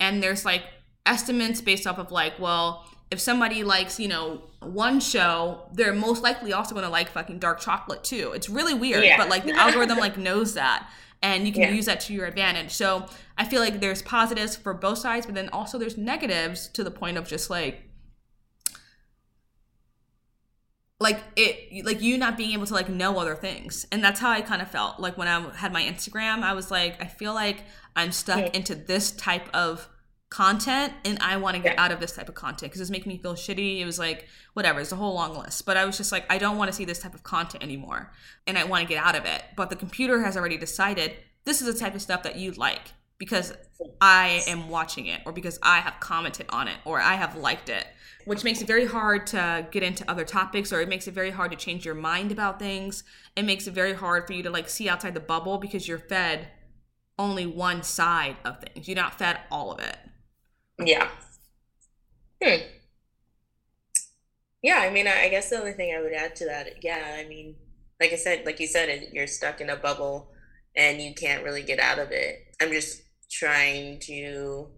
and 0.01 0.23
there's 0.23 0.45
like 0.45 0.65
estimates 1.07 1.61
based 1.61 1.87
off 1.87 1.99
of 1.99 2.11
like 2.11 2.39
well 2.41 2.85
if 3.11 3.21
somebody 3.21 3.63
likes 3.63 3.99
you 4.01 4.09
know 4.09 4.43
one 4.61 5.01
show 5.01 5.69
they're 5.73 5.95
most 5.95 6.23
likely 6.23 6.53
also 6.53 6.75
going 6.75 6.85
to 6.85 6.91
like 6.91 7.09
fucking 7.09 7.39
dark 7.39 7.61
chocolate 7.61 8.03
too 8.05 8.33
it's 8.35 8.49
really 8.51 8.75
weird 8.75 9.05
Yeah. 9.05 9.17
but 9.17 9.29
like 9.29 9.45
the 9.45 9.53
algorithm 9.65 9.99
like 9.99 10.19
knows 10.19 10.55
that 10.55 10.89
and 11.23 11.47
you 11.47 11.53
can 11.53 11.63
Yeah. 11.63 11.71
use 11.71 11.87
that 11.87 12.01
to 12.01 12.13
your 12.13 12.27
advantage 12.27 12.73
so 12.73 13.07
i 13.39 13.45
feel 13.45 13.61
like 13.61 13.81
there's 13.81 14.03
positives 14.03 14.57
for 14.57 14.75
both 14.75 14.99
sides 14.99 15.27
but 15.27 15.35
then 15.35 15.49
also 15.51 15.79
there's 15.79 15.97
negatives 15.97 16.69
to 16.69 16.83
the 16.85 16.91
point 16.91 17.17
of 17.17 17.27
just 17.29 17.49
like 17.51 17.89
like 21.01 21.21
it 21.37 21.85
like 21.85 22.01
you 22.01 22.17
not 22.17 22.37
being 22.37 22.53
able 22.53 22.67
to 22.67 22.75
like 22.75 22.89
know 22.89 23.19
other 23.19 23.35
things 23.35 23.87
and 23.91 24.03
that's 24.05 24.21
how 24.21 24.31
i 24.31 24.41
kind 24.41 24.63
of 24.63 24.71
felt 24.71 25.01
like 25.01 25.19
when 25.19 25.27
i 25.27 25.41
had 25.57 25.73
my 25.73 25.83
instagram 25.83 26.43
i 26.43 26.53
was 26.53 26.71
like 26.71 27.01
i 27.03 27.07
feel 27.07 27.35
like 27.35 27.65
i'm 27.97 28.13
stuck 28.13 28.39
Yeah. 28.39 28.51
into 28.53 28.75
this 28.75 29.11
type 29.11 29.49
of 29.55 29.89
content 30.33 30.95
and 31.05 31.19
I 31.21 31.37
want 31.37 31.57
to 31.57 31.63
get 31.63 31.75
Yeah. 31.75 31.85
out 31.85 31.93
of 31.93 32.01
this 32.01 32.13
type 32.13 32.29
of 32.29 32.35
content 32.35 32.73
because 32.73 32.81
it's 32.81 32.91
making 32.91 33.13
me 33.13 33.19
feel 33.19 33.35
shitty. 33.35 33.81
It 33.81 33.85
was 33.85 33.99
like, 33.99 34.27
whatever, 34.55 34.81
it's 34.81 34.91
a 34.91 34.97
whole 34.97 35.15
long 35.15 35.37
list. 35.37 35.67
But 35.67 35.77
I 35.77 35.85
was 35.85 35.99
just 35.99 36.11
like, 36.11 36.25
I 36.33 36.39
don't 36.39 36.57
want 36.57 36.71
to 36.71 36.73
see 36.73 36.87
this 36.87 37.01
type 37.01 37.13
of 37.15 37.23
content 37.23 37.63
anymore 37.63 38.11
and 38.47 38.57
I 38.57 38.65
want 38.65 38.83
to 38.83 38.89
get 38.89 39.05
out 39.05 39.15
of 39.15 39.27
it. 39.27 39.45
But 39.57 39.69
the 39.69 39.77
computer 39.77 40.23
has 40.23 40.35
already 40.37 40.57
decided 40.57 41.13
this 41.45 41.61
is 41.61 41.73
the 41.73 41.79
type 41.79 41.95
of 41.95 42.01
stuff 42.01 42.23
that 42.23 42.37
you 42.37 42.53
like 42.53 42.81
because 43.19 43.53
I 44.01 44.43
am 44.47 44.71
watching 44.71 45.07
it 45.07 45.21
or 45.27 45.33
because 45.33 45.59
I 45.63 45.81
have 45.81 46.01
commented 46.01 46.47
on 46.49 46.67
it 46.67 46.77
or 46.87 46.99
I 46.99 47.15
have 47.15 47.37
liked 47.37 47.69
it, 47.69 47.87
which 48.25 48.43
makes 48.43 48.63
it 48.63 48.67
very 48.67 48.87
hard 48.87 49.27
to 49.29 49.67
get 49.71 49.83
into 49.83 50.11
other 50.11 50.25
topics 50.25 50.73
or 50.73 50.81
it 50.81 50.89
makes 50.89 51.07
it 51.07 51.13
very 51.13 51.31
hard 51.31 51.51
to 51.51 51.59
change 51.59 51.85
your 51.85 51.95
mind 51.95 52.33
about 52.33 52.59
things. 52.59 53.05
It 53.37 53.45
makes 53.45 53.67
it 53.67 53.75
very 53.75 53.93
hard 53.93 54.27
for 54.27 54.33
you 54.33 54.43
to 54.45 54.51
like 54.51 54.69
see 54.71 54.89
outside 54.89 55.13
the 55.13 55.21
bubble 55.21 55.59
because 55.59 55.87
you're 55.87 55.99
fed 55.99 56.49
only 57.19 57.45
one 57.47 57.83
side 57.83 58.37
of 58.45 58.61
things. 58.61 58.89
You're 58.89 58.97
not 58.97 59.19
fed 59.19 59.39
all 59.51 59.71
of 59.71 59.79
it. 59.79 59.99
Yeah. 60.85 61.09
Hmm. 62.43 62.63
Yeah, 64.63 64.79
I 64.79 64.91
mean, 64.91 65.09
I 65.09 65.29
guess 65.29 65.51
the 65.51 65.59
only 65.59 65.73
thing 65.73 65.95
I 65.95 66.01
would 66.01 66.13
add 66.13 66.37
to 66.37 66.45
that, 66.47 66.85
yeah, 66.85 67.17
I 67.19 67.27
mean, 67.27 67.57
like 68.01 68.13
I 68.13 68.17
said, 68.17 68.47
like 68.47 68.61
you 68.61 68.67
said, 68.67 69.09
you're 69.13 69.27
stuck 69.27 69.61
in 69.61 69.71
a 69.71 69.77
bubble 69.77 70.31
and 70.77 71.01
you 71.01 71.15
can't 71.15 71.45
really 71.45 71.63
get 71.63 71.81
out 71.81 71.99
of 71.99 72.11
it. 72.13 72.55
I'm 72.61 72.71
just 72.71 73.03
trying 73.31 73.99
to 74.01 74.69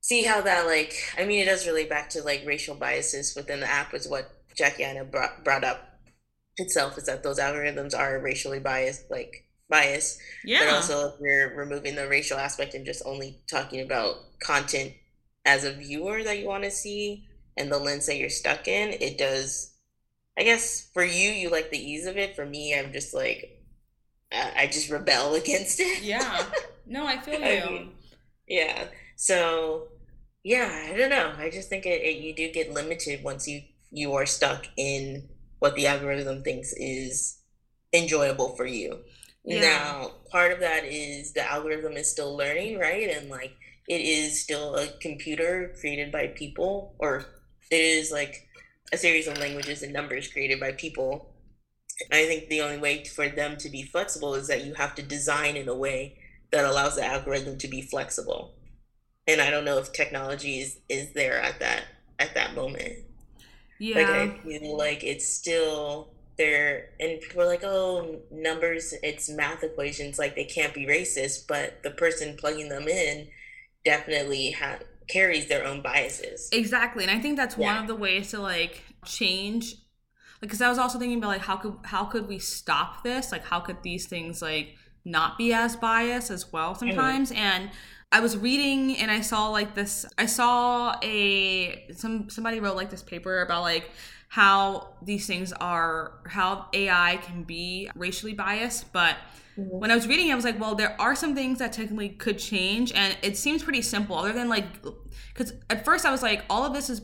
see 0.00 0.22
how 0.22 0.40
that, 0.42 0.66
like, 0.66 0.94
I 1.18 1.24
mean, 1.24 1.40
it 1.42 1.46
does 1.46 1.66
relate 1.66 1.90
back 1.90 2.08
to 2.10 2.22
like 2.22 2.44
racial 2.46 2.76
biases 2.76 3.34
within 3.34 3.60
the 3.60 3.70
app, 3.70 3.94
is 3.94 4.08
what 4.08 4.30
Jackie 4.56 4.84
Aina 4.84 5.04
brought, 5.04 5.44
brought 5.44 5.64
up 5.64 5.98
itself, 6.56 6.96
is 6.98 7.06
that 7.06 7.22
those 7.24 7.38
algorithms 7.40 7.98
are 7.98 8.20
racially 8.20 8.60
biased, 8.60 9.10
like, 9.10 9.47
biased. 9.68 10.18
Yeah. 10.44 10.60
But 10.64 10.74
also, 10.74 11.08
if 11.08 11.20
we're 11.20 11.54
removing 11.56 11.94
the 11.94 12.08
racial 12.08 12.38
aspect 12.38 12.74
and 12.74 12.86
just 12.86 13.02
only 13.04 13.38
talking 13.48 13.80
about 13.80 14.16
content 14.40 14.92
as 15.44 15.64
a 15.64 15.72
viewer 15.72 16.22
that 16.22 16.38
you 16.38 16.46
want 16.46 16.64
to 16.64 16.70
see 16.70 17.26
and 17.56 17.70
the 17.72 17.78
lens 17.78 18.06
that 18.06 18.16
you're 18.16 18.30
stuck 18.30 18.68
in, 18.68 18.90
it 19.00 19.18
does. 19.18 19.74
I 20.38 20.44
guess 20.44 20.88
for 20.94 21.04
you, 21.04 21.30
you 21.30 21.50
like 21.50 21.70
the 21.70 21.78
ease 21.78 22.06
of 22.06 22.16
it. 22.16 22.36
For 22.36 22.46
me, 22.46 22.78
I'm 22.78 22.92
just 22.92 23.12
like, 23.14 23.60
I 24.32 24.52
I 24.62 24.66
just 24.66 24.90
rebel 24.90 25.34
against 25.42 25.80
it. 25.80 26.02
yeah. 26.02 26.46
No, 26.86 27.06
I 27.06 27.18
feel 27.18 27.42
I 27.44 27.54
you. 27.64 27.66
mean, 27.70 27.92
yeah. 28.46 28.86
So, 29.16 29.88
yeah, 30.44 30.88
I 30.92 30.96
don't 30.96 31.10
know. 31.10 31.34
I 31.38 31.50
just 31.50 31.68
think 31.68 31.86
it, 31.86 32.02
it 32.02 32.18
you 32.18 32.34
do 32.34 32.50
get 32.52 32.72
limited 32.72 33.22
once 33.22 33.48
you 33.48 33.62
you 33.90 34.14
are 34.14 34.26
stuck 34.26 34.66
in 34.76 35.28
what 35.58 35.74
the 35.74 35.86
algorithm 35.86 36.42
thinks 36.42 36.72
is 36.76 37.38
enjoyable 37.92 38.54
for 38.56 38.66
you. 38.66 39.00
Yeah. 39.48 39.94
Now, 39.94 40.12
part 40.30 40.52
of 40.52 40.60
that 40.60 40.84
is 40.84 41.32
the 41.32 41.48
algorithm 41.50 41.94
is 41.96 42.10
still 42.10 42.36
learning, 42.36 42.78
right? 42.78 43.08
And 43.10 43.30
like 43.30 43.56
it 43.88 44.00
is 44.02 44.42
still 44.42 44.76
a 44.76 44.88
computer 45.00 45.74
created 45.80 46.12
by 46.12 46.28
people, 46.28 46.94
or 46.98 47.26
it 47.70 47.80
is 47.80 48.12
like 48.12 48.46
a 48.92 48.98
series 48.98 49.26
of 49.26 49.38
languages 49.38 49.82
and 49.82 49.92
numbers 49.92 50.28
created 50.28 50.60
by 50.60 50.72
people. 50.72 51.34
I 52.12 52.26
think 52.26 52.48
the 52.48 52.62
only 52.62 52.78
way 52.78 53.04
for 53.04 53.28
them 53.28 53.56
to 53.58 53.70
be 53.70 53.82
flexible 53.84 54.34
is 54.34 54.48
that 54.48 54.64
you 54.64 54.74
have 54.74 54.94
to 54.96 55.02
design 55.02 55.56
in 55.56 55.68
a 55.68 55.76
way 55.76 56.18
that 56.52 56.64
allows 56.64 56.96
the 56.96 57.04
algorithm 57.06 57.58
to 57.58 57.68
be 57.68 57.82
flexible. 57.82 58.54
And 59.28 59.40
I 59.40 59.50
don't 59.50 59.64
know 59.64 59.78
if 59.78 59.92
technology 59.92 60.60
is, 60.60 60.78
is 60.88 61.12
there 61.14 61.40
at 61.40 61.60
that 61.60 61.84
at 62.18 62.34
that 62.34 62.54
moment. 62.54 62.94
Like 63.94 64.10
Yeah. 64.10 64.10
I 64.10 64.38
feel 64.42 64.76
like 64.76 65.02
it's 65.04 65.28
still 65.32 66.12
there, 66.38 66.90
and 66.98 67.20
people 67.20 67.42
are 67.42 67.46
like, 67.46 67.64
"Oh, 67.64 68.20
numbers, 68.30 68.94
it's 69.02 69.28
math 69.28 69.62
equations. 69.62 70.18
Like 70.18 70.34
they 70.34 70.44
can't 70.44 70.72
be 70.72 70.86
racist." 70.86 71.46
But 71.46 71.82
the 71.82 71.90
person 71.90 72.36
plugging 72.36 72.68
them 72.68 72.88
in 72.88 73.28
definitely 73.84 74.52
ha- 74.52 74.78
carries 75.08 75.48
their 75.48 75.66
own 75.66 75.82
biases. 75.82 76.48
Exactly. 76.52 77.04
And 77.04 77.10
I 77.10 77.18
think 77.18 77.36
that's 77.36 77.56
one 77.56 77.76
of 77.76 77.86
the 77.86 77.94
ways 77.94 78.30
to 78.30 78.40
like 78.40 78.82
change 79.04 79.74
like 80.40 80.50
cuz 80.50 80.60
I 80.60 80.68
was 80.68 80.78
also 80.78 80.98
thinking 80.98 81.18
about 81.18 81.28
like 81.28 81.42
how 81.42 81.56
could 81.56 81.76
how 81.84 82.04
could 82.04 82.28
we 82.28 82.38
stop 82.38 83.02
this? 83.02 83.32
Like 83.32 83.44
how 83.44 83.60
could 83.60 83.82
these 83.82 84.06
things 84.06 84.40
like 84.40 84.76
not 85.04 85.38
be 85.38 85.52
as 85.52 85.76
biased 85.76 86.30
as 86.30 86.52
well 86.52 86.74
mm-hmm. 86.74 86.88
sometimes? 86.90 87.32
And 87.32 87.70
I 88.12 88.20
was 88.20 88.36
reading 88.36 88.96
and 88.96 89.10
I 89.10 89.20
saw 89.20 89.48
like 89.48 89.74
this 89.74 90.06
I 90.16 90.26
saw 90.26 90.96
a 91.02 91.86
some 91.92 92.30
somebody 92.30 92.60
wrote 92.60 92.76
like 92.76 92.90
this 92.90 93.02
paper 93.02 93.42
about 93.42 93.62
like 93.62 93.90
how 94.28 94.88
these 95.02 95.26
things 95.26 95.52
are 95.54 96.12
how 96.26 96.66
AI 96.74 97.18
can 97.22 97.44
be 97.44 97.90
racially 97.96 98.34
biased, 98.34 98.92
but 98.92 99.16
mm-hmm. 99.58 99.78
when 99.78 99.90
I 99.90 99.94
was 99.94 100.06
reading 100.06 100.28
it, 100.28 100.32
I 100.32 100.34
was 100.34 100.44
like, 100.44 100.60
well, 100.60 100.74
there 100.74 101.00
are 101.00 101.16
some 101.16 101.34
things 101.34 101.58
that 101.60 101.72
technically 101.72 102.10
could 102.10 102.38
change, 102.38 102.92
and 102.92 103.16
it 103.22 103.38
seems 103.38 103.62
pretty 103.62 103.80
simple. 103.80 104.16
Other 104.16 104.34
than 104.34 104.50
like, 104.50 104.66
because 105.32 105.54
at 105.70 105.84
first 105.84 106.04
I 106.04 106.10
was 106.10 106.22
like, 106.22 106.44
all 106.50 106.66
of 106.66 106.74
this 106.74 106.90
is, 106.90 107.02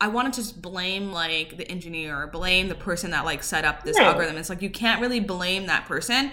I 0.00 0.08
wanted 0.08 0.32
to 0.34 0.40
just 0.40 0.62
blame 0.62 1.12
like 1.12 1.58
the 1.58 1.70
engineer, 1.70 2.22
or 2.22 2.26
blame 2.28 2.68
the 2.68 2.74
person 2.74 3.10
that 3.10 3.26
like 3.26 3.42
set 3.42 3.66
up 3.66 3.84
this 3.84 3.98
No. 3.98 4.04
algorithm. 4.04 4.38
It's 4.38 4.48
like 4.48 4.62
you 4.62 4.70
can't 4.70 5.02
really 5.02 5.20
blame 5.20 5.66
that 5.66 5.84
person 5.84 6.30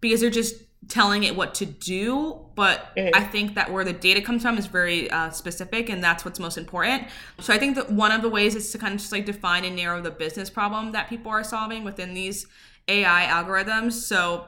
because 0.00 0.22
they're 0.22 0.30
just 0.30 0.54
telling 0.88 1.24
it 1.24 1.34
what 1.36 1.54
to 1.56 1.66
do. 1.66 2.40
But 2.54 2.94
Mhm. 2.96 3.10
I 3.14 3.24
think 3.24 3.54
that 3.54 3.72
where 3.72 3.84
the 3.84 3.92
data 3.92 4.20
comes 4.20 4.42
from 4.42 4.58
is 4.58 4.66
very 4.66 5.10
uh, 5.10 5.30
specific, 5.30 5.88
and 5.88 6.02
that's 6.02 6.24
what's 6.24 6.38
most 6.38 6.56
important. 6.58 7.04
So 7.40 7.52
I 7.52 7.58
think 7.58 7.74
that 7.76 7.90
one 7.90 8.12
of 8.12 8.22
the 8.22 8.28
ways 8.28 8.54
is 8.54 8.70
to 8.72 8.78
kind 8.78 8.94
of 8.94 9.00
just 9.00 9.12
like 9.12 9.24
define 9.24 9.64
and 9.64 9.74
narrow 9.76 10.00
the 10.00 10.10
business 10.10 10.50
problem 10.50 10.92
that 10.92 11.08
people 11.08 11.30
are 11.30 11.44
solving 11.44 11.84
within 11.84 12.14
these 12.14 12.46
AI 12.88 13.24
algorithms. 13.26 13.92
So 13.92 14.46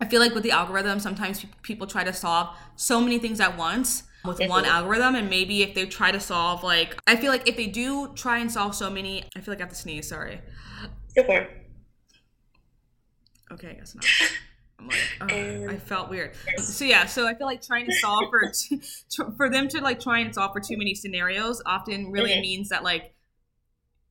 I 0.00 0.04
feel 0.06 0.20
like 0.20 0.34
with 0.34 0.42
the 0.42 0.50
algorithm, 0.52 1.00
sometimes 1.00 1.44
people 1.62 1.86
try 1.86 2.04
to 2.04 2.12
solve 2.12 2.54
so 2.76 3.00
many 3.00 3.18
things 3.18 3.40
at 3.40 3.56
once 3.56 4.04
with 4.24 4.40
one 4.48 4.64
Mhm. 4.64 4.68
algorithm. 4.70 5.14
And 5.14 5.30
maybe 5.30 5.62
if 5.62 5.74
they 5.74 5.86
try 5.86 6.10
to 6.12 6.20
solve, 6.20 6.62
like, 6.62 6.96
I 7.06 7.16
feel 7.16 7.30
like 7.32 7.48
if 7.48 7.56
they 7.56 7.66
do 7.66 8.12
try 8.14 8.38
and 8.38 8.50
solve 8.50 8.74
so 8.74 8.90
many, 8.90 9.24
I 9.36 9.40
feel 9.40 9.52
like 9.52 9.60
I 9.60 9.64
have 9.64 9.70
to 9.70 9.76
sneeze, 9.76 10.08
sorry. 10.08 10.40
Go 11.16 11.24
for 11.24 11.38
it. 11.40 11.50
Okay, 13.52 13.70
I 13.70 13.72
guess 13.74 13.94
not. 13.94 14.04
I'm 14.78 14.86
like, 14.88 14.98
oh, 15.32 15.68
I 15.68 15.76
felt 15.76 16.08
weird. 16.08 16.32
So 16.58 16.84
yeah, 16.84 17.06
so 17.06 17.26
I 17.26 17.34
feel 17.34 17.46
like 17.46 17.60
trying 17.60 17.86
to 17.86 17.92
solve 17.94 18.24
for 18.30 18.42
t- 18.52 18.80
for 19.36 19.50
them 19.50 19.66
to 19.68 19.80
like 19.80 20.00
try 20.00 20.20
and 20.20 20.32
solve 20.34 20.52
for 20.52 20.60
too 20.60 20.76
many 20.78 20.94
scenarios 20.94 21.60
often 21.66 22.10
really 22.12 22.30
Mhm. 22.30 22.40
means 22.42 22.68
that 22.68 22.84
like 22.84 23.14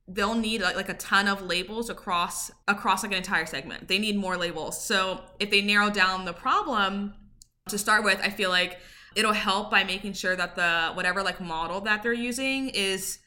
they'll 0.10 0.36
need 0.36 0.62
like, 0.62 0.76
like 0.76 0.90
a 0.90 0.94
ton 0.94 1.28
of 1.28 1.42
labels 1.42 1.90
across 1.90 2.50
across 2.68 3.04
like 3.04 3.12
an 3.12 3.18
entire 3.18 3.46
segment. 3.46 3.88
They 3.88 4.00
need 4.00 4.18
more 4.18 4.38
labels. 4.38 4.84
So 4.84 5.22
if 5.40 5.50
they 5.52 5.62
narrow 5.62 5.90
down 5.90 6.26
the 6.26 6.34
problem 6.34 7.14
to 7.70 7.78
start 7.78 8.04
with, 8.04 8.20
I 8.24 8.30
feel 8.30 8.50
like 8.50 8.80
it'll 9.16 9.34
help 9.34 9.72
by 9.72 9.84
making 9.84 10.14
sure 10.14 10.36
that 10.36 10.56
the 10.56 10.92
whatever 10.94 11.24
like 11.24 11.42
model 11.42 11.82
that 11.82 12.04
they're 12.04 12.14
using 12.14 12.70
is 12.70 13.20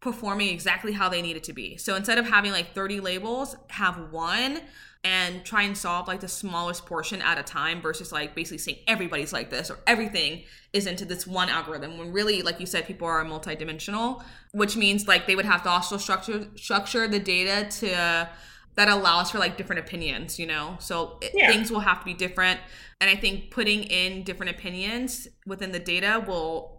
performing 0.00 0.48
exactly 0.48 0.92
how 0.92 1.08
they 1.08 1.22
need 1.22 1.36
it 1.36 1.44
to 1.44 1.52
be. 1.54 1.76
So 1.78 1.94
instead 1.94 2.18
of 2.18 2.26
having 2.26 2.52
like 2.52 2.74
30 2.74 3.00
labels, 3.00 3.56
have 3.68 4.10
one 4.10 4.60
and 5.04 5.44
try 5.44 5.62
and 5.62 5.76
solve 5.76 6.08
like 6.08 6.20
the 6.20 6.28
smallest 6.28 6.86
portion 6.86 7.20
at 7.20 7.38
a 7.38 7.42
time 7.42 7.80
versus 7.82 8.10
like 8.10 8.34
basically 8.34 8.58
saying 8.58 8.78
everybody's 8.88 9.32
like 9.32 9.50
this 9.50 9.70
or 9.70 9.78
everything 9.86 10.42
is 10.72 10.86
into 10.86 11.04
this 11.04 11.26
one 11.26 11.48
algorithm 11.50 11.98
when 11.98 12.10
really 12.12 12.40
like 12.42 12.58
you 12.58 12.66
said 12.66 12.86
people 12.86 13.06
are 13.06 13.22
multidimensional 13.24 14.22
which 14.52 14.76
means 14.76 15.06
like 15.06 15.26
they 15.26 15.36
would 15.36 15.44
have 15.44 15.62
to 15.62 15.68
also 15.68 15.96
structure 15.98 16.46
structure 16.56 17.06
the 17.06 17.18
data 17.20 17.68
to 17.70 18.28
that 18.76 18.88
allows 18.88 19.30
for 19.30 19.38
like 19.38 19.56
different 19.56 19.78
opinions 19.80 20.38
you 20.38 20.46
know 20.46 20.76
so 20.80 21.18
it, 21.20 21.30
Yeah. 21.34 21.48
things 21.52 21.70
will 21.70 21.80
have 21.80 21.98
to 22.00 22.04
be 22.06 22.14
different 22.14 22.58
and 23.00 23.10
i 23.10 23.14
think 23.14 23.50
putting 23.50 23.84
in 23.84 24.22
different 24.24 24.50
opinions 24.56 25.28
within 25.46 25.70
the 25.72 25.78
data 25.78 26.24
will 26.26 26.72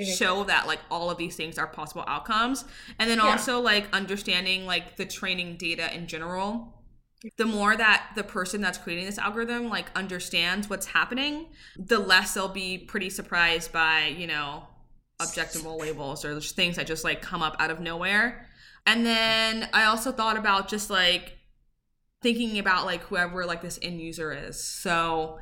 Mhm. 0.00 0.16
show 0.18 0.44
that 0.44 0.66
like 0.66 0.80
all 0.90 1.10
of 1.10 1.18
these 1.18 1.36
things 1.36 1.58
are 1.58 1.66
possible 1.66 2.04
outcomes 2.06 2.64
and 2.98 3.10
then 3.10 3.18
Yeah. 3.18 3.24
also 3.30 3.60
like 3.60 3.86
understanding 3.94 4.66
like 4.66 4.96
the 4.96 5.04
training 5.04 5.56
data 5.56 5.94
in 5.94 6.06
general 6.06 6.78
the 7.36 7.44
more 7.44 7.76
that 7.76 8.10
the 8.16 8.24
person 8.24 8.60
that's 8.60 8.78
creating 8.78 9.06
this 9.06 9.18
algorithm 9.18 9.68
like 9.68 9.86
understands 9.94 10.68
what's 10.68 10.86
happening 10.86 11.46
the 11.76 11.98
less 11.98 12.34
they'll 12.34 12.48
be 12.48 12.76
pretty 12.78 13.08
surprised 13.08 13.72
by 13.72 14.06
you 14.06 14.26
know 14.26 14.64
objectionable 15.22 15.78
labels 15.78 16.24
or 16.24 16.40
things 16.40 16.76
that 16.76 16.86
just 16.86 17.04
like 17.04 17.22
come 17.22 17.42
up 17.42 17.56
out 17.58 17.70
of 17.70 17.80
nowhere. 17.80 18.46
And 18.86 19.06
then 19.06 19.68
i 19.72 19.84
also 19.84 20.12
thought 20.12 20.36
about 20.36 20.68
just 20.68 20.90
like 20.90 21.38
thinking 22.20 22.58
about 22.58 22.86
like 22.86 23.02
whoever 23.02 23.44
like 23.46 23.62
this 23.62 23.78
end 23.82 24.00
user 24.00 24.32
is. 24.32 24.62
So 24.62 25.38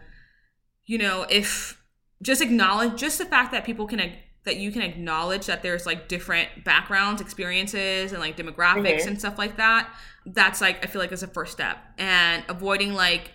you 0.84 0.98
know 0.98 1.26
if 1.28 1.82
just 2.22 2.42
acknowledge 2.42 2.98
just 3.00 3.18
the 3.18 3.24
fact 3.24 3.52
that 3.52 3.64
people 3.64 3.86
can 3.86 4.00
that 4.44 4.56
you 4.56 4.72
can 4.72 4.82
acknowledge 4.82 5.46
that 5.46 5.62
there's 5.62 5.84
like 5.86 6.08
different 6.08 6.48
backgrounds 6.64 7.20
experiences 7.20 8.12
and 8.12 8.20
like 8.20 8.36
demographics 8.36 9.02
Mhm. 9.02 9.06
and 9.08 9.18
stuff 9.18 9.36
like 9.38 9.56
that 9.58 9.88
that's 10.26 10.60
like 10.60 10.82
i 10.84 10.86
feel 10.86 11.00
like 11.00 11.12
is 11.12 11.22
a 11.22 11.26
first 11.26 11.52
step 11.52 11.78
and 11.98 12.44
avoiding 12.48 12.92
like 12.94 13.32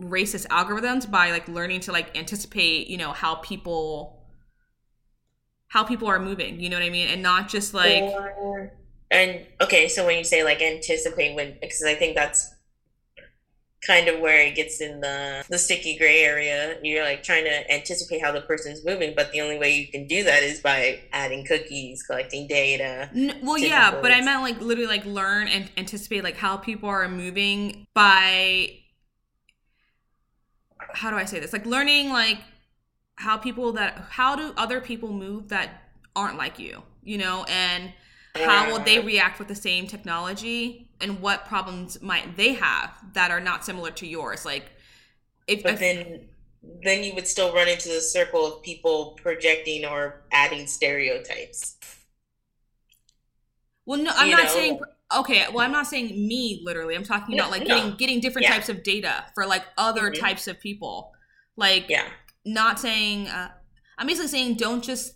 racist 0.00 0.46
algorithms 0.48 1.10
by 1.10 1.30
like 1.30 1.46
learning 1.48 1.80
to 1.80 1.92
like 1.92 2.16
anticipate 2.16 2.88
you 2.88 2.96
know 2.96 3.12
how 3.12 3.34
people 3.36 4.24
how 5.68 5.84
people 5.84 6.08
are 6.08 6.18
moving 6.18 6.58
you 6.58 6.68
know 6.70 6.76
what 6.76 6.82
i 6.84 6.90
mean 6.90 7.08
and 7.08 7.22
not 7.22 7.48
just 7.48 7.74
like 7.74 8.02
Or- 8.02 8.72
and 9.12 9.44
okay, 9.60 9.88
so 9.88 10.06
when 10.06 10.18
you 10.18 10.22
say 10.22 10.44
like 10.44 10.62
anticipate 10.62 11.34
when, 11.34 11.58
because 11.60 11.82
I 11.82 11.96
think 11.96 12.14
that's 12.14 12.54
kind 13.86 14.08
of 14.08 14.20
where 14.20 14.40
it 14.42 14.54
gets 14.54 14.80
in 14.80 15.00
the 15.00 15.44
the 15.48 15.58
sticky 15.58 15.96
gray 15.96 16.22
area. 16.22 16.78
You're 16.82 17.04
like 17.04 17.22
trying 17.22 17.44
to 17.44 17.72
anticipate 17.72 18.20
how 18.22 18.32
the 18.32 18.42
person's 18.42 18.84
moving, 18.84 19.14
but 19.16 19.32
the 19.32 19.40
only 19.40 19.58
way 19.58 19.74
you 19.74 19.88
can 19.88 20.06
do 20.06 20.22
that 20.24 20.42
is 20.42 20.60
by 20.60 21.00
adding 21.12 21.44
cookies, 21.46 22.02
collecting 22.02 22.46
data. 22.46 23.10
N- 23.14 23.40
well, 23.42 23.58
yeah, 23.58 23.98
but 24.00 24.12
I 24.12 24.20
meant 24.20 24.42
like 24.42 24.60
literally 24.60 24.88
like 24.88 25.06
learn 25.06 25.48
and 25.48 25.70
anticipate 25.76 26.24
like 26.24 26.36
how 26.36 26.56
people 26.56 26.88
are 26.88 27.08
moving 27.08 27.86
by 27.94 28.76
how 30.92 31.10
do 31.10 31.16
I 31.16 31.24
say 31.24 31.40
this? 31.40 31.52
Like 31.52 31.66
learning 31.66 32.10
like 32.10 32.38
how 33.14 33.36
people 33.36 33.72
that 33.72 34.04
how 34.10 34.36
do 34.36 34.52
other 34.56 34.80
people 34.80 35.12
move 35.12 35.48
that 35.48 35.70
aren't 36.14 36.36
like 36.36 36.58
you, 36.58 36.82
you 37.02 37.18
know, 37.18 37.44
and 37.48 37.92
how 38.34 38.70
will 38.70 38.80
they 38.80 39.00
react 39.00 39.38
with 39.38 39.48
the 39.48 39.54
same 39.54 39.86
technology 39.86 40.89
and 41.00 41.20
what 41.20 41.46
problems 41.46 42.00
might 42.02 42.36
they 42.36 42.54
have 42.54 42.90
that 43.14 43.30
are 43.30 43.40
not 43.40 43.64
similar 43.64 43.90
to 43.90 44.06
yours 44.06 44.44
like 44.44 44.70
if 45.46 45.62
but 45.62 45.78
then 45.78 46.28
then 46.82 47.02
you 47.02 47.14
would 47.14 47.26
still 47.26 47.54
run 47.54 47.68
into 47.68 47.88
the 47.88 48.00
circle 48.00 48.46
of 48.46 48.62
people 48.62 49.18
projecting 49.22 49.84
or 49.84 50.22
adding 50.32 50.66
stereotypes 50.66 51.76
well 53.86 53.98
no 53.98 54.10
i'm 54.14 54.28
you 54.28 54.36
not 54.36 54.44
know? 54.44 54.50
saying 54.50 54.80
okay 55.16 55.46
well 55.52 55.64
i'm 55.64 55.72
not 55.72 55.86
saying 55.86 56.08
me 56.08 56.60
literally 56.64 56.94
i'm 56.94 57.04
talking 57.04 57.38
about 57.38 57.50
like 57.50 57.66
no. 57.66 57.76
getting 57.76 57.96
getting 57.96 58.20
different 58.20 58.46
yeah. 58.46 58.54
types 58.54 58.68
of 58.68 58.82
data 58.82 59.24
for 59.34 59.46
like 59.46 59.64
other 59.78 60.10
mm-hmm. 60.10 60.22
types 60.22 60.46
of 60.46 60.60
people 60.60 61.12
like 61.56 61.86
yeah 61.88 62.04
not 62.44 62.78
saying 62.78 63.26
uh, 63.28 63.50
i'm 63.98 64.06
basically 64.06 64.28
saying 64.28 64.54
don't 64.54 64.84
just 64.84 65.14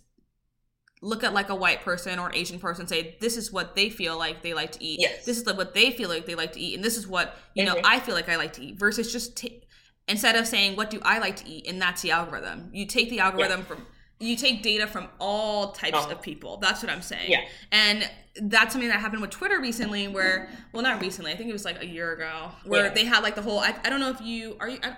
look 1.01 1.23
at 1.23 1.33
like 1.33 1.49
a 1.49 1.55
white 1.55 1.81
person 1.81 2.19
or 2.19 2.33
Asian 2.33 2.59
person 2.59 2.87
say 2.87 3.15
this 3.19 3.37
is 3.37 3.51
what 3.51 3.75
they 3.75 3.89
feel 3.89 4.17
like 4.17 4.41
they 4.41 4.53
like 4.53 4.71
to 4.73 4.83
eat. 4.83 4.99
Yes. 5.01 5.25
This 5.25 5.37
is 5.37 5.45
what 5.45 5.73
they 5.73 5.91
feel 5.91 6.09
like 6.09 6.25
they 6.25 6.35
like 6.35 6.53
to 6.53 6.59
eat, 6.59 6.75
and 6.75 6.83
this 6.83 6.97
is 6.97 7.07
what 7.07 7.37
you 7.53 7.65
mm-hmm. 7.65 7.75
know 7.75 7.81
I 7.83 7.99
feel 7.99 8.15
like 8.15 8.29
I 8.29 8.37
like 8.37 8.53
to 8.53 8.63
eat. 8.63 8.79
Versus 8.79 9.11
just 9.11 9.37
t- 9.37 9.63
instead 10.07 10.35
of 10.35 10.47
saying 10.47 10.75
what 10.75 10.89
do 10.89 10.99
I 11.03 11.19
like 11.19 11.35
to 11.37 11.47
eat, 11.47 11.67
and 11.67 11.81
that's 11.81 12.01
the 12.01 12.11
algorithm. 12.11 12.69
You 12.73 12.85
take 12.85 13.09
the 13.09 13.19
algorithm 13.19 13.61
yeah. 13.61 13.65
from 13.65 13.85
you 14.19 14.35
take 14.37 14.63
data 14.63 14.87
from 14.87 15.09
all 15.19 15.73
types 15.73 15.97
oh. 15.99 16.11
of 16.11 16.21
people. 16.21 16.57
That's 16.57 16.81
what 16.81 16.91
I'm 16.91 17.01
saying. 17.01 17.29
Yeah. 17.29 17.41
And 17.71 18.09
that's 18.41 18.73
something 18.73 18.89
that 18.89 18.99
happened 18.99 19.21
with 19.21 19.31
Twitter 19.31 19.59
recently, 19.59 20.07
where 20.07 20.49
well, 20.71 20.83
not 20.83 21.01
recently. 21.01 21.31
I 21.31 21.35
think 21.35 21.49
it 21.49 21.53
was 21.53 21.65
like 21.65 21.81
a 21.81 21.85
year 21.85 22.13
ago, 22.13 22.51
where 22.65 22.85
yeah. 22.85 22.93
they 22.93 23.05
had 23.05 23.23
like 23.23 23.35
the 23.35 23.41
whole. 23.41 23.59
I, 23.59 23.75
I 23.83 23.89
don't 23.89 23.99
know 23.99 24.09
if 24.09 24.21
you 24.21 24.55
are 24.59 24.69
you. 24.69 24.79
I, 24.83 24.95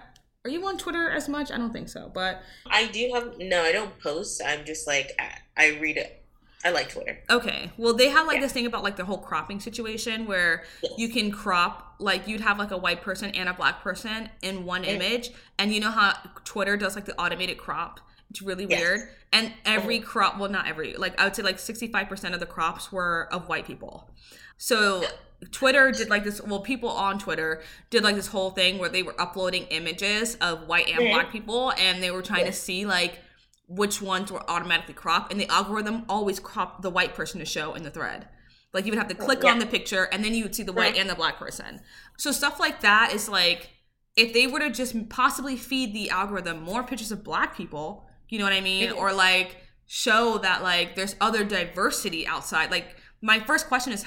are 0.48 0.52
you 0.52 0.66
on 0.66 0.78
Twitter 0.78 1.10
as 1.10 1.28
much? 1.28 1.52
I 1.52 1.58
don't 1.58 1.74
think 1.74 1.90
so, 1.90 2.10
but 2.14 2.42
I 2.70 2.88
do 2.88 3.12
have 3.14 3.38
no. 3.38 3.64
I 3.64 3.72
don't 3.72 4.00
post. 4.00 4.42
I'm 4.46 4.66
just 4.66 4.88
like 4.88 5.12
I, 5.20 5.66
I 5.66 5.80
read 5.80 5.98
it 5.98 6.24
I 6.66 6.72
like 6.72 6.90
Twitter. 6.90 7.20
Okay. 7.30 7.72
Well, 7.78 7.94
they 7.94 8.10
have 8.10 8.26
like 8.26 8.36
yeah. 8.36 8.42
this 8.42 8.52
thing 8.52 8.66
about 8.66 8.84
like 8.84 8.96
the 8.96 9.06
whole 9.06 9.20
cropping 9.20 9.60
situation 9.60 10.26
where 10.26 10.64
yes. 10.82 10.94
you 10.98 11.10
can 11.10 11.32
crop 11.32 11.96
like 12.00 12.28
you'd 12.28 12.42
have 12.42 12.58
like 12.58 12.72
a 12.72 12.78
white 12.78 13.02
person 13.02 13.32
and 13.32 13.48
a 13.48 13.54
black 13.54 13.82
person 13.82 14.30
in 14.42 14.66
one 14.66 14.84
image, 14.84 15.32
and 15.58 15.74
you 15.74 15.80
know 15.80 15.92
how 15.92 16.14
Twitter 16.44 16.76
does 16.76 16.96
like 16.96 17.06
the 17.06 17.16
automated 17.20 17.58
crop. 17.58 18.00
It's 18.30 18.42
really 18.42 18.66
yes. 18.66 18.80
weird. 18.80 19.10
And 19.32 19.54
every 19.66 20.00
mm-hmm. 20.00 20.08
crop, 20.08 20.40
well, 20.40 20.50
not 20.50 20.68
every, 20.68 20.96
like 20.96 21.20
I 21.20 21.26
would 21.26 21.36
say 21.36 21.44
like 21.44 21.58
65% 21.58 22.34
of 22.34 22.40
the 22.40 22.46
crops 22.46 22.92
were 22.92 23.28
of 23.32 23.48
white 23.48 23.66
people. 23.66 24.10
So 24.58 25.06
Twitter 25.52 25.92
did 25.92 26.10
like 26.10 26.24
this, 26.24 26.42
well, 26.42 26.62
people 26.62 26.90
on 26.90 27.20
Twitter 27.20 27.62
did 27.90 28.04
like 28.04 28.16
this 28.16 28.28
whole 28.28 28.52
thing 28.52 28.80
where 28.80 28.90
they 28.90 29.04
were 29.04 29.20
uploading 29.22 29.64
images 29.66 30.36
of 30.36 30.68
white 30.68 30.90
and 30.90 31.00
mm-hmm. 31.00 31.14
black 31.14 31.32
people 31.32 31.72
and 31.74 32.02
they 32.02 32.12
were 32.12 32.24
trying 32.24 32.46
to 32.46 32.54
see 32.54 32.86
like 32.86 33.20
which 33.68 34.02
ones 34.02 34.32
were 34.32 34.50
automatically 34.50 34.94
cropped, 34.94 35.32
and 35.32 35.40
the 35.40 35.50
algorithm 35.52 36.06
always 36.08 36.40
cropped 36.40 36.82
the 36.82 36.90
white 36.90 37.14
person 37.14 37.40
to 37.40 37.46
show 37.46 37.74
in 37.74 37.84
the 37.84 37.92
thread. 37.92 38.28
Like 38.74 38.86
you 38.86 38.92
would 38.92 38.98
have 38.98 39.10
to 39.10 39.16
click 39.16 39.44
yeah. 39.44 39.52
on 39.52 39.60
the 39.60 39.66
picture, 39.66 40.06
and 40.06 40.24
then 40.24 40.34
you 40.34 40.44
would 40.44 40.56
see 40.56 40.64
the 40.64 40.74
white 40.74 40.98
and 40.98 41.10
the 41.10 41.16
black 41.16 41.38
person. 41.38 41.82
So 42.18 42.32
stuff 42.32 42.60
like 42.60 42.82
that 42.82 43.12
is 43.14 43.28
like 43.28 43.70
if 44.16 44.34
they 44.34 44.48
were 44.48 44.60
to 44.60 44.70
just 44.70 45.10
possibly 45.10 45.58
feed 45.58 45.94
the 45.94 46.10
algorithm 46.10 46.62
more 46.64 46.84
pictures 46.84 47.12
of 47.12 47.24
black 47.24 47.56
people, 47.56 48.08
you 48.30 48.40
know 48.40 48.46
what 48.46 48.54
I 48.54 48.62
mean, 48.62 48.92
or 48.92 49.14
like 49.14 49.58
show 49.86 50.38
that 50.40 50.64
like 50.64 50.96
there's 50.96 51.16
other 51.20 51.44
diversity 51.44 52.26
outside. 52.26 52.72
Like 52.72 52.96
my 53.22 53.40
first 53.40 53.68
question 53.68 53.94
is 53.94 54.06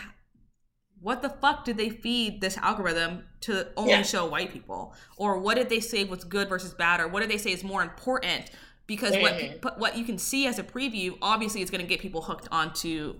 what 1.00 1.22
the 1.22 1.28
fuck 1.28 1.64
did 1.64 1.76
they 1.76 1.88
feed 1.88 2.40
this 2.40 2.56
algorithm 2.58 3.24
to 3.40 3.68
only 3.76 3.92
yeah. 3.92 4.02
show 4.02 4.26
white 4.26 4.52
people 4.52 4.94
or 5.16 5.38
what 5.38 5.56
did 5.56 5.68
they 5.68 5.80
say 5.80 6.04
was 6.04 6.24
good 6.24 6.48
versus 6.48 6.74
bad 6.74 7.00
or 7.00 7.08
what 7.08 7.20
did 7.20 7.30
they 7.30 7.38
say 7.38 7.52
is 7.52 7.64
more 7.64 7.82
important 7.82 8.50
because 8.86 9.14
mm-hmm. 9.14 9.56
what 9.62 9.78
what 9.78 9.96
you 9.96 10.04
can 10.04 10.18
see 10.18 10.46
as 10.46 10.58
a 10.58 10.62
preview 10.62 11.16
obviously 11.22 11.62
is 11.62 11.70
going 11.70 11.80
to 11.80 11.86
get 11.86 12.00
people 12.00 12.22
hooked 12.22 12.48
onto 12.50 13.14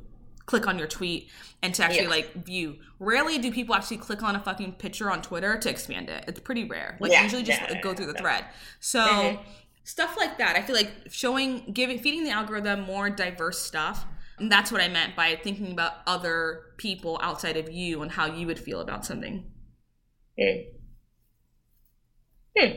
click 0.51 0.67
on 0.67 0.77
your 0.77 0.89
tweet 0.89 1.29
and 1.63 1.73
to 1.77 1.85
actually 1.85 2.03
yeah. 2.03 2.09
like 2.09 2.45
view. 2.45 2.77
Rarely 2.99 3.39
do 3.39 3.53
people 3.53 3.75
actually 3.75 3.99
click 3.99 4.21
on 4.25 4.35
a 4.35 4.41
fucking 4.41 4.73
picture 4.73 5.09
on 5.09 5.23
Twitter 5.23 5.57
to 5.57 5.71
expand 5.71 6.11
it. 6.11 6.25
It's 6.27 6.41
pretty 6.41 6.65
rare. 6.65 6.97
Like 6.99 7.13
yeah, 7.13 7.23
usually 7.23 7.45
just 7.45 7.63
go 7.83 7.95
through 7.95 8.07
the 8.07 8.15
thread. 8.15 8.45
So 8.81 8.99
mm-hmm. 8.99 9.43
stuff 9.85 10.17
like 10.19 10.39
that. 10.39 10.57
I 10.57 10.63
feel 10.63 10.75
like 10.75 10.91
showing 11.09 11.71
giving 11.73 12.01
feeding 12.01 12.25
the 12.25 12.31
algorithm 12.31 12.81
more 12.81 13.11
diverse 13.11 13.61
stuff. 13.61 14.07
And 14.41 14.51
that's 14.51 14.73
what 14.73 14.81
I 14.81 14.89
meant 14.89 15.15
by 15.15 15.37
thinking 15.37 15.71
about 15.71 15.99
other 16.07 16.73
people 16.79 17.21
outside 17.23 17.59
of 17.59 17.71
you 17.71 18.01
and 18.01 18.11
how 18.11 18.27
you 18.27 18.47
would 18.47 18.59
feel 18.59 18.81
about 18.81 19.05
something. 19.05 19.45
Hmm. 20.39 20.61
Hmm. 22.57 22.71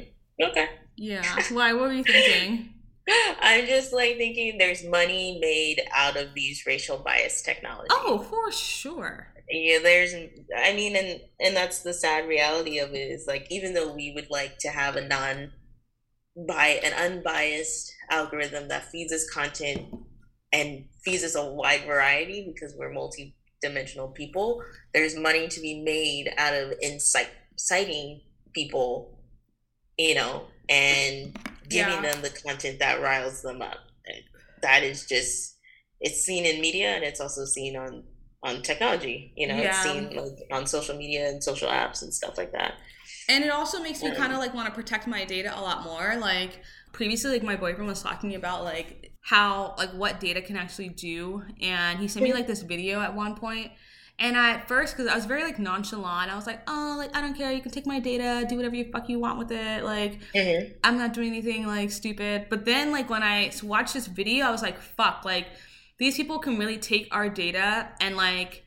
Okay. 0.43 0.67
Yeah. 0.97 1.41
Why? 1.51 1.73
What 1.73 1.83
were 1.83 1.93
you 1.93 2.03
thinking? 2.03 2.73
I'm 3.41 3.65
just 3.65 3.93
like 3.93 4.17
thinking 4.17 4.57
there's 4.57 4.83
money 4.85 5.37
made 5.41 5.81
out 5.95 6.17
of 6.17 6.33
these 6.33 6.65
racial 6.65 6.97
bias 6.97 7.41
technologies. 7.41 7.91
Oh, 7.91 8.19
for 8.19 8.51
sure. 8.51 9.33
Yeah, 9.49 9.79
there's 9.81 10.13
I 10.57 10.73
mean 10.73 10.95
and 10.95 11.21
and 11.39 11.55
that's 11.55 11.79
the 11.79 11.93
sad 11.93 12.27
reality 12.27 12.79
of 12.79 12.93
it 12.93 13.11
is 13.11 13.25
like 13.27 13.47
even 13.49 13.73
though 13.73 13.93
we 13.93 14.13
would 14.13 14.29
like 14.29 14.57
to 14.59 14.69
have 14.69 14.95
a 14.95 15.07
non 15.07 15.51
by 16.47 16.79
an 16.83 16.93
unbiased 16.93 17.93
algorithm 18.09 18.69
that 18.69 18.89
feeds 18.89 19.13
us 19.13 19.29
content 19.29 19.85
and 20.53 20.85
feeds 21.03 21.23
us 21.23 21.35
a 21.35 21.45
wide 21.45 21.81
variety 21.85 22.53
because 22.53 22.75
we're 22.77 22.93
multi-dimensional 22.93 24.09
people, 24.09 24.63
there's 24.93 25.17
money 25.17 25.47
to 25.47 25.59
be 25.59 25.81
made 25.81 26.31
out 26.37 26.53
of 26.53 26.73
insight 26.81 27.27
citing 27.57 28.21
people, 28.53 29.19
you 29.97 30.15
know, 30.15 30.43
and 30.69 31.37
giving 31.69 32.03
yeah. 32.03 32.13
them 32.13 32.21
the 32.21 32.29
content 32.29 32.79
that 32.79 33.01
riles 33.01 33.41
them 33.41 33.61
up. 33.61 33.79
And 34.05 34.23
that 34.61 34.83
is 34.83 35.05
just 35.05 35.57
it's 35.99 36.21
seen 36.21 36.45
in 36.45 36.61
media 36.61 36.89
and 36.89 37.03
it's 37.03 37.19
also 37.19 37.45
seen 37.45 37.75
on 37.75 38.03
on 38.43 38.61
technology. 38.61 39.33
You 39.35 39.47
know, 39.47 39.55
yeah. 39.55 39.69
it's 39.69 39.81
seen 39.81 40.15
like 40.15 40.37
on 40.51 40.67
social 40.67 40.95
media 40.95 41.29
and 41.29 41.43
social 41.43 41.69
apps 41.69 42.03
and 42.03 42.13
stuff 42.13 42.37
like 42.37 42.51
that. 42.51 42.75
And 43.29 43.43
it 43.43 43.51
also 43.51 43.81
makes 43.81 44.03
me 44.03 44.13
kind 44.13 44.33
of 44.33 44.39
like 44.39 44.53
want 44.53 44.67
to 44.67 44.73
protect 44.73 45.07
my 45.07 45.23
data 45.25 45.57
a 45.57 45.61
lot 45.61 45.83
more. 45.83 46.17
Like 46.19 46.61
previously, 46.91 47.31
like 47.31 47.43
my 47.43 47.55
boyfriend 47.55 47.87
was 47.87 48.03
talking 48.03 48.35
about 48.35 48.63
like 48.63 49.12
how 49.23 49.73
like 49.77 49.91
what 49.91 50.19
data 50.19 50.41
can 50.41 50.55
actually 50.55 50.89
do, 50.89 51.43
and 51.61 51.99
he 51.99 52.07
sent 52.07 52.23
me 52.23 52.33
like 52.33 52.47
this 52.47 52.61
video 52.61 52.99
at 53.01 53.15
one 53.15 53.35
point 53.35 53.71
and 54.19 54.37
at 54.37 54.67
first, 54.67 54.95
because 54.95 55.11
I 55.11 55.15
was 55.15 55.25
very 55.25 55.43
like 55.43 55.57
nonchalant, 55.57 56.31
I 56.31 56.35
was 56.35 56.45
like, 56.45 56.61
"Oh, 56.67 56.95
like 56.97 57.15
I 57.15 57.21
don't 57.21 57.33
care. 57.33 57.51
You 57.51 57.61
can 57.61 57.71
take 57.71 57.87
my 57.87 57.99
data, 57.99 58.45
do 58.47 58.55
whatever 58.55 58.75
you 58.75 58.85
fuck 58.91 59.09
you 59.09 59.19
want 59.19 59.39
with 59.39 59.51
it. 59.51 59.83
Like 59.83 60.19
mm-hmm. 60.33 60.73
I'm 60.83 60.97
not 60.97 61.13
doing 61.13 61.29
anything 61.29 61.65
like 61.65 61.91
stupid." 61.91 62.45
But 62.49 62.65
then, 62.65 62.91
like 62.91 63.09
when 63.09 63.23
I 63.23 63.51
watched 63.63 63.95
this 63.95 64.05
video, 64.05 64.45
I 64.45 64.51
was 64.51 64.61
like, 64.61 64.79
"Fuck!" 64.79 65.25
Like 65.25 65.47
these 65.97 66.15
people 66.15 66.37
can 66.37 66.59
really 66.59 66.77
take 66.77 67.07
our 67.11 67.27
data 67.27 67.89
and 67.99 68.15
like 68.15 68.65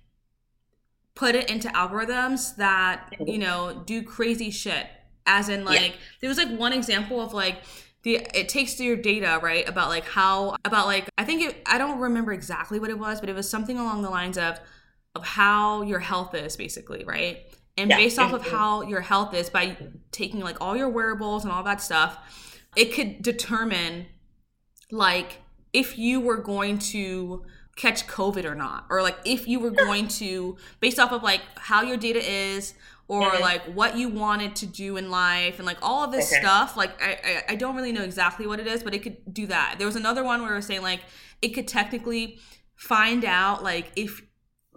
put 1.14 1.34
it 1.34 1.48
into 1.48 1.68
algorithms 1.68 2.56
that 2.56 3.12
mm-hmm. 3.12 3.28
you 3.28 3.38
know 3.38 3.82
do 3.86 4.02
crazy 4.02 4.50
shit. 4.50 4.86
As 5.28 5.48
in, 5.48 5.64
like 5.64 5.80
yeah. 5.80 5.96
there 6.20 6.28
was 6.28 6.38
like 6.38 6.50
one 6.50 6.72
example 6.72 7.20
of 7.20 7.32
like 7.32 7.62
the 8.06 8.24
it 8.34 8.48
takes 8.48 8.78
your 8.78 8.94
data 8.94 9.40
right 9.42 9.68
about 9.68 9.88
like 9.88 10.04
how 10.04 10.54
about 10.64 10.86
like 10.86 11.08
I 11.18 11.24
think 11.24 11.42
it 11.42 11.60
I 11.66 11.76
don't 11.76 11.98
remember 11.98 12.32
exactly 12.32 12.78
what 12.78 12.88
it 12.88 12.98
was, 12.98 13.18
but 13.18 13.28
it 13.28 13.34
was 13.34 13.50
something 13.50 13.76
along 13.76 14.02
the 14.02 14.10
lines 14.10 14.38
of 14.38 14.60
of 15.16 15.24
how 15.24 15.82
your 15.82 15.98
health 15.98 16.32
is 16.32 16.56
basically 16.56 17.04
right 17.04 17.40
and 17.76 17.90
yeah. 17.90 17.96
based 17.96 18.20
off 18.20 18.32
of 18.32 18.46
how 18.46 18.82
your 18.82 19.00
health 19.00 19.34
is 19.34 19.50
by 19.50 19.76
taking 20.12 20.38
like 20.40 20.60
all 20.60 20.76
your 20.76 20.88
wearables 20.88 21.42
and 21.42 21.52
all 21.52 21.64
that 21.64 21.82
stuff 21.82 22.60
it 22.76 22.94
could 22.94 23.22
determine 23.22 24.06
like 24.92 25.38
if 25.72 25.98
you 25.98 26.20
were 26.20 26.36
going 26.36 26.78
to 26.78 27.44
catch 27.76 28.06
covid 28.06 28.44
or 28.44 28.54
not 28.54 28.84
or 28.90 29.02
like 29.02 29.16
if 29.24 29.48
you 29.48 29.58
were 29.58 29.70
going 29.84 30.06
to 30.06 30.56
based 30.80 30.98
off 30.98 31.12
of 31.12 31.22
like 31.22 31.40
how 31.56 31.82
your 31.82 31.96
data 31.96 32.20
is 32.22 32.74
or 33.08 33.30
mm-hmm. 33.30 33.42
like 33.42 33.62
what 33.74 33.96
you 33.96 34.08
wanted 34.08 34.56
to 34.56 34.66
do 34.66 34.96
in 34.96 35.10
life 35.10 35.58
and 35.58 35.66
like 35.66 35.78
all 35.80 36.04
of 36.04 36.12
this 36.12 36.32
okay. 36.32 36.40
stuff 36.40 36.76
like 36.76 37.00
I, 37.00 37.10
I, 37.48 37.52
I 37.52 37.54
don't 37.54 37.76
really 37.76 37.92
know 37.92 38.02
exactly 38.02 38.46
what 38.46 38.58
it 38.58 38.66
is 38.66 38.82
but 38.82 38.94
it 38.94 39.02
could 39.02 39.16
do 39.32 39.46
that 39.46 39.76
there 39.78 39.86
was 39.86 39.96
another 39.96 40.24
one 40.24 40.42
where 40.42 40.52
it 40.52 40.56
was 40.56 40.66
saying 40.66 40.82
like 40.82 41.00
it 41.40 41.50
could 41.50 41.68
technically 41.68 42.38
find 42.76 43.24
out 43.24 43.62
like 43.62 43.92
if 43.96 44.22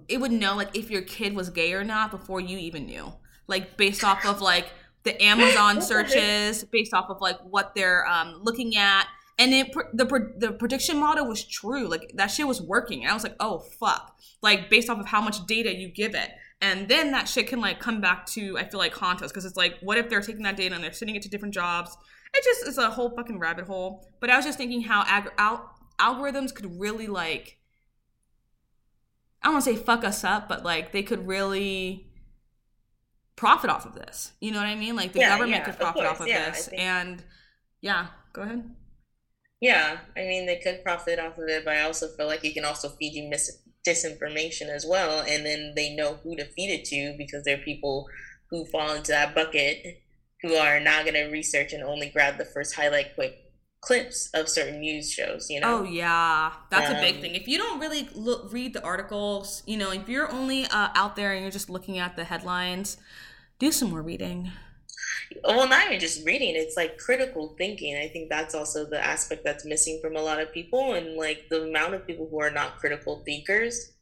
it 0.10 0.20
would 0.20 0.32
know 0.32 0.56
like 0.56 0.76
if 0.76 0.90
your 0.90 1.02
kid 1.02 1.36
was 1.36 1.50
gay 1.50 1.74
or 1.74 1.84
not 1.84 2.12
before 2.12 2.42
you 2.42 2.58
even 2.58 2.86
knew. 2.86 3.14
Like 3.48 3.78
based 3.78 4.04
off 4.04 4.26
of 4.26 4.42
like 4.42 4.72
the 5.04 5.22
Amazon 5.22 5.82
searches, 5.82 6.64
based 6.66 6.94
off 6.94 7.10
of 7.10 7.22
like 7.22 7.40
what 7.42 7.74
they're 7.76 8.06
um, 8.08 8.42
looking 8.44 8.76
at, 8.76 9.08
and 9.38 9.54
it 9.54 9.74
the 9.94 10.34
the 10.38 10.52
prediction 10.52 10.98
model 10.98 11.28
was 11.28 11.44
true. 11.44 11.88
Like 11.88 12.12
that 12.16 12.28
shit 12.28 12.48
was 12.48 12.62
working, 12.62 13.04
and 13.04 13.12
I 13.12 13.14
was 13.14 13.24
like, 13.24 13.36
oh 13.40 13.60
fuck! 13.60 14.18
Like 14.42 14.70
based 14.70 14.90
off 14.90 15.00
of 15.00 15.08
how 15.08 15.22
much 15.22 15.46
data 15.48 15.76
you 15.76 15.90
give 15.90 16.14
it, 16.14 16.30
And 16.62 16.90
then 16.90 17.12
that 17.12 17.30
shit 17.30 17.48
can 17.48 17.62
like 17.62 17.80
come 17.80 18.02
back 18.02 18.26
to 18.28 18.58
I 18.58 18.66
feel 18.68 18.80
like 18.80 18.94
haunt 18.94 19.22
us 19.22 19.32
because 19.32 19.46
it's 19.46 19.56
like, 19.56 19.78
what 19.82 19.98
if 19.98 20.10
they're 20.10 20.22
taking 20.22 20.44
that 20.44 20.58
data 20.58 20.76
and 20.76 20.84
they're 20.84 20.92
sending 20.94 21.16
it 21.16 21.22
to 21.24 21.30
different 21.30 21.54
jobs? 21.54 21.96
It 22.34 22.44
just 22.44 22.68
is 22.68 22.78
a 22.78 22.90
whole 22.92 23.16
fucking 23.16 23.40
rabbit 23.40 23.66
hole. 23.66 24.06
But 24.20 24.30
I 24.30 24.36
was 24.36 24.46
just 24.46 24.58
thinking 24.58 24.82
how 24.82 25.04
ag- 25.08 25.32
al- 25.38 25.72
algorithms 26.00 26.54
could 26.54 26.80
really 26.80 27.08
like 27.08 27.58
I 29.42 29.48
don't 29.48 29.54
want 29.56 29.66
to 29.66 29.74
say 29.76 29.78
fuck 29.82 30.04
us 30.04 30.24
up, 30.24 30.48
but 30.50 30.64
like 30.64 30.92
they 30.92 31.04
could 31.04 31.28
really 31.28 32.06
profit 33.36 33.70
off 33.70 33.86
of 33.86 33.94
this. 33.96 34.34
You 34.42 34.52
know 34.52 34.58
what 34.60 34.68
I 34.68 34.76
mean? 34.76 34.96
Like 34.96 35.14
the 35.14 35.20
Yeah, 35.20 35.30
government 35.38 35.52
yeah, 35.52 35.66
could 35.66 35.76
of 35.76 35.80
profit 35.80 36.04
course. 36.04 36.10
off 36.12 36.20
of 36.22 36.28
Yeah, 36.28 36.50
this. 36.52 36.68
And 36.70 37.24
yeah, 37.82 38.08
go 38.34 38.42
ahead. 38.42 38.70
Yeah, 39.62 40.00
I 40.16 40.22
mean 40.22 40.46
they 40.46 40.58
could 40.58 40.84
profit 40.84 41.20
off 41.20 41.38
of 41.38 41.48
it, 41.50 41.66
but 41.66 41.76
I 41.76 41.82
also 41.82 42.08
feel 42.10 42.28
like 42.28 42.44
it 42.46 42.54
can 42.54 42.66
also 42.66 42.90
feed 42.90 43.14
you 43.14 43.30
mis- 43.30 43.62
disinformation 43.88 44.70
as 44.70 44.86
well, 44.86 45.22
and 45.28 45.46
then 45.46 45.74
they 45.76 45.96
know 45.96 46.20
who 46.24 46.36
to 46.36 46.46
feed 46.46 46.70
it 46.70 46.86
to 46.86 47.16
because 47.18 47.44
there 47.44 47.56
are 47.56 47.62
people 47.64 48.08
who 48.50 48.66
fall 48.66 48.94
into 48.94 49.12
that 49.12 49.36
bucket 49.36 50.02
who 50.42 50.56
are 50.56 50.80
not 50.80 51.04
going 51.04 51.16
to 51.16 51.26
research 51.32 51.74
and 51.74 51.84
only 51.84 52.10
grab 52.10 52.38
the 52.38 52.46
first 52.46 52.76
highlight 52.76 53.14
quick 53.16 53.38
clips 53.82 54.30
of 54.34 54.50
certain 54.50 54.80
news 54.80 55.12
shows. 55.12 55.50
You 55.50 55.62
know? 55.62 55.80
Oh 55.80 55.84
yeah, 55.84 56.52
that's 56.70 56.90
a 56.90 57.02
big 57.02 57.16
Um, 57.16 57.22
thing. 57.22 57.36
If 57.36 57.48
you 57.48 57.58
don't 57.58 57.80
really 57.80 58.10
look, 58.14 58.52
read 58.52 58.74
the 58.74 58.84
articles, 58.84 59.64
you 59.66 59.78
know, 59.78 59.92
if 59.92 60.10
you're 60.10 60.32
only 60.32 60.66
uh, 60.66 60.90
out 60.96 61.16
there 61.16 61.34
and 61.34 61.42
you're 61.42 61.52
just 61.52 61.70
looking 61.70 61.98
at 61.98 62.16
the 62.16 62.26
headlines, 62.26 62.98
do 63.60 63.72
some 63.72 63.90
more 63.90 64.02
reading. 64.02 64.52
Well 65.44 65.68
not 65.68 65.88
even 65.88 66.00
just 66.00 66.26
reading 66.26 66.56
it's 66.56 66.78
like 66.78 66.98
critical 66.98 67.56
thinking. 67.58 67.96
I 67.96 68.08
think 68.08 68.30
that's 68.30 68.56
also 68.56 68.86
the 68.86 69.04
aspect 69.04 69.44
that's 69.44 69.66
missing 69.66 70.00
from 70.02 70.16
a 70.16 70.22
lot 70.22 70.40
of 70.40 70.54
people 70.54 70.94
and 70.94 71.16
like 71.16 71.46
the 71.50 71.64
amount 71.64 71.94
of 71.94 72.06
people 72.06 72.28
who 72.30 72.42
are 72.42 72.52
not 72.52 72.78
critical 72.80 73.24
thinkers 73.26 73.94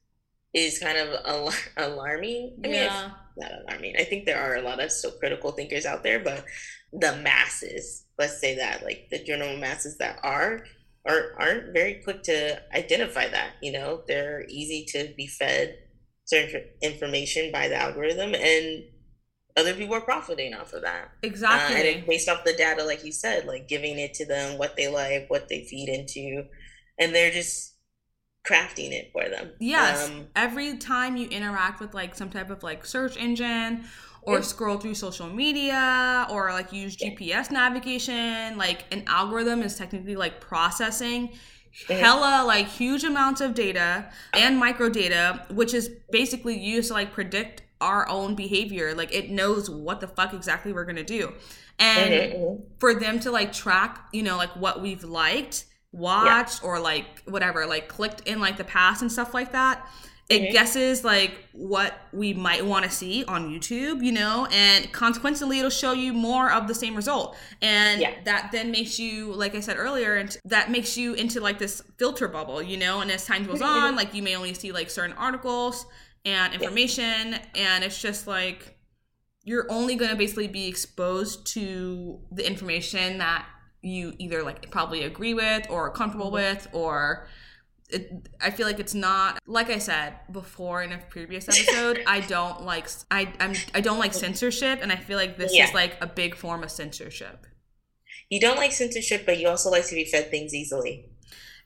is 0.53 0.79
kind 0.79 0.97
of 0.97 1.25
al- 1.25 1.53
alarming. 1.77 2.57
I 2.63 2.67
mean 2.67 2.83
it's 2.83 3.03
not 3.37 3.51
alarming. 3.63 3.95
I 3.97 4.03
think 4.03 4.25
there 4.25 4.41
are 4.41 4.55
a 4.55 4.61
lot 4.61 4.79
of 4.79 4.91
still 4.91 5.11
critical 5.11 5.51
thinkers 5.51 5.85
out 5.85 6.03
there 6.03 6.19
but 6.19 6.45
the 6.93 7.15
masses 7.17 8.05
let's 8.17 8.39
say 8.39 8.55
that 8.55 8.83
like 8.83 9.07
the 9.11 9.23
general 9.23 9.57
masses 9.57 9.97
that 9.97 10.19
are 10.23 10.63
are 11.05 11.33
aren't 11.37 11.73
very 11.73 12.01
quick 12.03 12.23
to 12.23 12.61
identify 12.75 13.27
that 13.27 13.51
you 13.61 13.71
know? 13.71 14.03
They're 14.07 14.45
easy 14.49 14.85
to 14.89 15.13
be 15.15 15.27
fed 15.27 15.77
certain 16.25 16.65
information 16.81 17.51
by 17.51 17.67
the 17.69 17.75
algorithm 17.75 18.35
and 18.35 18.83
other 19.57 19.73
people 19.73 19.95
are 19.95 20.01
profiting 20.01 20.53
off 20.53 20.71
of 20.73 20.83
that 20.83 21.05
uh, 21.05 21.07
exactly. 21.23 21.75
and 21.75 21.85
it's 21.85 22.07
based 22.07 22.29
off 22.29 22.43
the 22.45 22.53
data, 22.53 22.83
like 22.83 23.03
you 23.03 23.11
said, 23.11 23.45
like 23.45 23.67
giving 23.67 23.97
it 23.99 24.13
to 24.13 24.25
them, 24.25 24.57
what 24.57 24.75
they 24.77 24.87
like, 24.87 25.29
what 25.29 25.49
they 25.49 25.63
feed 25.65 25.89
into, 25.89 26.43
and 26.99 27.13
they're 27.13 27.31
just 27.31 27.73
crafting 28.45 28.91
it 28.91 29.09
for 29.11 29.27
them. 29.27 29.51
Yes. 29.59 30.07
Um, 30.07 30.27
Every 30.35 30.77
time 30.77 31.17
you 31.17 31.27
interact 31.27 31.81
with 31.81 31.93
like 31.93 32.15
some 32.15 32.29
type 32.29 32.49
of 32.49 32.63
like 32.63 32.85
search 32.85 33.17
engine 33.17 33.83
or 34.21 34.35
Yeah. 34.35 34.41
scroll 34.41 34.77
through 34.77 34.95
social 34.95 35.27
media 35.27 36.27
or 36.29 36.51
like 36.51 36.71
use 36.71 36.95
GPS 36.95 37.51
navigation, 37.51 38.57
like 38.57 38.85
an 38.91 39.03
algorithm 39.07 39.61
is 39.63 39.75
technically 39.75 40.15
like 40.15 40.39
processing 40.39 41.31
hella 41.87 42.43
like 42.45 42.67
huge 42.67 43.03
amounts 43.03 43.39
of 43.41 43.53
data 43.53 44.09
and 44.33 44.57
micro 44.57 44.89
data, 44.89 45.45
which 45.51 45.73
is 45.73 45.89
basically 46.11 46.57
used 46.57 46.87
to 46.87 46.93
like 46.93 47.11
predict 47.13 47.61
our 47.81 48.07
own 48.09 48.35
behavior. 48.35 48.93
Like 48.93 49.13
it 49.13 49.29
knows 49.29 49.69
what 49.69 49.99
the 50.01 50.07
fuck 50.07 50.33
exactly 50.33 50.73
we're 50.73 50.85
gonna 50.85 51.03
do. 51.03 51.33
And 51.79 52.13
mhm, 52.13 52.33
mhm. 52.35 52.61
for 52.79 52.93
them 52.95 53.19
to 53.21 53.31
like 53.31 53.53
track, 53.53 54.07
you 54.11 54.23
know, 54.23 54.37
like 54.37 54.49
what 54.55 54.81
we've 54.81 55.03
liked, 55.03 55.65
watched, 55.91 56.63
or 56.63 56.79
like 56.79 57.21
whatever, 57.25 57.65
like 57.65 57.87
clicked 57.87 58.21
in 58.27 58.39
like 58.39 58.57
the 58.57 58.63
past 58.63 59.01
and 59.01 59.11
stuff 59.11 59.33
like 59.33 59.51
that. 59.51 59.87
It 60.29 60.49
Mhm. 60.49 60.51
guesses 60.51 61.05
like 61.05 61.47
what 61.53 61.93
we 62.11 62.33
might 62.33 62.65
want 62.65 62.83
to 62.83 62.91
see 62.91 63.23
on 63.25 63.49
YouTube, 63.49 64.03
you 64.03 64.11
know, 64.11 64.45
and 64.51 64.91
consequently 64.91 65.59
it'll 65.59 65.69
show 65.69 65.93
you 65.93 66.11
more 66.11 66.51
of 66.51 66.67
the 66.67 66.75
same 66.75 66.95
result. 66.95 67.37
And 67.61 68.01
Yeah. 68.01 68.11
that 68.25 68.49
then 68.51 68.69
makes 68.69 68.99
you, 68.99 69.31
like 69.33 69.55
I 69.55 69.61
said 69.61 69.77
earlier, 69.77 70.15
and 70.17 70.35
that 70.43 70.69
makes 70.69 70.97
you 70.97 71.13
into 71.13 71.39
like 71.39 71.59
this 71.59 71.81
filter 71.97 72.27
bubble, 72.27 72.61
you 72.61 72.75
know, 72.75 72.99
and 72.99 73.09
as 73.09 73.23
time 73.25 73.45
goes 73.45 73.61
on, 73.61 73.95
like 73.95 74.13
you 74.13 74.21
may 74.21 74.35
only 74.35 74.53
see 74.53 74.73
like 74.73 74.89
certain 74.89 75.15
articles 75.15 75.85
and 76.25 76.53
information, 76.53 77.39
and 77.55 77.83
it's 77.83 78.01
just 78.01 78.27
like 78.27 78.77
you're 79.43 79.65
only 79.69 79.95
going 79.95 80.11
to 80.11 80.17
basically 80.17 80.47
be 80.47 80.67
exposed 80.67 81.47
to 81.47 82.19
the 82.31 82.45
information 82.45 83.19
that 83.19 83.45
you 83.81 84.13
either 84.17 84.43
like 84.43 84.69
probably 84.71 85.03
agree 85.03 85.33
with 85.33 85.65
or 85.69 85.87
are 85.87 85.91
comfortable 85.91 86.25
mm-hmm. 86.25 86.55
with 86.55 86.67
or 86.73 87.27
it, 87.89 88.27
I 88.41 88.49
feel 88.51 88.67
like 88.67 88.79
it's 88.79 88.93
not 88.93 89.39
like 89.47 89.69
I 89.69 89.77
said 89.77 90.15
before 90.31 90.83
in 90.83 90.91
a 90.91 90.97
previous 90.97 91.47
episode. 91.47 92.03
I 92.05 92.19
don't 92.19 92.63
like 92.63 92.89
I 93.09 93.31
I'm 93.39 93.53
I 93.73 93.81
don't 93.81 93.99
like 93.99 94.13
censorship, 94.13 94.79
and 94.81 94.91
I 94.91 94.97
feel 94.97 95.17
like 95.17 95.37
this 95.37 95.55
Yeah. 95.55 95.67
is 95.67 95.73
like 95.73 95.95
a 96.01 96.07
big 96.07 96.35
form 96.35 96.63
of 96.63 96.71
censorship. 96.71 97.47
You 98.29 98.41
don't 98.41 98.57
like 98.57 98.73
censorship, 98.73 99.25
but 99.25 99.39
you 99.39 99.47
also 99.47 99.69
like 99.69 99.85
to 99.87 99.95
be 99.95 100.03
fed 100.03 100.29
things 100.29 100.53
easily. 100.53 101.09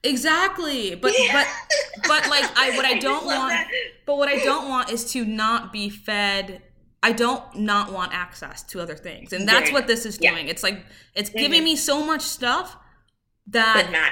Exactly, 0.03 0.95
but 0.95 1.13
but 1.31 1.47
but 2.07 2.27
like 2.29 2.45
I 2.57 2.71
what 2.75 2.85
I 2.85 2.97
don't 2.97 3.25
love 3.25 3.37
want 3.37 3.49
that. 3.49 3.67
But 4.05 4.17
what 4.17 4.27
I 4.29 4.37
don't 4.37 4.67
want 4.67 4.91
is 4.91 5.11
to 5.13 5.25
not 5.25 5.71
be 5.71 5.89
fed. 5.89 6.61
I 7.03 7.11
don't 7.11 7.43
not 7.55 7.91
want 7.91 8.13
access 8.13 8.63
to 8.63 8.79
other 8.79 8.95
things, 8.95 9.33
and 9.33 9.47
that's 9.47 9.71
what 9.71 9.87
this 9.87 10.05
is 10.05 10.17
Yeah. 10.21 10.31
doing. 10.31 10.47
It's 10.47 10.63
like 10.63 10.83
it's 11.15 11.29
Mhm. 11.29 11.39
giving 11.39 11.63
me 11.63 11.75
so 11.75 12.03
much 12.05 12.21
stuff 12.21 12.77
that 13.47 13.85
But 13.85 13.91
not. 13.91 14.11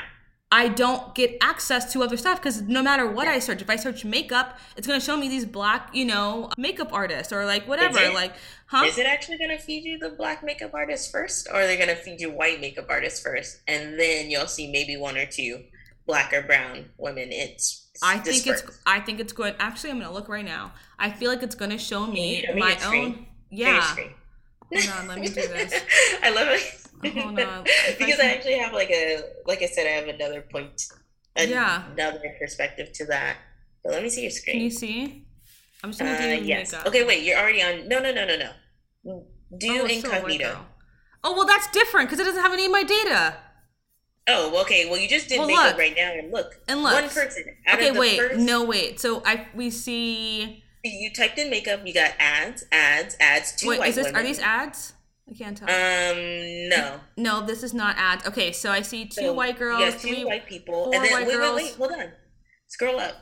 I 0.51 0.67
don't 0.67 1.13
get 1.13 1.37
access 1.41 1.93
to 1.93 2.01
other 2.01 2.17
stuff 2.17 2.39
because 2.41 2.63
no 2.63 2.81
matter 2.81 3.05
what 3.05 3.27
I 3.27 3.37
search, 3.37 3.61
if 3.61 3.69
I 3.69 3.75
search 3.75 4.03
makeup, 4.03 4.59
it's 4.75 4.87
gonna 4.87 4.99
show 4.99 5.15
me 5.15 5.27
these 5.29 5.45
black, 5.45 5.89
you 5.93 6.05
know, 6.05 6.49
makeup 6.57 6.91
artists 6.91 7.31
or 7.31 7.45
like 7.45 7.67
whatever. 7.67 8.09
Like, 8.11 8.33
huh? 8.65 8.85
Is 8.85 8.97
it 8.97 9.05
actually 9.05 9.37
going 9.37 9.51
to 9.55 9.59
feed 9.59 9.83
you 9.83 9.99
the 9.99 10.09
black 10.09 10.43
makeup 10.43 10.71
artist 10.73 11.11
first, 11.11 11.47
or 11.49 11.61
are 11.61 11.67
they 11.67 11.77
going 11.77 11.89
to 11.89 11.95
feed 11.95 12.19
you 12.19 12.31
white 12.31 12.59
makeup 12.61 12.87
artists 12.89 13.21
first, 13.21 13.59
and 13.67 13.99
then 13.99 14.31
you'll 14.31 14.47
see 14.47 14.71
maybe 14.71 14.97
one 14.97 15.17
or 15.17 15.27
two 15.27 15.63
black 16.09 16.33
or 16.33 16.41
brown 16.41 16.85
women? 16.97 17.29
It's 17.31 17.87
I 18.01 18.17
think 18.17 18.47
it's. 18.47 18.63
I 18.85 18.99
think 18.99 19.19
it's 19.19 19.33
good. 19.33 19.55
Actually, 19.59 19.91
I'm 19.91 19.99
gonna 19.99 20.11
look 20.11 20.27
right 20.27 20.43
now. 20.57 20.73
I 20.97 21.09
feel 21.11 21.29
like 21.33 21.43
it's 21.43 21.55
gonna 21.55 21.77
show 21.77 22.07
me 22.07 22.43
show 22.45 22.53
me 22.55 22.59
my 22.59 22.73
own. 22.85 23.13
Share 23.13 23.25
Yeah. 23.51 23.95
Hold 24.71 24.89
on, 24.99 25.07
let 25.07 25.19
me 25.19 25.27
do 25.27 25.33
this. 25.57 25.73
I 26.23 26.29
love 26.31 26.47
it. 26.49 26.63
Hold 27.13 27.39
on. 27.39 27.63
If 27.89 28.01
I 28.01 28.05
because 28.05 28.19
I, 28.19 28.25
actually 28.33 28.57
have 28.57 28.73
like 28.73 28.89
a, 28.89 29.21
like 29.45 29.61
I 29.61 29.67
said, 29.67 29.85
I 29.87 29.91
have 29.99 30.07
another 30.07 30.41
point, 30.41 30.77
a- 31.35 31.47
Yeah. 31.47 31.89
another 31.93 32.21
perspective 32.39 32.91
to 32.93 33.05
that. 33.05 33.37
But 33.83 33.93
let 33.93 34.03
me 34.03 34.09
see 34.09 34.21
your 34.23 34.31
screen. 34.31 34.55
Can 34.57 34.63
you 34.63 34.71
see? 34.71 35.25
I'm 35.83 35.91
just 35.91 35.99
gonna 35.99 36.13
Uh, 36.13 36.39
do 36.39 36.43
yes. 36.43 36.71
makeup. 36.71 36.87
Okay, 36.87 37.03
wait. 37.05 37.23
You're 37.23 37.39
already 37.39 37.61
on. 37.63 37.87
No, 37.87 37.99
no, 37.99 38.11
no, 38.11 38.25
no, 38.25 38.35
no. 38.37 38.51
Do 39.57 39.81
Oh, 39.81 39.85
incognito. 39.85 40.43
girl. 40.53 40.65
Oh 41.23 41.33
well, 41.35 41.45
that's 41.45 41.67
different 41.71 42.07
because 42.09 42.19
it 42.19 42.25
doesn't 42.25 42.41
have 42.41 42.53
any 42.53 42.65
of 42.65 42.71
my 42.71 42.83
data. 42.83 43.35
Oh, 44.31 44.61
okay. 44.61 44.87
Well, 44.89 44.99
you 44.99 45.07
just 45.09 45.27
did 45.27 45.39
Well, 45.39 45.47
makeup 45.47 45.65
look. 45.71 45.77
right 45.77 45.93
now, 45.95 46.11
and 46.13 46.31
look. 46.31 46.53
And 46.67 46.83
look. 46.83 46.93
One 46.93 47.09
person. 47.09 47.43
Okay, 47.73 47.91
wait, 47.91 48.19
first, 48.19 48.39
no, 48.39 48.63
wait. 48.63 48.99
So 48.99 49.21
I 49.25 49.47
we 49.55 49.69
see. 49.69 50.63
You 50.83 51.11
typed 51.13 51.37
in 51.37 51.49
makeup. 51.49 51.85
You 51.85 51.93
got 51.93 52.11
ads, 52.19 52.63
ads, 52.71 53.17
ads. 53.19 53.55
Two 53.55 53.67
Wait, 53.69 53.79
white 53.79 53.89
is 53.89 53.95
this 53.95 54.05
women. 54.05 54.21
are 54.21 54.23
these 54.23 54.39
ads? 54.39 54.93
I 55.29 55.33
can't 55.33 55.57
tell. 55.57 55.67
Um, 55.67 56.69
no. 56.69 56.99
no, 57.17 57.45
this 57.45 57.63
is 57.63 57.73
not 57.73 57.97
ads. 57.97 58.25
Okay, 58.27 58.51
so 58.51 58.71
I 58.71 58.81
see 58.81 59.05
two 59.05 59.21
So, 59.21 59.33
white 59.33 59.59
girls, 59.59 59.79
got 59.93 59.99
two 59.99 60.07
three. 60.15 60.25
white 60.25 60.45
people, 60.47 60.85
and 60.93 61.03
then 61.03 61.27
wait, 61.27 61.33
girls. 61.35 61.55
wait, 61.55 61.63
wait. 61.65 61.75
Hold 61.75 61.91
on. 61.91 62.11
Scroll 62.67 62.99
up. 62.99 63.15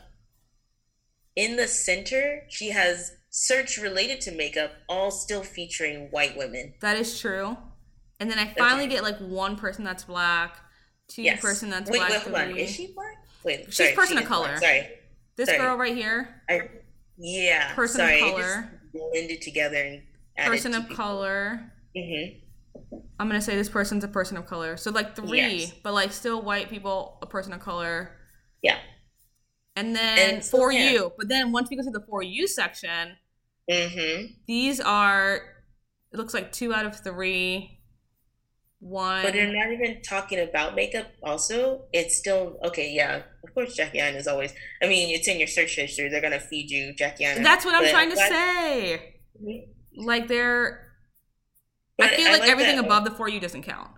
In 1.36 1.56
the 1.56 1.68
center, 1.68 2.44
she 2.50 2.70
has 2.70 3.14
search 3.30 3.78
related 3.78 4.22
to 4.22 4.32
makeup, 4.32 4.72
all 4.90 5.12
still 5.12 5.44
featuring 5.44 6.08
white 6.12 6.38
women. 6.38 6.74
That 6.82 6.98
is 6.98 7.20
true. 7.20 7.58
And 8.20 8.30
then 8.32 8.40
I 8.40 8.54
finally 8.58 8.84
right. 8.86 8.90
get 8.92 9.04
like 9.04 9.20
one 9.20 9.56
person 9.56 9.84
that's 9.84 10.04
black, 10.06 10.60
two 11.08 11.24
Yes. 11.24 11.42
person 11.42 11.70
that's 11.70 11.90
wait, 11.90 11.98
black. 12.00 12.10
wait, 12.12 12.22
hold 12.22 12.36
on. 12.36 12.58
Is 12.58 12.70
she 12.72 12.88
black? 12.94 13.16
Wait, 13.44 13.66
She's 13.68 13.78
sorry, 13.78 13.94
person 13.94 14.18
she 14.18 14.24
of 14.24 14.24
is 14.24 14.30
black. 14.30 14.48
color. 14.48 14.58
Sorry, 14.60 14.90
This 15.36 15.48
sorry. 15.50 15.60
girl 15.60 15.78
right 15.78 15.96
here, 15.96 16.42
I 16.50 16.62
yeah. 17.18 17.74
Person 17.74 18.02
of 18.02 18.20
color. 18.20 18.70
Just 18.94 19.12
blended 19.12 19.42
together 19.42 19.78
and 19.78 20.02
added 20.38 20.50
person 20.52 20.72
two 20.74 20.78
of 20.80 20.84
people. 20.84 20.96
color. 20.98 21.72
Mhm. 21.96 22.42
I'm 23.20 23.28
gonna 23.28 23.42
say 23.42 23.56
this 23.56 23.70
person's 23.70 24.04
a 24.04 24.08
person 24.08 24.38
of 24.38 24.46
color. 24.46 24.78
So 24.78 24.92
like 24.92 25.16
three, 25.16 25.38
Yes. 25.40 25.74
but 25.84 25.94
like 25.94 26.12
still 26.12 26.42
white 26.42 26.70
people, 26.70 27.18
a 27.22 27.26
person 27.26 27.54
of 27.54 27.60
color. 27.60 28.12
Yeah. 28.62 28.78
And 29.76 29.96
then 29.96 30.36
And 30.36 30.46
for 30.46 30.72
yeah. 30.72 30.90
you, 30.92 31.14
but 31.18 31.28
then 31.28 31.52
once 31.52 31.70
we 31.70 31.76
go 31.76 31.84
to 31.84 31.92
the 31.92 32.06
for 32.08 32.22
you 32.22 32.48
section, 32.48 33.18
Mhm. 33.70 34.36
these 34.48 34.80
are 34.80 35.36
it 36.12 36.18
looks 36.18 36.34
like 36.34 36.52
two 36.52 36.74
out 36.74 36.86
of 36.86 37.00
three. 37.04 37.77
One. 38.80 39.24
But 39.24 39.34
they're 39.34 39.52
not 39.52 39.72
even 39.72 40.02
talking 40.04 40.40
about 40.40 40.76
makeup. 40.76 41.08
Also, 41.24 41.86
it's 41.94 42.18
still 42.18 42.60
okay. 42.64 42.92
Yeah, 42.92 43.24
of 43.44 43.54
course, 43.54 43.76
Jackie 43.76 44.00
Aina 44.00 44.18
is 44.18 44.28
always. 44.28 44.54
I 44.84 44.88
mean, 44.88 45.14
it's 45.16 45.28
in 45.28 45.40
your 45.40 45.48
search 45.48 45.76
history. 45.76 46.10
They're 46.10 46.22
gonna 46.22 46.40
feed 46.40 46.70
you 46.70 46.94
Jackie 46.94 47.26
Aina. 47.26 47.44
That's 47.44 47.66
what 47.66 47.74
I'm 47.74 47.90
trying 47.90 48.10
to 48.12 48.16
that- 48.16 48.30
say. 48.30 49.16
Mhm. 49.42 49.68
Like 49.96 50.28
they're. 50.28 50.84
I 52.00 52.10
feel 52.10 52.32
like, 52.32 52.48
everything 52.48 52.76
that. 52.76 52.86
above 52.86 53.06
the 53.06 53.12
for 53.12 53.28
you 53.28 53.40
doesn't 53.40 53.64
count. 53.64 53.90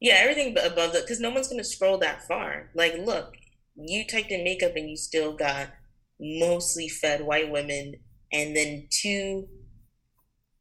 Yeah, 0.00 0.14
everything 0.14 0.56
above 0.58 0.94
the 0.94 1.00
because 1.00 1.20
no 1.20 1.30
one's 1.30 1.48
gonna 1.48 1.62
scroll 1.64 1.98
that 1.98 2.26
far. 2.26 2.70
Like, 2.74 2.94
look, 2.96 3.34
you 3.76 4.06
typed 4.06 4.30
in 4.30 4.42
makeup 4.44 4.72
and 4.76 4.88
you 4.88 4.96
still 4.96 5.36
got 5.36 5.68
mostly 6.18 6.88
fed 6.88 7.20
white 7.20 7.50
women 7.50 7.96
and 8.32 8.56
then 8.56 8.88
two 8.90 9.48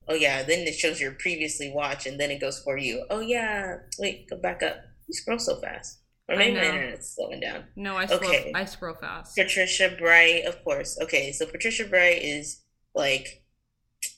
oh 0.07 0.15
yeah, 0.15 0.43
then 0.43 0.59
it 0.59 0.75
shows 0.75 0.99
your 0.99 1.11
previously 1.11 1.71
watched, 1.73 2.05
and 2.05 2.19
then 2.19 2.31
it 2.31 2.41
goes 2.41 2.59
for 2.59 2.77
you. 2.77 3.05
Oh 3.09 3.19
yeah, 3.19 3.77
wait, 3.99 4.29
go 4.29 4.37
back 4.37 4.63
up. 4.63 4.77
You 5.07 5.13
scroll 5.13 5.39
so 5.39 5.59
fast. 5.59 5.99
Or 6.29 6.37
maybe 6.37 6.55
my 6.55 6.65
internet's 6.65 7.15
slowing 7.15 7.41
down. 7.41 7.65
No, 7.75 7.97
I 7.97 8.05
scroll, 8.05 8.23
okay. 8.23 8.51
I 8.55 8.63
scroll 8.65 8.95
fast. 8.95 9.35
Patricia 9.35 9.93
Bright, 9.99 10.45
of 10.45 10.63
course. 10.63 10.97
Okay, 11.01 11.33
so 11.33 11.45
Patricia 11.45 11.85
Bright 11.85 12.21
is 12.21 12.61
like 12.95 13.43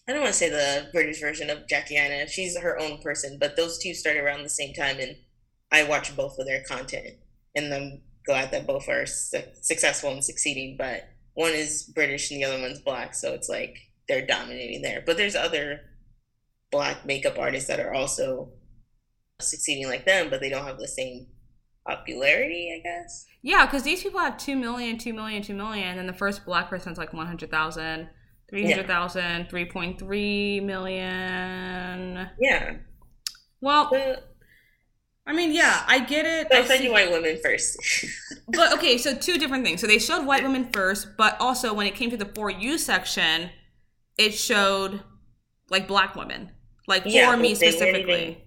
I 0.07 0.11
don't 0.11 0.21
want 0.21 0.33
to 0.33 0.37
say 0.37 0.49
the 0.49 0.89
British 0.91 1.19
version 1.19 1.49
of 1.49 1.67
Jackie 1.67 1.97
Aina. 1.97 2.27
She's 2.27 2.57
her 2.57 2.79
own 2.79 2.99
person, 2.99 3.37
but 3.39 3.55
those 3.55 3.79
two 3.79 3.93
started 3.93 4.23
around 4.23 4.43
the 4.43 4.49
same 4.49 4.73
time, 4.73 4.97
and 4.99 5.15
I 5.71 5.83
watch 5.83 6.15
both 6.15 6.37
of 6.37 6.45
their 6.45 6.63
content, 6.63 7.15
and 7.55 7.73
I'm 7.73 8.01
glad 8.25 8.51
that 8.51 8.67
both 8.67 8.87
are 8.87 9.05
su- 9.05 9.41
successful 9.61 10.11
and 10.11 10.23
succeeding. 10.23 10.75
But 10.77 11.07
one 11.33 11.53
is 11.53 11.83
British 11.83 12.31
and 12.31 12.39
the 12.39 12.45
other 12.45 12.61
one's 12.61 12.79
black, 12.79 13.15
so 13.15 13.33
it's 13.33 13.49
like 13.49 13.77
they're 14.07 14.25
dominating 14.25 14.81
there. 14.81 15.03
But 15.05 15.17
there's 15.17 15.35
other 15.35 15.81
black 16.71 17.05
makeup 17.05 17.37
artists 17.37 17.67
that 17.67 17.79
are 17.79 17.93
also 17.93 18.49
succeeding 19.39 19.87
like 19.87 20.05
them, 20.05 20.29
but 20.29 20.41
they 20.41 20.49
don't 20.49 20.65
have 20.65 20.79
the 20.79 20.87
same 20.87 21.27
popularity, 21.85 22.73
I 22.75 22.81
guess. 22.81 23.25
Yeah, 23.41 23.65
because 23.65 23.83
these 23.83 24.01
people 24.01 24.19
have 24.19 24.37
2 24.37 24.55
million, 24.55 24.97
2 24.97 25.13
million, 25.13 25.41
2 25.43 25.53
million, 25.53 25.87
and 25.89 25.99
then 25.99 26.07
the 26.07 26.13
first 26.13 26.45
black 26.45 26.69
person's 26.69 26.97
like 26.97 27.13
100,000, 27.13 28.09
300,000, 28.49 29.21
yeah. 29.21 29.43
3.3 29.45 30.63
million. 30.63 32.29
Yeah. 32.39 32.75
Well, 33.61 33.89
but, 33.91 34.35
I 35.27 35.33
mean, 35.33 35.53
yeah, 35.53 35.83
I 35.87 35.99
get 35.99 36.25
it. 36.25 36.51
I 36.51 36.65
said 36.65 36.83
you 36.83 36.91
white 36.91 37.11
women 37.11 37.37
first. 37.43 37.77
but 38.49 38.73
okay, 38.73 38.97
so 38.97 39.15
two 39.15 39.37
different 39.37 39.65
things. 39.65 39.81
So 39.81 39.87
they 39.87 39.99
showed 39.99 40.25
white 40.25 40.43
women 40.43 40.69
first, 40.71 41.17
but 41.17 41.39
also 41.39 41.73
when 41.73 41.87
it 41.87 41.95
came 41.95 42.09
to 42.11 42.17
the 42.17 42.25
For 42.25 42.49
You 42.49 42.77
section, 42.77 43.49
it 44.17 44.33
showed 44.33 45.01
like 45.69 45.87
black 45.87 46.15
women, 46.15 46.51
like 46.87 47.03
yeah, 47.05 47.31
for 47.31 47.37
me 47.37 47.55
specifically. 47.55 48.23
Even, 48.23 48.37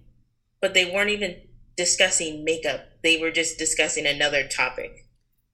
but 0.61 0.73
they 0.73 0.85
weren't 0.85 1.09
even 1.09 1.35
discussing 1.77 2.43
makeup. 2.43 2.81
They 3.03 3.17
were 3.17 3.31
just 3.31 3.57
discussing 3.57 4.05
another 4.05 4.47
topic. 4.47 5.05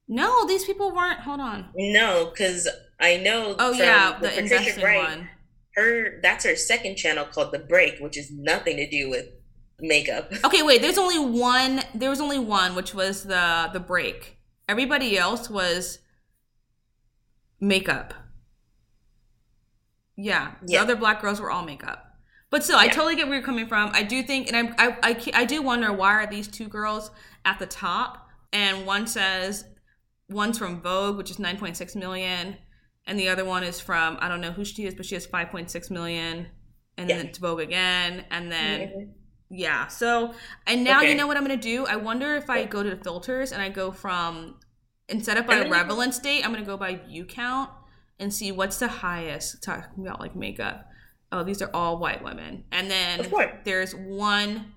No, 0.08 0.46
these 0.46 0.64
people 0.64 0.94
weren't. 0.94 1.20
Hold 1.20 1.40
on. 1.40 1.68
No, 1.74 2.30
because 2.30 2.68
I 3.00 3.16
know. 3.16 3.56
Oh 3.58 3.72
yeah, 3.72 4.18
the, 4.20 4.28
the 4.28 4.80
Bright, 4.80 4.98
one. 4.98 5.28
Her 5.74 6.20
that's 6.22 6.44
her 6.44 6.56
second 6.56 6.96
channel 6.96 7.24
called 7.26 7.52
The 7.52 7.58
Break, 7.58 7.98
which 7.98 8.16
is 8.16 8.30
nothing 8.30 8.76
to 8.76 8.88
do 8.88 9.10
with 9.10 9.26
makeup. 9.80 10.32
Okay, 10.44 10.62
wait. 10.62 10.80
There's 10.80 10.98
only 10.98 11.18
one. 11.18 11.82
There 11.94 12.10
was 12.10 12.20
only 12.20 12.38
one, 12.38 12.74
which 12.74 12.94
was 12.94 13.24
the 13.24 13.70
the 13.72 13.80
break. 13.80 14.38
Everybody 14.68 15.18
else 15.18 15.50
was 15.50 15.98
makeup. 17.60 18.14
Yeah, 20.16 20.52
the 20.62 20.78
other 20.78 20.96
black 20.96 21.20
girls 21.20 21.40
were 21.40 21.50
all 21.50 21.64
makeup. 21.64 22.06
But 22.50 22.64
still, 22.64 22.78
I 22.78 22.88
totally 22.88 23.16
get 23.16 23.26
where 23.26 23.36
you're 23.36 23.44
coming 23.44 23.66
from. 23.66 23.90
I 23.92 24.02
do 24.02 24.22
think, 24.22 24.50
and 24.50 24.74
I, 24.78 24.88
I, 24.88 24.96
I, 25.02 25.30
I 25.34 25.44
do 25.44 25.62
wonder 25.62 25.92
why 25.92 26.12
are 26.14 26.26
these 26.26 26.48
two 26.48 26.68
girls 26.68 27.10
at 27.44 27.58
the 27.58 27.66
top? 27.66 28.28
And 28.52 28.86
one 28.86 29.06
says, 29.06 29.64
one's 30.28 30.56
from 30.58 30.80
Vogue, 30.80 31.16
which 31.16 31.30
is 31.30 31.38
9.6 31.38 31.96
million, 31.96 32.56
and 33.06 33.18
the 33.18 33.28
other 33.28 33.44
one 33.44 33.62
is 33.62 33.80
from 33.80 34.16
I 34.20 34.28
don't 34.28 34.40
know 34.40 34.52
who 34.52 34.64
she 34.64 34.86
is, 34.86 34.94
but 34.94 35.04
she 35.04 35.16
has 35.16 35.26
5.6 35.26 35.90
million, 35.90 36.46
and 36.96 37.10
yeah. 37.10 37.16
then 37.16 37.26
it's 37.26 37.38
Vogue 37.38 37.60
again, 37.60 38.24
and 38.30 38.50
then. 38.50 38.80
Mm-hmm. 38.80 39.10
Yeah. 39.48 39.86
So, 39.86 40.34
and 40.66 40.82
now 40.82 40.98
okay. 40.98 41.10
you 41.10 41.16
know 41.16 41.28
what 41.28 41.36
I'm 41.36 41.44
gonna 41.44 41.56
do. 41.56 41.86
I 41.86 41.94
wonder 41.94 42.34
if 42.34 42.50
I 42.50 42.64
go 42.64 42.82
to 42.82 42.90
the 42.90 42.96
filters 42.96 43.52
and 43.52 43.62
I 43.62 43.68
go 43.68 43.92
from 43.92 44.56
instead 45.08 45.36
of 45.36 45.46
by 45.46 45.68
relevance 45.68 46.18
date, 46.18 46.44
I'm 46.44 46.52
gonna 46.52 46.66
go 46.66 46.76
by 46.76 46.96
view 46.96 47.24
count 47.24 47.70
and 48.18 48.32
see 48.32 48.52
what's 48.52 48.78
the 48.78 48.88
highest 48.88 49.62
talking 49.62 50.06
about 50.06 50.20
like 50.20 50.34
makeup. 50.34 50.88
Oh, 51.32 51.42
these 51.42 51.60
are 51.60 51.70
all 51.74 51.98
white 51.98 52.22
women. 52.22 52.64
And 52.70 52.90
then 52.90 53.30
there's 53.64 53.94
one 53.94 54.72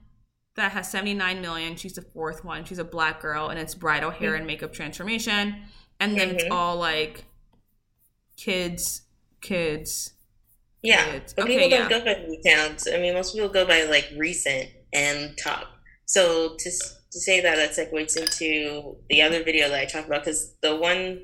that 0.56 0.72
has 0.72 0.90
79 0.92 1.42
million. 1.42 1.76
She's 1.76 1.94
the 1.94 2.02
fourth 2.02 2.44
one. 2.44 2.66
She's 2.66 2.80
a 2.80 2.84
black 2.84 3.22
girl 3.22 3.50
and 3.50 3.60
it's 3.60 3.76
bridal 3.76 4.12
hair 4.12 4.32
mm-hmm. 4.32 4.38
and 4.38 4.48
makeup 4.48 4.74
transformation. 4.74 5.56
And 6.00 6.18
then 6.18 6.30
mm-hmm. 6.30 6.38
it's 6.38 6.48
all 6.52 6.78
like 6.78 7.26
kids, 8.36 9.04
kids. 9.42 10.14
Yeah. 10.82 11.06
Kids. 11.06 11.34
But 11.34 11.46
okay, 11.46 11.70
people 11.70 11.70
don't 11.78 11.90
go 11.90 12.06
by 12.06 12.26
view 12.26 12.42
counts. 12.46 12.88
I 12.92 12.98
mean, 12.98 13.14
most 13.14 13.34
people 13.34 13.50
go 13.50 13.66
by 13.66 13.84
like 13.84 14.10
recent 14.18 14.70
and 14.92 15.38
top. 15.38 15.68
So 16.06 16.56
to, 16.58 16.72
to 16.72 17.20
say 17.20 17.42
that, 17.42 17.56
that 17.56 17.72
segues 17.72 18.18
into 18.18 18.98
the 19.10 19.22
other 19.22 19.44
video 19.44 19.70
that 19.70 19.80
I 19.80 19.86
talked 19.86 20.08
about 20.08 20.24
because 20.24 20.56
the 20.62 20.76
one 20.76 21.22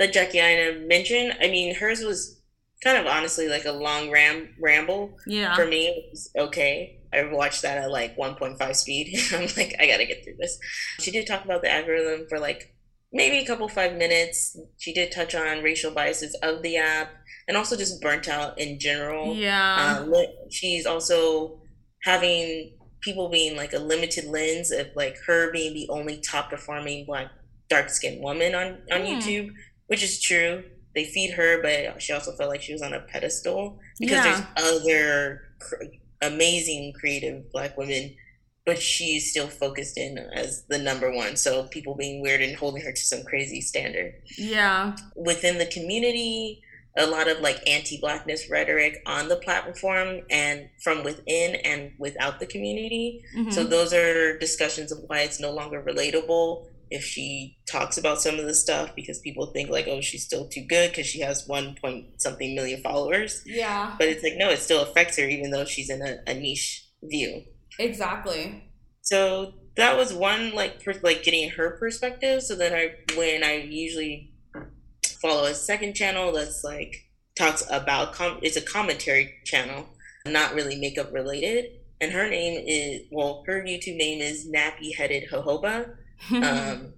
that 0.00 0.14
Jackie 0.14 0.38
Aina 0.38 0.80
mentioned, 0.86 1.36
I 1.42 1.48
mean, 1.48 1.74
hers 1.74 2.02
was 2.02 2.40
kind 2.82 2.96
of 2.96 3.06
honestly 3.06 3.48
like 3.48 3.66
a 3.66 3.72
long 3.72 4.10
ram 4.10 4.48
ramble. 4.58 5.14
Yeah. 5.26 5.54
For 5.54 5.66
me, 5.66 5.88
it 5.88 6.06
was 6.10 6.30
okay. 6.36 6.98
I 7.12 7.24
watched 7.24 7.60
that 7.62 7.76
at 7.76 7.90
like 7.90 8.16
1.5 8.16 8.74
speed. 8.74 9.14
I'm 9.34 9.42
like, 9.58 9.76
I 9.78 9.86
gotta 9.86 10.06
get 10.06 10.24
through 10.24 10.36
this. 10.38 10.58
She 11.00 11.10
did 11.10 11.26
talk 11.26 11.44
about 11.44 11.60
the 11.60 11.70
algorithm 11.70 12.26
for 12.30 12.38
like 12.38 12.74
maybe 13.12 13.40
a 13.40 13.46
couple 13.46 13.68
five 13.68 13.94
minutes. 13.96 14.56
She 14.78 14.94
did 14.94 15.12
touch 15.12 15.34
on 15.34 15.62
racial 15.62 15.90
biases 15.90 16.34
of 16.42 16.62
the 16.62 16.78
app 16.78 17.10
and 17.46 17.58
also 17.58 17.76
just 17.76 18.00
burnt 18.00 18.26
out 18.26 18.58
in 18.58 18.78
general. 18.78 19.34
Yeah. 19.34 19.98
Um, 20.00 20.14
she's 20.50 20.86
also 20.86 21.60
having 22.04 22.72
people 23.02 23.28
being 23.28 23.54
like 23.54 23.74
a 23.74 23.78
limited 23.78 24.24
lens 24.24 24.70
of 24.70 24.86
like 24.96 25.18
her 25.26 25.52
being 25.52 25.74
the 25.74 25.90
only 25.90 26.22
top 26.22 26.48
performing 26.48 27.04
black 27.04 27.30
dark 27.68 27.88
skinned 27.88 28.22
woman 28.22 28.54
on 28.54 28.78
on 28.90 29.02
mm. 29.02 29.16
YouTube 29.16 29.50
which 29.90 30.04
is 30.04 30.20
true. 30.20 30.62
They 30.94 31.04
feed 31.04 31.32
her, 31.32 31.60
but 31.60 32.00
she 32.00 32.12
also 32.12 32.30
felt 32.36 32.48
like 32.48 32.62
she 32.62 32.72
was 32.72 32.80
on 32.80 32.94
a 32.94 33.00
pedestal 33.00 33.80
because 33.98 34.24
yeah. 34.24 34.46
there's 34.54 34.80
other 34.80 35.42
cr- 35.58 35.84
amazing 36.22 36.92
creative 36.92 37.50
black 37.50 37.76
women, 37.76 38.14
but 38.64 38.80
she's 38.80 39.30
still 39.30 39.48
focused 39.48 39.98
in 39.98 40.16
as 40.32 40.64
the 40.68 40.78
number 40.78 41.12
one. 41.12 41.34
So 41.34 41.64
people 41.64 41.96
being 41.96 42.22
weird 42.22 42.40
and 42.40 42.54
holding 42.54 42.82
her 42.82 42.92
to 42.92 43.00
some 43.00 43.24
crazy 43.24 43.60
standard. 43.60 44.14
Yeah. 44.38 44.94
Within 45.16 45.58
the 45.58 45.66
community, 45.66 46.62
a 46.96 47.06
lot 47.06 47.26
of 47.26 47.40
like 47.40 47.60
anti-blackness 47.68 48.48
rhetoric 48.48 49.02
on 49.06 49.28
the 49.28 49.36
platform 49.36 50.20
and 50.30 50.68
from 50.84 51.02
within 51.02 51.56
and 51.64 51.90
without 51.98 52.38
the 52.38 52.46
community. 52.46 53.24
Mm-hmm. 53.36 53.50
So 53.50 53.64
those 53.64 53.92
are 53.92 54.38
discussions 54.38 54.92
of 54.92 54.98
why 55.08 55.22
it's 55.22 55.40
no 55.40 55.50
longer 55.50 55.82
relatable 55.82 56.66
if 56.90 57.04
she 57.04 57.56
talks 57.68 57.96
about 57.96 58.20
some 58.20 58.38
of 58.38 58.46
the 58.46 58.54
stuff 58.54 58.94
because 58.96 59.20
people 59.20 59.46
think 59.46 59.70
like 59.70 59.86
oh 59.86 60.00
she's 60.00 60.24
still 60.24 60.48
too 60.48 60.64
good 60.68 60.90
because 60.90 61.06
she 61.06 61.20
has 61.20 61.46
one 61.46 61.76
point 61.80 62.06
something 62.20 62.54
million 62.54 62.82
followers. 62.82 63.42
Yeah. 63.46 63.94
But 63.98 64.08
it's 64.08 64.22
like 64.22 64.36
no 64.36 64.50
it 64.50 64.58
still 64.58 64.82
affects 64.82 65.16
her 65.16 65.24
even 65.24 65.50
though 65.50 65.64
she's 65.64 65.90
in 65.90 66.02
a, 66.02 66.18
a 66.26 66.34
niche 66.34 66.86
view. 67.02 67.44
Exactly. 67.78 68.64
So 69.02 69.54
that 69.76 69.96
was 69.96 70.12
one 70.12 70.52
like 70.54 70.84
per, 70.84 70.94
like 71.02 71.22
getting 71.22 71.50
her 71.50 71.78
perspective. 71.78 72.42
So 72.42 72.56
then 72.56 72.74
i 72.74 72.94
when 73.16 73.44
i 73.44 73.54
usually 73.54 74.32
follow 75.22 75.44
a 75.44 75.54
second 75.54 75.94
channel 75.94 76.32
that's 76.32 76.64
like 76.64 76.96
talks 77.38 77.64
about 77.70 78.12
com- 78.12 78.40
it's 78.42 78.56
a 78.56 78.62
commentary 78.62 79.34
channel 79.44 79.86
not 80.26 80.54
really 80.54 80.78
makeup 80.78 81.12
related. 81.12 81.76
And 82.02 82.12
her 82.12 82.28
name 82.28 82.64
is 82.66 83.02
well 83.12 83.44
her 83.46 83.62
youtube 83.62 83.96
name 83.96 84.20
is 84.20 84.48
nappy 84.48 84.96
headed 84.96 85.28
jojoba 85.30 85.96
um, 86.30 86.92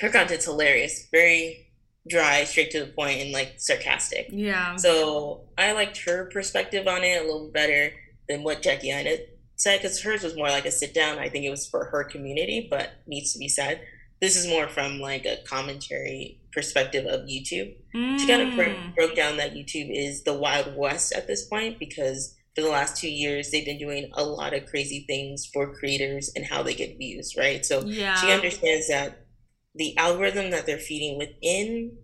her 0.00 0.08
content's 0.10 0.44
hilarious, 0.44 1.08
very 1.12 1.66
dry, 2.08 2.44
straight 2.44 2.70
to 2.72 2.80
the 2.80 2.92
point, 2.92 3.20
and 3.20 3.32
like 3.32 3.54
sarcastic. 3.58 4.28
Yeah. 4.30 4.76
So 4.76 5.48
I 5.58 5.72
liked 5.72 5.98
her 6.04 6.28
perspective 6.32 6.86
on 6.86 7.04
it 7.04 7.22
a 7.22 7.24
little 7.24 7.50
better 7.52 7.92
than 8.28 8.42
what 8.42 8.62
Jackie 8.62 8.90
Aina 8.90 9.16
said, 9.56 9.78
because 9.78 10.02
hers 10.02 10.22
was 10.22 10.36
more 10.36 10.48
like 10.48 10.64
a 10.64 10.70
sit 10.70 10.94
down. 10.94 11.18
I 11.18 11.28
think 11.28 11.44
it 11.44 11.50
was 11.50 11.68
for 11.68 11.84
her 11.86 12.04
community, 12.04 12.66
but 12.70 12.90
needs 13.06 13.32
to 13.32 13.38
be 13.38 13.48
said. 13.48 13.82
This 14.20 14.36
is 14.36 14.46
more 14.46 14.68
from 14.68 15.00
like 15.00 15.24
a 15.24 15.38
commentary 15.46 16.40
perspective 16.52 17.06
of 17.06 17.22
YouTube. 17.22 17.74
Mm. 17.94 18.18
She 18.18 18.26
kind 18.26 18.42
of 18.42 18.54
bro- 18.54 18.76
broke 18.94 19.16
down 19.16 19.36
that 19.38 19.54
YouTube 19.54 19.90
is 19.90 20.24
the 20.24 20.34
Wild 20.34 20.76
West 20.76 21.12
at 21.12 21.26
this 21.26 21.46
point 21.46 21.78
because 21.78 22.36
for 22.54 22.62
the 22.62 22.68
last 22.68 22.96
two 22.96 23.10
years, 23.10 23.50
they've 23.50 23.64
been 23.64 23.78
doing 23.78 24.10
a 24.14 24.24
lot 24.24 24.54
of 24.54 24.66
crazy 24.66 25.04
things 25.06 25.48
for 25.52 25.74
creators 25.74 26.30
and 26.34 26.44
how 26.44 26.62
they 26.62 26.74
get 26.74 26.98
views, 26.98 27.34
right? 27.36 27.64
So 27.64 27.82
yeah. 27.84 28.16
she 28.16 28.30
understands 28.30 28.88
that 28.88 29.26
the 29.74 29.96
algorithm 29.96 30.50
that 30.50 30.66
they're 30.66 30.78
feeding 30.78 31.16
within 31.16 31.96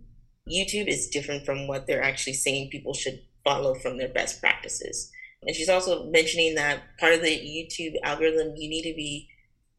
YouTube 0.48 0.86
is 0.86 1.08
different 1.08 1.44
from 1.44 1.66
what 1.66 1.86
they're 1.86 2.02
actually 2.02 2.34
saying 2.34 2.70
people 2.70 2.94
should 2.94 3.20
follow 3.44 3.74
from 3.74 3.98
their 3.98 4.08
best 4.08 4.40
practices. 4.40 5.10
And 5.42 5.54
she's 5.54 5.68
also 5.68 6.04
mentioning 6.10 6.54
that 6.54 6.82
part 6.98 7.14
of 7.14 7.22
the 7.22 7.28
YouTube 7.28 7.94
algorithm, 8.02 8.54
you 8.56 8.68
need 8.68 8.82
to 8.82 8.94
be 8.96 9.28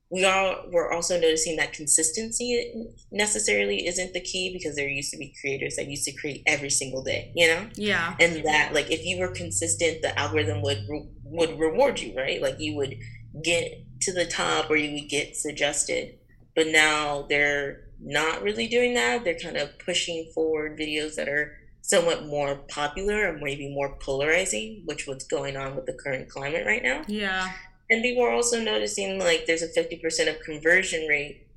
we 0.10 0.24
all 0.24 0.64
were 0.72 0.94
also 0.94 1.20
noticing 1.20 1.58
that 1.58 1.74
consistency 1.74 2.86
necessarily 3.12 3.86
isn't 3.88 4.14
the 4.14 4.22
key 4.22 4.54
because 4.54 4.76
there 4.76 4.88
used 4.88 5.12
to 5.12 5.18
be 5.18 5.34
creators 5.42 5.76
that 5.76 5.88
used 5.88 6.06
to 6.06 6.14
create 6.14 6.44
every 6.46 6.70
single 6.70 7.04
day 7.04 7.32
you 7.36 7.48
know? 7.48 7.68
Yeah. 7.76 8.16
And 8.20 8.46
that 8.46 8.74
like 8.74 8.90
if 8.90 9.06
you 9.06 9.20
were 9.20 9.30
consistent 9.30 10.02
the 10.02 10.18
algorithm 10.18 10.62
would 10.62 10.88
would 11.24 11.60
reward 11.60 12.00
you 12.00 12.16
right? 12.16 12.42
Like 12.42 12.60
you 12.60 12.76
would 12.76 12.96
get 13.44 13.84
to 14.02 14.14
the 14.14 14.26
top 14.26 14.70
or 14.70 14.76
you 14.76 15.00
would 15.00 15.10
get 15.10 15.36
suggested. 15.36 16.18
But 16.56 16.68
now 16.68 17.26
they're 17.30 17.88
not 18.00 18.42
really 18.42 18.68
doing 18.68 18.94
that. 18.96 19.24
They're 19.24 19.40
kind 19.40 19.58
of 19.58 19.78
pushing 19.80 20.32
forward 20.34 20.78
videos 20.78 21.16
that 21.16 21.28
are 21.28 21.58
somewhat 21.82 22.26
more 22.26 22.56
popular 22.68 23.30
or 23.30 23.38
maybe 23.38 23.74
more 23.74 23.98
polarizing, 24.00 24.84
which 24.86 25.08
what's 25.08 25.26
going 25.26 25.56
on 25.56 25.76
with 25.76 25.86
the 25.86 25.94
current 25.94 26.30
climate 26.30 26.66
right 26.66 26.84
now. 26.84 27.02
Yeah. 27.08 27.52
And 27.90 28.04
people 28.04 28.24
are 28.24 28.32
also 28.32 28.62
noticing 28.62 29.20
like 29.20 29.46
there's 29.46 29.62
a 29.62 29.68
50% 29.70 30.28
of 30.30 30.42
conversion 30.42 31.08
rate. 31.08 31.48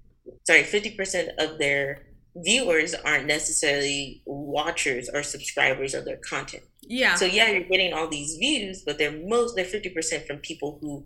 Sorry, 0.47 0.63
50% 0.63 1.29
of 1.39 1.59
their 1.59 2.03
viewers 2.37 2.95
aren't 2.95 3.27
necessarily 3.27 4.23
watchers 4.27 5.09
or 5.13 5.23
subscribers 5.23 5.95
of 5.95 6.05
their 6.05 6.19
content. 6.19 6.63
Yeah. 6.83 7.17
So 7.17 7.25
yeah, 7.25 7.51
you're 7.51 7.65
getting 7.69 7.93
all 7.93 8.09
these 8.09 8.37
views, 8.37 8.83
but 8.87 8.99
they're 8.99 9.11
most 9.27 9.57
they're 9.57 9.65
50% 9.65 10.27
from 10.27 10.39
people 10.39 10.79
who 10.81 11.05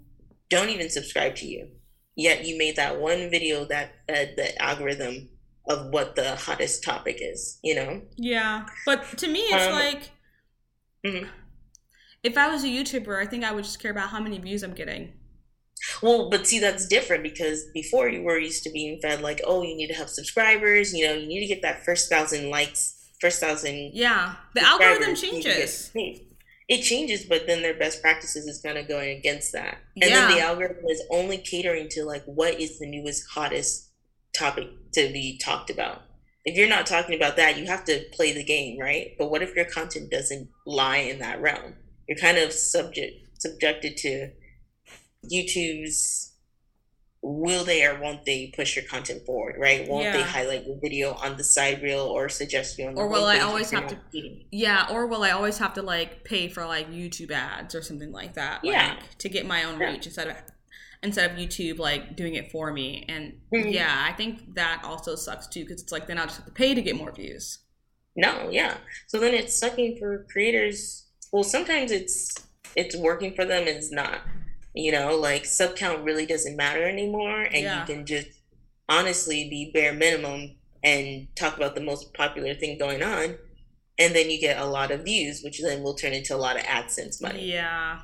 don't 0.50 0.68
even 0.68 0.90
subscribe 0.90 1.34
to 1.36 1.46
you. 1.46 1.68
Yet 2.16 2.44
you 2.46 2.56
made 2.58 2.76
that 2.76 3.00
one 3.00 3.30
video 3.30 3.64
that 3.66 3.92
fed 4.06 4.34
the 4.36 4.60
algorithm 4.62 5.30
of 5.68 5.88
what 5.90 6.14
the 6.14 6.36
hottest 6.36 6.84
topic 6.84 7.18
is, 7.20 7.58
you 7.62 7.74
know? 7.74 8.02
Yeah. 8.16 8.66
But 8.84 9.16
to 9.18 9.28
me, 9.28 9.40
it's 9.40 9.64
Um, 9.66 9.72
like 9.72 10.10
mhm. 11.06 11.28
If 12.24 12.36
I 12.38 12.48
was 12.48 12.64
a 12.64 12.68
YouTuber, 12.68 13.20
I 13.20 13.26
think 13.26 13.44
I 13.44 13.52
would 13.52 13.64
just 13.64 13.78
care 13.80 13.90
about 13.90 14.08
how 14.08 14.18
many 14.18 14.38
views 14.38 14.62
I'm 14.62 14.74
getting. 14.74 15.12
Well, 16.02 16.30
but 16.30 16.46
see, 16.46 16.58
that's 16.58 16.88
different 16.88 17.22
because 17.22 17.64
before 17.74 18.08
you 18.08 18.22
were 18.22 18.38
used 18.38 18.62
to 18.64 18.70
being 18.70 18.98
fed 19.00 19.20
like, 19.20 19.40
oh, 19.46 19.62
you 19.62 19.76
need 19.76 19.88
to 19.88 19.94
have 19.94 20.08
subscribers, 20.08 20.94
you 20.94 21.06
know, 21.06 21.12
you 21.12 21.26
need 21.26 21.40
to 21.40 21.46
get 21.46 21.62
that 21.62 21.84
first 21.84 22.08
thousand 22.08 22.48
likes, 22.48 23.10
first 23.20 23.40
thousand. 23.40 23.90
Yeah. 23.92 24.36
The 24.54 24.62
algorithm 24.62 25.14
so 25.14 25.26
you 25.26 25.32
can 25.32 25.40
get 25.42 25.54
changes. 25.54 25.90
It 26.66 26.80
changes, 26.80 27.26
but 27.26 27.46
then 27.46 27.60
their 27.60 27.74
best 27.74 28.00
practices 28.00 28.46
is 28.46 28.62
kind 28.62 28.78
of 28.78 28.88
going 28.88 29.18
against 29.18 29.52
that, 29.52 29.76
and 30.00 30.10
Yeah. 30.10 30.28
then 30.28 30.30
the 30.30 30.40
algorithm 30.40 30.86
is 30.88 31.02
only 31.10 31.36
catering 31.36 31.88
to 31.90 32.04
like 32.04 32.24
what 32.24 32.58
is 32.58 32.78
the 32.78 32.86
newest, 32.86 33.24
hottest 33.28 33.90
topic 34.34 34.68
to 34.94 35.12
be 35.12 35.36
talked 35.36 35.68
about. 35.68 36.02
If 36.46 36.56
you're 36.56 36.68
not 36.68 36.86
talking 36.86 37.14
about 37.16 37.36
that, 37.36 37.58
you 37.58 37.66
have 37.66 37.84
to 37.84 38.04
play 38.12 38.32
the 38.32 38.42
game, 38.42 38.78
right? 38.80 39.14
But 39.18 39.30
what 39.30 39.42
if 39.42 39.54
your 39.54 39.66
content 39.66 40.10
doesn't 40.10 40.48
lie 40.64 40.98
in 40.98 41.18
that 41.18 41.42
realm? 41.42 41.74
You're 42.08 42.18
kind 42.18 42.38
of 42.38 42.52
subject 42.52 43.40
subjected 43.40 43.96
to 43.98 44.30
YouTube's 45.32 46.32
will 47.22 47.64
they 47.64 47.84
or 47.86 47.98
won't 47.98 48.24
they 48.26 48.52
push 48.54 48.76
your 48.76 48.84
content 48.84 49.24
forward, 49.24 49.56
right? 49.58 49.88
Won't 49.88 50.12
they 50.12 50.20
highlight 50.20 50.66
your 50.66 50.76
video 50.78 51.14
on 51.14 51.38
the 51.38 51.44
side 51.44 51.82
reel 51.82 52.00
or 52.00 52.28
suggest 52.28 52.78
you 52.78 52.86
on 52.86 52.94
the 52.94 53.00
Or 53.00 53.08
will 53.08 53.24
I 53.24 53.38
always 53.38 53.70
have 53.70 53.84
not 53.84 53.96
eating? 54.12 54.44
Yeah, 54.52 54.86
or 54.90 55.06
will 55.06 55.22
I 55.22 55.30
always 55.30 55.56
have 55.58 55.72
to 55.74 55.82
like 55.82 56.24
pay 56.24 56.48
for 56.48 56.66
like 56.66 56.90
YouTube 56.90 57.30
ads 57.30 57.74
or 57.74 57.80
something 57.82 58.12
like 58.12 58.34
that? 58.34 58.62
Yeah. 58.62 58.88
Like 58.98 59.18
to 59.18 59.28
get 59.30 59.46
my 59.46 59.64
own 59.64 59.80
Yeah. 59.80 59.92
reach 59.92 60.04
instead 60.04 60.28
of 60.28 60.36
instead 61.02 61.30
of 61.30 61.36
YouTube 61.38 61.78
like 61.78 62.14
doing 62.14 62.34
it 62.34 62.50
for 62.50 62.72
me. 62.72 63.06
And 63.08 63.40
Mhm. 63.54 63.72
yeah, 63.72 64.06
I 64.06 64.12
think 64.12 64.54
that 64.54 64.82
also 64.84 65.16
sucks 65.16 65.46
too 65.46 65.64
because 65.64 65.80
it's 65.82 65.92
like 65.92 66.06
then 66.06 66.18
I'll 66.18 66.26
just 66.26 66.36
have 66.36 66.46
to 66.46 66.52
pay 66.52 66.74
to 66.74 66.82
get 66.82 66.94
more 66.96 67.12
views. 67.12 67.58
No, 68.16 68.50
yeah. 68.50 68.76
So 69.06 69.18
then 69.18 69.32
it's 69.32 69.58
sucking 69.58 69.96
for 69.98 70.26
creators. 70.30 71.03
Well, 71.34 71.42
sometimes 71.42 71.90
it's 71.90 72.32
it's 72.76 72.94
working 72.96 73.34
for 73.34 73.44
them 73.44 73.66
and 73.66 73.76
it's 73.76 73.90
not. 73.90 74.20
You 74.72 74.92
know, 74.92 75.16
like 75.16 75.44
sub 75.44 75.74
count 75.74 76.04
really 76.04 76.26
doesn't 76.26 76.56
matter 76.56 76.84
anymore, 76.88 77.42
and 77.42 77.64
Yeah. 77.64 77.80
you 77.80 77.86
can 77.92 78.06
just 78.06 78.28
honestly 78.88 79.50
be 79.50 79.72
bare 79.74 79.92
minimum 79.92 80.54
and 80.84 81.26
talk 81.34 81.56
about 81.56 81.74
the 81.74 81.80
most 81.80 82.14
popular 82.14 82.54
thing 82.54 82.78
going 82.78 83.02
on, 83.02 83.36
and 83.98 84.14
then 84.14 84.30
you 84.30 84.40
get 84.40 84.58
a 84.60 84.64
lot 84.64 84.92
of 84.92 85.04
views, 85.04 85.42
which 85.42 85.60
then 85.60 85.82
will 85.82 85.94
turn 85.94 86.12
into 86.12 86.36
a 86.36 86.42
lot 86.46 86.54
of 86.56 86.62
AdSense 86.62 87.20
money. 87.20 87.50
Yeah. 87.50 87.98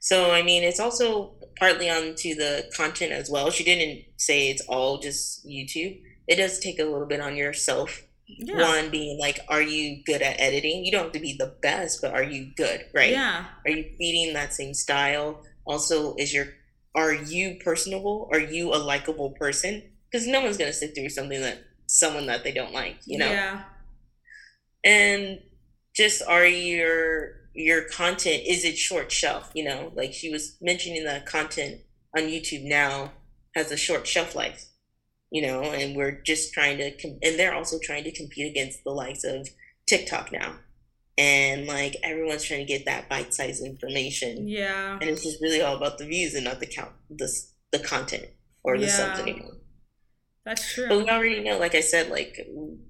So 0.00 0.32
I 0.32 0.42
mean, 0.42 0.64
it's 0.64 0.80
also 0.80 1.34
partly 1.60 1.88
onto 1.88 2.34
the 2.34 2.68
content 2.76 3.12
as 3.12 3.30
well. 3.30 3.52
She 3.52 3.62
didn't 3.62 4.04
say 4.16 4.50
it's 4.50 4.62
all 4.62 4.98
just 4.98 5.46
YouTube. 5.46 6.00
It 6.26 6.36
does 6.36 6.58
take 6.58 6.80
a 6.80 6.84
little 6.84 7.06
bit 7.06 7.20
on 7.20 7.36
yourself 7.36 8.02
Yeah. 8.28 8.60
one 8.60 8.90
being 8.90 9.18
like 9.20 9.38
are 9.48 9.62
you 9.62 10.02
good 10.04 10.20
at 10.22 10.40
editing? 10.40 10.84
You 10.84 10.92
don't 10.92 11.04
have 11.04 11.12
to 11.12 11.20
be 11.20 11.36
the 11.38 11.54
best 11.62 12.02
but 12.02 12.12
are 12.12 12.22
you 12.22 12.52
good 12.56 12.84
right? 12.94 13.12
Yeah. 13.12 13.44
are 13.64 13.70
you 13.70 13.84
feeding 13.96 14.34
that 14.34 14.52
same 14.52 14.74
style? 14.74 15.42
Also 15.64 16.14
is 16.16 16.34
your 16.34 16.46
are 16.94 17.12
you 17.12 17.58
personable? 17.62 18.28
Are 18.32 18.40
you 18.40 18.72
a 18.74 18.78
likable 18.78 19.30
person? 19.30 19.82
Because 20.10 20.26
no 20.26 20.40
one's 20.40 20.56
going 20.56 20.70
to 20.70 20.76
sit 20.76 20.94
through 20.94 21.10
something 21.10 21.40
that 21.40 21.58
someone 21.86 22.26
that 22.26 22.42
they 22.42 22.52
don't 22.52 22.72
like 22.72 22.96
you 23.06 23.18
know? 23.18 23.30
Yeah. 23.30 23.62
and 24.84 25.40
just 25.94 26.22
are 26.22 26.46
your 26.46 27.32
your 27.54 27.82
content 27.88 28.42
is 28.46 28.64
it 28.64 28.76
short 28.76 29.10
shelf 29.12 29.50
you 29.54 29.64
know? 29.64 29.92
Like 29.94 30.12
she 30.12 30.30
was 30.30 30.56
mentioning 30.60 31.04
that 31.04 31.26
content 31.26 31.80
on 32.16 32.24
youtube 32.24 32.64
now 32.64 33.12
has 33.54 33.70
a 33.70 33.76
short 33.76 34.06
shelf 34.06 34.34
life 34.34 34.66
you 35.36 35.42
know 35.46 35.60
and 35.78 35.88
we're 35.98 36.16
just 36.32 36.44
trying 36.56 36.76
to 36.82 36.88
com- 37.00 37.18
and 37.26 37.34
they're 37.38 37.54
also 37.60 37.76
trying 37.88 38.04
to 38.08 38.12
compete 38.20 38.46
against 38.52 38.78
the 38.84 38.90
likes 39.02 39.24
of 39.24 39.38
tiktok 39.90 40.26
now 40.32 40.50
and 41.18 41.66
like 41.76 41.94
everyone's 42.10 42.44
trying 42.48 42.64
to 42.66 42.72
get 42.74 42.84
that 42.90 43.08
bite-sized 43.12 43.62
information 43.72 44.32
Yeah. 44.48 44.98
and 45.00 45.06
it's 45.10 45.24
just 45.28 45.40
really 45.44 45.60
all 45.66 45.76
about 45.80 45.96
the 45.98 46.06
views 46.12 46.32
and 46.34 46.44
not 46.44 46.60
the 46.60 46.66
count 46.76 46.92
the, 47.22 47.28
the 47.74 47.80
content 47.92 48.26
or 48.64 48.72
the 48.78 48.88
subs 48.98 49.20
anymore 49.20 49.56
That's 50.46 50.64
true. 50.74 50.88
but 50.88 50.98
we 50.98 51.08
already 51.14 51.40
know, 51.46 51.58
like 51.64 51.74
I 51.74 51.80
said, 51.92 52.04
like 52.18 52.34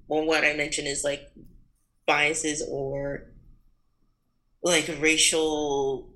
well, 0.08 0.24
what 0.30 0.42
I 0.44 0.52
mentioned 0.64 0.88
is 0.94 1.02
like 1.10 1.22
biases 2.06 2.58
or 2.78 3.32
like 4.62 4.88
racial 5.00 6.10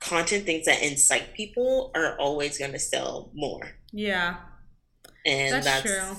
content, 0.00 0.44
things 0.44 0.66
that 0.66 0.82
incite 0.82 1.34
people 1.34 1.90
are 1.94 2.16
always 2.18 2.58
going 2.58 2.72
to 2.72 2.78
sell 2.78 3.30
more, 3.34 3.64
Yeah. 3.92 4.36
And 5.26 5.52
That's, 5.54 5.66
that's, 5.66 5.82
true. 5.82 6.16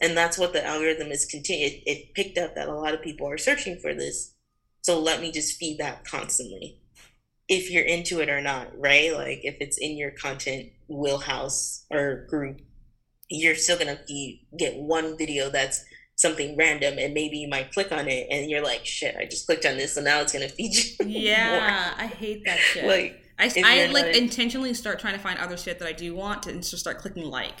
and 0.00 0.16
that's 0.16 0.38
what 0.38 0.52
the 0.52 0.64
algorithm 0.66 1.12
is 1.12 1.26
continue. 1.26 1.66
It, 1.66 1.82
it 1.86 2.14
picked 2.14 2.38
up 2.38 2.54
that 2.54 2.68
a 2.68 2.74
lot 2.74 2.94
of 2.94 3.02
people 3.02 3.28
are 3.30 3.38
searching 3.38 3.78
for 3.78 3.94
this, 3.94 4.34
so 4.82 4.98
let 4.98 5.20
me 5.20 5.30
just 5.30 5.58
feed 5.58 5.78
that 5.78 6.04
constantly. 6.04 6.80
If 7.48 7.70
you're 7.70 7.84
into 7.84 8.20
it 8.20 8.28
or 8.28 8.40
not, 8.40 8.68
right? 8.76 9.12
Like 9.14 9.40
if 9.44 9.56
it's 9.60 9.78
in 9.78 9.96
your 9.96 10.10
content 10.10 10.70
wheelhouse 10.88 11.84
or 11.90 12.26
group, 12.28 12.60
you're 13.28 13.54
still 13.54 13.78
gonna 13.78 14.00
be, 14.08 14.46
get 14.58 14.76
one 14.76 15.16
video 15.16 15.50
that's 15.50 15.84
something 16.16 16.56
random 16.56 16.98
and 16.98 17.12
maybe 17.12 17.36
you 17.36 17.46
might 17.48 17.70
click 17.72 17.92
on 17.92 18.08
it 18.08 18.26
and 18.30 18.50
you're 18.50 18.64
like 18.64 18.80
shit 18.86 19.14
i 19.20 19.26
just 19.26 19.44
clicked 19.44 19.66
on 19.66 19.76
this 19.76 19.92
so 19.96 20.00
now 20.00 20.18
it's 20.22 20.32
gonna 20.32 20.48
feed 20.48 20.74
you 20.74 20.82
Yeah. 21.06 21.92
I 21.98 22.06
hate 22.06 22.42
that 22.46 22.58
shit. 22.58 22.86
like 22.86 23.22
I, 23.38 23.52
I 23.62 23.82
you're 23.82 23.92
like 23.92 24.16
intentionally 24.16 24.72
start 24.74 24.98
trying 24.98 25.14
to 25.14 25.20
find 25.20 25.38
other 25.38 25.56
shit 25.56 25.78
that 25.80 25.88
I 25.88 25.92
do 25.92 26.14
want 26.14 26.44
to 26.44 26.50
and 26.50 26.62
just 26.62 26.78
start 26.78 26.98
clicking 26.98 27.24
like. 27.24 27.54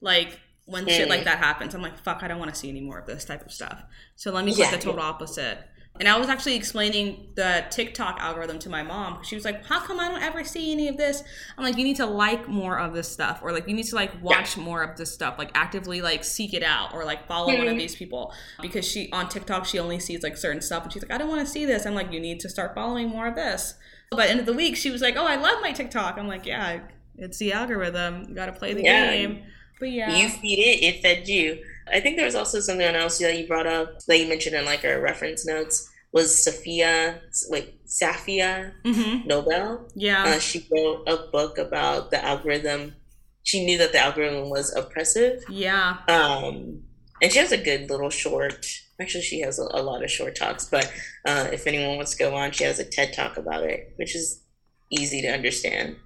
Like 0.00 0.38
when 0.66 0.86
shit 0.86 1.06
Mm. 1.06 1.10
like 1.10 1.24
that 1.24 1.38
happens, 1.38 1.74
I'm 1.74 1.82
like, 1.82 1.98
fuck, 1.98 2.22
I 2.22 2.28
don't 2.28 2.38
want 2.38 2.52
to 2.52 2.58
see 2.58 2.68
any 2.68 2.80
more 2.80 2.98
of 2.98 3.06
this 3.06 3.24
type 3.24 3.44
of 3.44 3.52
stuff. 3.52 3.82
So 4.16 4.30
let 4.32 4.44
me 4.44 4.54
click 4.54 4.66
Yeah, 4.70 4.76
the 4.76 4.82
total 4.82 5.00
opposite. 5.00 5.58
And 6.00 6.06
I 6.06 6.16
was 6.16 6.28
actually 6.28 6.54
explaining 6.54 7.30
the 7.34 7.64
TikTok 7.70 8.18
algorithm 8.20 8.60
to 8.60 8.68
my 8.68 8.84
mom. 8.84 9.24
She 9.24 9.34
was 9.34 9.44
like, 9.44 9.66
"How 9.66 9.80
come 9.80 9.98
I 9.98 10.08
don't 10.08 10.22
ever 10.22 10.44
see 10.44 10.70
any 10.70 10.86
of 10.86 10.96
this?" 10.96 11.24
I'm 11.56 11.64
like, 11.64 11.76
"You 11.76 11.82
need 11.82 11.96
to 11.96 12.06
like 12.06 12.46
more 12.46 12.78
of 12.78 12.92
this 12.94 13.08
stuff, 13.10 13.40
or 13.42 13.50
like 13.50 13.66
you 13.66 13.74
need 13.74 13.86
to 13.86 13.96
like 13.96 14.12
watch 14.22 14.56
more 14.56 14.82
of 14.84 14.96
this 14.96 15.12
stuff, 15.12 15.36
like 15.38 15.50
actively 15.54 16.00
like 16.00 16.22
seek 16.22 16.54
it 16.54 16.62
out, 16.62 16.94
or 16.94 17.04
like 17.04 17.26
follow 17.26 17.48
one 17.56 17.66
of 17.66 17.74
Mhm. 17.74 17.78
these 17.78 17.96
people." 17.96 18.32
Because 18.62 18.86
she 18.86 19.10
on 19.10 19.28
TikTok 19.28 19.64
she 19.64 19.80
only 19.80 19.98
sees 19.98 20.22
like 20.22 20.36
certain 20.36 20.60
stuff, 20.62 20.84
and 20.84 20.92
she's 20.92 21.02
like, 21.02 21.10
"I 21.10 21.18
don't 21.18 21.28
want 21.28 21.40
to 21.40 21.46
see 21.50 21.64
this." 21.64 21.84
I'm 21.84 21.94
like, 21.96 22.12
"You 22.12 22.20
need 22.20 22.38
to 22.40 22.48
start 22.48 22.76
following 22.76 23.08
more 23.08 23.26
of 23.26 23.34
this." 23.34 23.74
By 24.12 24.26
the 24.26 24.30
end 24.30 24.40
of 24.40 24.46
the 24.46 24.52
week, 24.54 24.76
she 24.76 24.90
was 24.92 25.02
like, 25.02 25.16
"Oh, 25.16 25.26
I 25.26 25.34
love 25.34 25.60
my 25.62 25.72
TikTok." 25.72 26.16
I'm 26.16 26.28
like, 26.28 26.46
"Yeah, 26.46 26.78
it's 27.16 27.38
the 27.38 27.52
algorithm. 27.52 28.26
You 28.28 28.34
got 28.36 28.46
to 28.46 28.52
play 28.52 28.72
the 28.72 28.82
Yeah. 28.84 29.10
game." 29.10 29.42
But 29.78 29.90
yeah, 29.90 30.16
you 30.16 30.28
feed 30.28 30.58
it 30.58 30.82
it 30.84 31.02
fed 31.02 31.28
you. 31.28 31.62
I 31.90 32.00
think 32.00 32.16
there 32.16 32.26
was 32.26 32.34
also 32.34 32.60
something 32.60 32.86
else 32.86 33.18
that 33.18 33.38
you 33.38 33.46
brought 33.46 33.66
up 33.66 34.00
that 34.06 34.18
you 34.18 34.28
mentioned 34.28 34.56
in 34.56 34.64
like 34.64 34.84
our 34.84 35.00
reference 35.00 35.46
notes 35.46 35.90
was 36.12 36.42
sophia 36.42 37.20
wait 37.50 37.84
Safiya 37.86 38.72
hmm 38.84 39.26
Noble. 39.26 39.88
Yeah, 39.94 40.24
uh, 40.24 40.38
she 40.38 40.66
wrote 40.70 41.04
a 41.06 41.30
book 41.30 41.58
about 41.58 42.10
the 42.10 42.24
algorithm. 42.24 42.94
She 43.42 43.64
knew 43.64 43.78
that 43.78 43.92
the 43.92 43.98
algorithm 43.98 44.50
was 44.50 44.74
oppressive. 44.74 45.44
Yeah, 45.48 45.98
um 46.08 46.82
and 47.20 47.32
she 47.32 47.38
has 47.38 47.52
a 47.52 47.58
good 47.58 47.90
little 47.90 48.10
short 48.10 48.66
actually 49.00 49.22
she 49.22 49.40
has 49.40 49.58
a, 49.58 49.62
a 49.62 49.82
lot 49.82 50.02
of 50.02 50.10
short 50.10 50.36
talks 50.36 50.64
but 50.66 50.92
uh, 51.26 51.48
if 51.52 51.66
anyone 51.66 51.96
wants 51.96 52.12
to 52.12 52.18
go 52.18 52.34
on 52.34 52.50
she 52.50 52.64
has 52.64 52.78
a 52.78 52.84
ted 52.84 53.12
talk 53.12 53.36
about 53.36 53.62
it 53.64 53.92
which 53.96 54.14
is 54.14 54.42
easy 54.90 55.20
to 55.22 55.28
understand 55.28 55.96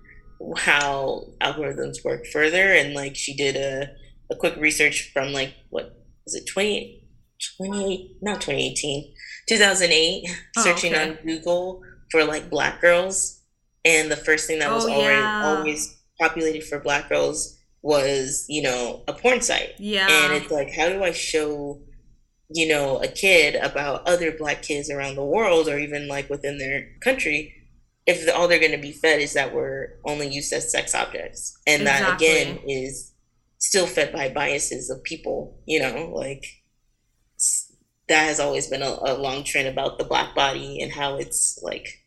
how 0.57 1.25
algorithms 1.41 2.05
work 2.05 2.27
further 2.27 2.73
and 2.73 2.95
like 2.95 3.17
she 3.17 3.35
did 3.35 3.57
a, 3.57 3.91
a 4.31 4.37
quick 4.37 4.57
research 4.57 5.11
from 5.13 5.33
like 5.33 5.55
what 5.71 5.97
was 6.25 6.35
it 6.35 6.47
20, 6.53 7.05
28 7.59 8.17
not 8.23 8.41
2018 8.41 9.15
2008 9.49 10.25
Oh, 10.57 10.63
searching 10.63 10.95
okay. 10.95 11.11
on 11.11 11.19
google 11.25 11.83
for 12.11 12.25
like 12.25 12.51
black 12.51 12.81
girls 12.81 13.41
and 13.85 14.11
the 14.11 14.17
first 14.17 14.47
thing 14.47 14.59
that 14.61 14.71
oh, 14.71 14.75
was 14.77 14.87
Oh, 14.87 14.93
already 14.93 15.21
yeah. 15.21 15.45
always 15.45 16.03
populated 16.21 16.65
for 16.65 16.79
black 16.79 17.09
girls 17.09 17.59
was 17.83 18.45
you 18.49 18.63
know 18.63 19.03
a 19.09 19.13
porn 19.13 19.41
site 19.41 19.75
yeah. 19.79 20.07
and 20.09 20.33
it's 20.35 20.51
like 20.53 20.71
how 20.73 20.89
do 20.89 21.03
i 21.03 21.11
show 21.11 21.81
you 22.51 22.69
know 22.69 22.99
a 23.03 23.09
kid 23.09 23.57
about 23.57 24.07
other 24.07 24.31
black 24.31 24.63
kids 24.63 24.89
around 24.91 25.17
the 25.17 25.25
world 25.25 25.69
or 25.69 25.79
even 25.79 26.07
like 26.07 26.29
within 26.31 26.59
their 26.59 26.89
country 27.03 27.53
if 28.07 28.29
all 28.35 28.49
they're 28.49 28.59
going 28.59 28.73
to 28.73 28.79
be 28.79 28.93
fed 28.93 29.21
is 29.21 29.35
that 29.35 29.55
we're 29.55 29.99
only 30.05 30.29
used 30.29 30.53
as 30.53 30.71
sex 30.71 30.95
objects. 30.95 31.57
And 31.67 31.87
that 31.87 32.17
again 32.17 32.59
is 32.67 33.13
still 33.63 33.87
fed 33.87 34.13
by 34.13 34.29
biases 34.29 34.91
of 34.91 35.03
people 35.05 35.57
you 35.67 35.79
know 35.79 36.11
like 36.13 36.45
that 38.09 38.25
has 38.25 38.41
always 38.41 38.67
been 38.67 38.83
a, 38.83 38.99
a 39.03 39.15
long 39.15 39.45
trend 39.45 39.69
about 39.69 39.99
the 39.99 40.05
black 40.05 40.35
body 40.35 40.81
and 40.81 40.93
how 40.93 41.17
it's 41.17 41.61
like 41.63 42.03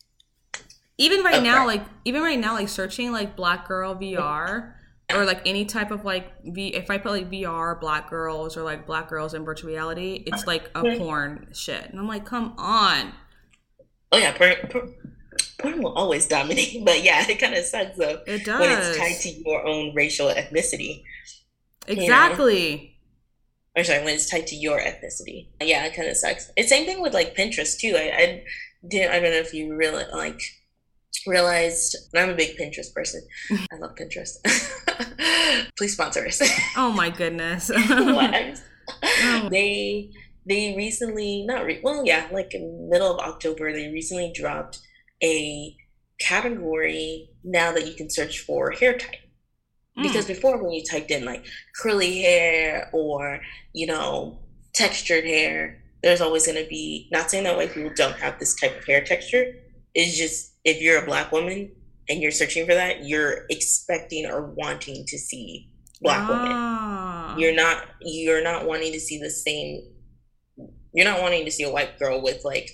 even 0.97 1.23
right 1.23 1.41
now 1.41 1.65
like 1.65 1.83
even 2.03 2.21
right 2.21 2.39
now 2.39 2.53
like 2.53 2.67
searching 2.67 3.13
like 3.13 3.37
black 3.37 3.65
girl 3.67 3.95
vr 3.95 4.73
or 5.13 5.23
like 5.23 5.41
any 5.45 5.63
type 5.63 5.91
of 5.91 6.03
like 6.03 6.29
v 6.43 6.67
if 6.75 6.91
i 6.91 6.97
put 6.97 7.13
like 7.13 7.31
vr 7.31 7.79
black 7.79 8.09
girls 8.09 8.57
or 8.57 8.63
like 8.63 8.85
black 8.85 9.07
girls 9.07 9.33
in 9.33 9.45
virtual 9.45 9.69
reality 9.69 10.23
it's 10.27 10.45
like 10.45 10.69
a 10.75 10.97
porn 10.97 11.47
shit. 11.53 11.89
And 11.89 11.97
i'm 11.99 12.07
like 12.07 12.25
come 12.25 12.53
on. 12.57 13.13
Oh 14.11 14.17
yeah 14.17 14.37
porn, 14.37 14.55
porn, 14.69 14.93
porn 15.59 15.81
will 15.81 15.93
always 15.93 16.27
dominate 16.27 16.81
but 16.85 17.03
yeah 17.03 17.25
it 17.29 17.39
kind 17.39 17.53
of 17.53 17.63
sucks 17.65 17.97
though 17.97 18.19
it 18.27 18.47
when 18.47 18.69
it's 18.77 18.97
tied 18.97 19.19
to 19.21 19.29
your 19.29 19.65
own 19.65 19.93
racial 19.95 20.27
ethnicity 20.29 21.03
exactly 21.87 22.91
or 23.77 23.83
sorry, 23.83 24.03
when 24.05 24.13
it's 24.15 24.29
tied 24.29 24.47
to 24.47 24.55
your 24.55 24.79
ethnicity. 24.79 25.49
Yeah, 25.61 25.85
it 25.85 25.93
kind 25.93 26.07
of 26.07 26.15
sucks. 26.15 26.49
It's 26.55 26.69
same 26.69 26.85
thing 26.85 27.01
with 27.01 27.13
like 27.13 27.35
Pinterest 27.35 27.77
too. 27.77 27.93
I, 27.97 28.03
I 28.17 28.43
didn't. 28.87 29.11
I 29.11 29.19
don't 29.19 29.31
know 29.31 29.37
if 29.37 29.53
you 29.53 29.75
really 29.75 30.05
like 30.13 30.39
realized. 31.27 31.95
I'm 32.15 32.29
a 32.29 32.35
big 32.35 32.57
Pinterest 32.57 32.93
person. 32.93 33.21
I 33.51 33.75
love 33.77 33.95
Pinterest. 33.95 34.37
Please 35.77 35.93
sponsor 35.93 36.25
us. 36.25 36.41
oh 36.77 36.91
my 36.91 37.09
goodness 37.09 37.69
Oh. 37.75 39.49
they 39.51 40.11
they 40.47 40.73
recently 40.77 41.43
not 41.45 41.65
re- 41.65 41.81
well 41.83 42.03
yeah 42.05 42.27
like 42.31 42.53
in 42.53 42.87
middle 42.89 43.11
of 43.13 43.19
October 43.19 43.73
they 43.73 43.89
recently 43.91 44.31
dropped 44.33 44.79
a 45.23 45.75
category 46.19 47.29
now 47.43 47.71
that 47.71 47.87
you 47.87 47.93
can 47.93 48.09
search 48.09 48.39
for 48.39 48.71
hair 48.71 48.97
type. 48.97 49.19
Because 49.97 50.25
before 50.25 50.61
when 50.61 50.73
you 50.73 50.83
typed 50.83 51.09
in 51.09 51.23
like 51.23 51.45
curly 51.81 52.21
hair 52.21 52.89
or 52.91 53.39
you 53.71 53.87
know 53.87 54.39
textured 54.73 55.23
hair 55.23 55.81
there's 56.03 56.21
always 56.21 56.45
going 56.45 56.61
to 56.61 56.69
be 56.69 57.07
not 57.11 57.31
saying 57.31 57.45
that 57.45 57.55
white 57.55 57.73
people 57.73 57.91
don't 57.95 58.17
have 58.17 58.37
this 58.37 58.55
type 58.55 58.77
of 58.77 58.85
hair 58.85 59.03
texture 59.03 59.53
it's 59.93 60.17
just 60.17 60.53
if 60.65 60.81
you're 60.81 61.01
a 61.01 61.05
black 61.05 61.31
woman 61.31 61.71
and 62.09 62.21
you're 62.21 62.31
searching 62.31 62.65
for 62.65 62.73
that 62.73 63.05
you're 63.05 63.45
expecting 63.49 64.25
or 64.25 64.51
wanting 64.51 65.05
to 65.07 65.17
see 65.17 65.69
black 66.01 66.27
women. 66.27 66.51
Ah. 66.51 67.37
you're 67.37 67.55
not 67.55 67.85
you're 68.01 68.43
not 68.43 68.65
wanting 68.65 68.91
to 68.91 68.99
see 68.99 69.17
the 69.17 69.29
same 69.29 69.81
you're 70.93 71.05
not 71.05 71.21
wanting 71.21 71.45
to 71.45 71.51
see 71.51 71.63
a 71.63 71.71
white 71.71 71.97
girl 71.97 72.21
with 72.21 72.43
like 72.43 72.69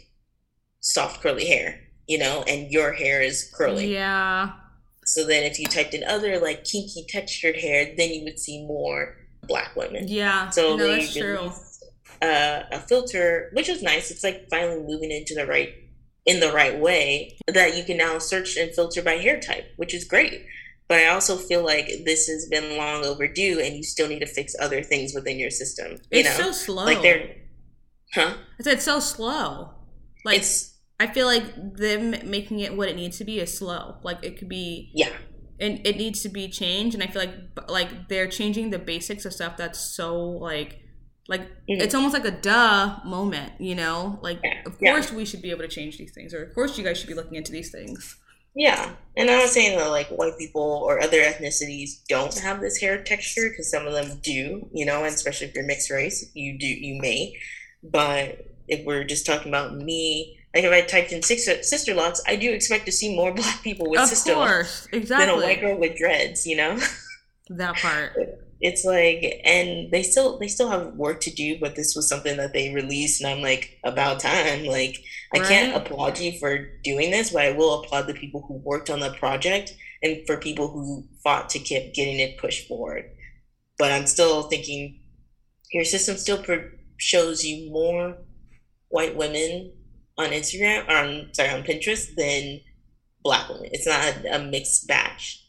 soft 0.80 1.22
curly 1.22 1.46
hair 1.46 1.80
you 2.12 2.18
know 2.18 2.43
and 2.45 2.70
your 2.72 2.91
hair 2.91 3.22
is 3.22 3.49
curly 3.55 3.93
yeah. 3.93 4.51
So 5.05 5.26
then 5.26 5.43
if 5.43 5.59
you 5.59 5.66
typed 5.66 5.93
in 5.93 6.03
other 6.03 6.39
like 6.39 6.66
kinky 6.66 7.05
textured 7.07 7.55
hair 7.55 7.93
then 7.97 8.09
you 8.09 8.24
would 8.26 8.39
see 8.39 8.66
more 8.66 9.16
black 9.43 9.76
women. 9.76 10.07
Yeah. 10.07 10.49
So 10.49 10.76
no 10.76 10.88
that's 10.88 11.14
true. 11.14 11.51
uh, 12.22 12.64
a 12.72 12.80
filter 12.80 13.49
which 13.53 13.70
is 13.70 13.82
nice. 13.82 14.12
It's 14.12 14.26
like 14.26 14.49
finally 14.49 14.84
moving 14.91 15.12
into 15.12 15.34
the 15.34 15.45
right 15.47 15.74
in 16.26 16.39
the 16.39 16.51
right 16.51 16.78
way 16.78 17.38
that 17.47 17.78
you 17.78 17.84
can 17.84 17.97
now 17.97 18.20
search 18.20 18.57
and 18.57 18.76
filter 18.76 19.01
by 19.01 19.14
hair 19.14 19.39
type 19.39 19.66
which 19.78 19.93
is 19.93 20.03
great. 20.03 20.45
But 20.89 20.99
i 20.99 21.07
also 21.07 21.38
feel 21.38 21.64
like 21.64 21.88
this 22.03 22.28
has 22.28 22.49
been 22.49 22.78
long 22.78 23.05
overdue 23.05 23.62
and 23.64 23.78
you 23.78 23.84
still 23.84 24.09
need 24.09 24.20
to 24.20 24.26
fix 24.26 24.53
other 24.59 24.84
things 24.84 25.14
within 25.16 25.39
your 25.39 25.49
system 25.49 25.91
you 26.12 26.20
it's 26.20 26.38
know? 26.38 26.47
so 26.47 26.51
slow. 26.51 26.84
Like 26.84 27.01
they're 27.01 27.36
huh? 28.14 28.34
I 28.59 28.64
said 28.64 28.74
it's 28.74 28.84
so 28.84 28.99
slow. 28.99 29.70
Like 30.26 30.39
it's 30.39 30.70
I 31.02 31.08
feel 31.14 31.26
like 31.26 31.45
them 31.78 32.12
making 32.30 32.60
it 32.60 32.76
what 32.78 32.88
it 32.89 32.95
needs 32.95 33.18
to 33.18 33.26
be 33.26 33.39
is 33.39 33.58
slow. 33.58 33.97
Like 34.04 34.20
it 34.24 34.38
could 34.38 34.49
be, 34.49 34.91
yeah 34.93 35.14
and 35.60 35.80
it 35.86 35.95
needs 35.95 36.24
to 36.24 36.30
be 36.30 36.49
changed. 36.49 36.95
And 36.95 37.04
I 37.04 37.08
feel 37.08 37.22
like 37.22 37.36
like 37.70 38.10
they're 38.10 38.28
changing 38.28 38.72
the 38.72 38.80
basics 38.80 39.26
of 39.26 39.34
stuff 39.34 39.58
that's 39.58 39.80
so 39.95 40.20
like 40.49 40.80
like 41.28 41.41
Mhm. 41.70 41.82
it's 41.84 41.93
almost 41.95 42.14
like 42.14 42.26
a 42.26 42.32
duh 42.32 42.97
moment, 43.06 43.54
you 43.60 43.76
know? 43.76 44.20
Like 44.24 44.39
Yeah, 44.43 44.64
of 44.66 44.76
yeah. 44.82 44.91
course 44.91 45.12
we 45.12 45.24
should 45.24 45.41
be 45.41 45.52
able 45.52 45.62
to 45.62 45.68
change 45.68 45.97
these 45.97 46.14
things, 46.14 46.34
or 46.34 46.43
of 46.43 46.54
course 46.56 46.78
you 46.78 46.84
guys 46.84 46.97
should 46.97 47.08
be 47.08 47.14
looking 47.14 47.36
into 47.36 47.52
these 47.52 47.72
things. 47.72 48.18
Yeah, 48.56 48.95
and 49.16 49.30
I'm 49.30 49.39
not 49.39 49.49
saying 49.49 49.78
that 49.78 49.89
like 49.91 50.08
white 50.10 50.38
people 50.38 50.62
or 50.86 50.99
other 51.02 51.22
ethnicities 51.22 51.89
don't 52.10 52.38
have 52.39 52.60
this 52.60 52.78
hair 52.82 53.02
texture 53.04 53.47
because 53.49 53.70
some 53.72 53.88
of 53.88 53.93
them 53.93 54.20
do, 54.22 54.68
you 54.74 54.86
know, 54.86 55.06
and 55.06 55.14
especially 55.16 55.47
if 55.47 55.56
you're 55.56 55.64
mixed 55.66 55.89
race, 55.89 56.30
you 56.34 56.58
do, 56.60 56.68
you 56.68 56.99
may. 57.02 57.34
But 57.84 58.45
if 58.68 58.84
we're 58.86 59.06
just 59.06 59.26
talking 59.26 59.47
about 59.49 59.76
me, 59.78 60.38
like 60.54 60.64
if 60.66 60.72
I 60.72 60.82
typed 60.82 61.12
in 61.12 61.20
uh, 61.20 61.22
sister, 61.22 61.64
sister 61.64 61.93
locks, 61.93 62.22
I 62.28 62.36
do 62.36 62.52
expect 62.52 62.86
to 62.86 62.91
see 62.91 63.16
more 63.16 63.34
black 63.36 63.62
people 63.64 63.89
with 63.89 63.99
of 63.99 64.08
sister 64.08 64.36
locks 64.36 64.52
course, 64.52 64.88
than 64.91 64.99
a 64.99 65.02
exactly. 65.02 65.43
white 65.43 65.62
girl 65.62 65.78
with 65.78 65.97
dreads, 65.97 66.45
you 66.45 66.58
know. 66.58 66.80
that 67.49 67.76
part. 67.76 68.14
it's 68.62 68.86
like 68.86 69.41
and 69.43 69.91
they 69.91 70.04
still 70.04 70.39
they 70.39 70.47
still 70.47 70.70
have 70.70 70.93
work 70.93 71.20
to 71.20 71.32
do 71.32 71.60
but 71.60 71.76
this 71.76 71.95
was 71.95 72.08
something 72.08 72.38
that 72.38 72.54
they 72.54 72.74
released 72.74 73.22
and 73.22 73.30
i'm 73.30 73.41
like 73.41 73.78
about 73.84 74.22
time. 74.22 74.64
Like 74.66 75.04
i 75.34 75.39
can't 75.39 75.76
applaud 75.76 76.18
you 76.20 76.39
for 76.39 76.70
doing 76.84 77.12
this 77.12 77.32
but 77.32 77.41
i 77.41 77.52
will 77.52 77.82
applaud 77.82 78.08
the 78.08 78.14
people 78.14 78.45
who 78.47 78.54
worked 78.64 78.89
on 78.89 79.02
the 79.02 79.12
project 79.14 79.76
and 80.02 80.26
for 80.26 80.38
people 80.38 80.70
who 80.70 81.06
fought 81.24 81.49
to 81.49 81.60
keep 81.60 81.93
getting 81.93 82.20
it 82.20 82.38
pushed 82.38 82.68
forward. 82.68 83.04
But 83.78 83.91
i'm 83.91 84.08
still 84.08 84.43
thinking 84.43 85.02
your 85.74 85.84
system 85.84 86.16
still 86.16 86.41
pro- 86.41 86.70
shows 86.97 87.43
you 87.43 87.70
more 87.72 88.18
white 88.89 89.18
women 89.18 89.74
on 90.22 90.30
instagram 90.30 90.88
or 90.88 90.95
on 90.95 91.30
sorry 91.34 91.49
on 91.49 91.63
pinterest 91.63 92.15
than 92.15 92.59
black 93.24 93.47
women 93.49 93.69
it's 93.72 93.86
not 93.88 93.99
a, 94.26 94.36
a 94.36 94.39
mixed 94.43 94.88
batch 94.88 95.45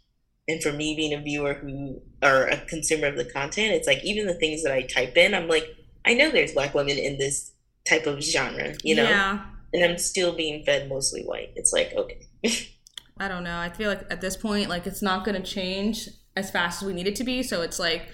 and 0.48 0.62
for 0.62 0.72
me 0.72 0.94
being 0.96 1.14
a 1.14 1.22
viewer 1.22 1.54
who 1.54 2.00
or 2.22 2.44
a 2.46 2.56
consumer 2.66 3.06
of 3.06 3.16
the 3.16 3.24
content 3.24 3.72
it's 3.72 3.86
like 3.86 4.02
even 4.04 4.26
the 4.26 4.34
things 4.34 4.62
that 4.62 4.72
i 4.72 4.82
type 4.82 5.16
in 5.16 5.34
i'm 5.34 5.48
like 5.48 5.66
i 6.04 6.14
know 6.14 6.30
there's 6.30 6.52
black 6.52 6.74
women 6.74 6.98
in 6.98 7.16
this 7.18 7.52
type 7.88 8.06
of 8.06 8.22
genre 8.22 8.74
you 8.82 8.94
know 8.94 9.04
Yeah. 9.04 9.44
and 9.72 9.84
i'm 9.84 9.98
still 9.98 10.34
being 10.34 10.64
fed 10.64 10.88
mostly 10.88 11.22
white 11.22 11.52
it's 11.56 11.72
like 11.72 11.92
okay 11.96 12.26
I 13.18 13.28
don't 13.28 13.44
know. 13.44 13.56
I 13.56 13.68
feel 13.68 13.88
like 13.88 14.00
at 14.10 14.20
this 14.20 14.36
point, 14.36 14.68
like 14.68 14.84
it's 14.86 15.02
not 15.02 15.24
going 15.24 15.40
to 15.40 15.48
change 15.48 16.08
as 16.34 16.50
fast 16.50 16.82
as 16.82 16.86
we 16.86 16.92
need 16.92 17.06
it 17.06 17.14
to 17.16 17.24
be. 17.24 17.42
So 17.44 17.62
it's 17.62 17.78
like, 17.78 18.08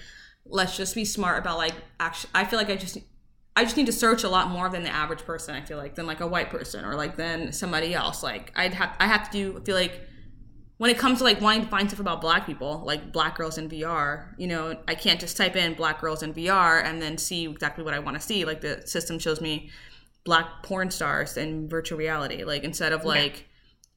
let's 0.45 0.77
just 0.77 0.93
be 0.93 1.03
smart 1.05 1.39
about 1.39 1.57
like 1.57 1.73
actually. 1.99 2.29
I 2.35 2.43
feel 2.45 2.59
like 2.59 2.69
I 2.69 2.75
just, 2.75 2.97
I 3.55 3.63
just 3.63 3.75
need 3.75 3.87
to 3.87 3.91
search 3.91 4.23
a 4.23 4.29
lot 4.29 4.49
more 4.49 4.69
than 4.69 4.83
the 4.83 4.89
average 4.89 5.25
person. 5.25 5.53
I 5.55 5.61
feel 5.61 5.77
like 5.77 5.95
than 5.95 6.05
like 6.07 6.21
a 6.21 6.27
white 6.27 6.49
person 6.49 6.85
or 6.85 6.95
like 6.95 7.17
than 7.17 7.51
somebody 7.51 7.93
else. 7.93 8.23
Like 8.23 8.51
I'd 8.55 8.73
have, 8.73 8.95
I 8.99 9.07
have 9.07 9.29
to 9.31 9.31
do. 9.31 9.59
I 9.59 9.63
feel 9.65 9.75
like 9.75 10.01
when 10.77 10.89
it 10.89 10.97
comes 10.97 11.17
to 11.17 11.25
like 11.25 11.41
wanting 11.41 11.63
to 11.63 11.67
find 11.67 11.89
stuff 11.89 11.99
about 11.99 12.21
black 12.21 12.45
people, 12.45 12.83
like 12.85 13.11
black 13.11 13.35
girls 13.35 13.57
in 13.57 13.67
VR, 13.67 14.33
you 14.37 14.47
know, 14.47 14.77
I 14.87 14.95
can't 14.95 15.19
just 15.19 15.35
type 15.35 15.57
in 15.57 15.73
black 15.73 15.99
girls 15.99 16.23
in 16.23 16.33
VR 16.33 16.81
and 16.81 17.01
then 17.01 17.17
see 17.17 17.45
exactly 17.45 17.83
what 17.83 17.93
I 17.93 17.99
want 17.99 18.15
to 18.15 18.21
see. 18.25 18.45
Like 18.45 18.61
the 18.61 18.87
system 18.87 19.19
shows 19.19 19.41
me 19.41 19.69
black 20.23 20.63
porn 20.63 20.89
stars 20.89 21.35
in 21.35 21.67
virtual 21.67 21.97
reality. 21.97 22.45
Like 22.45 22.63
instead 22.63 22.93
of 22.93 23.03
like 23.03 23.47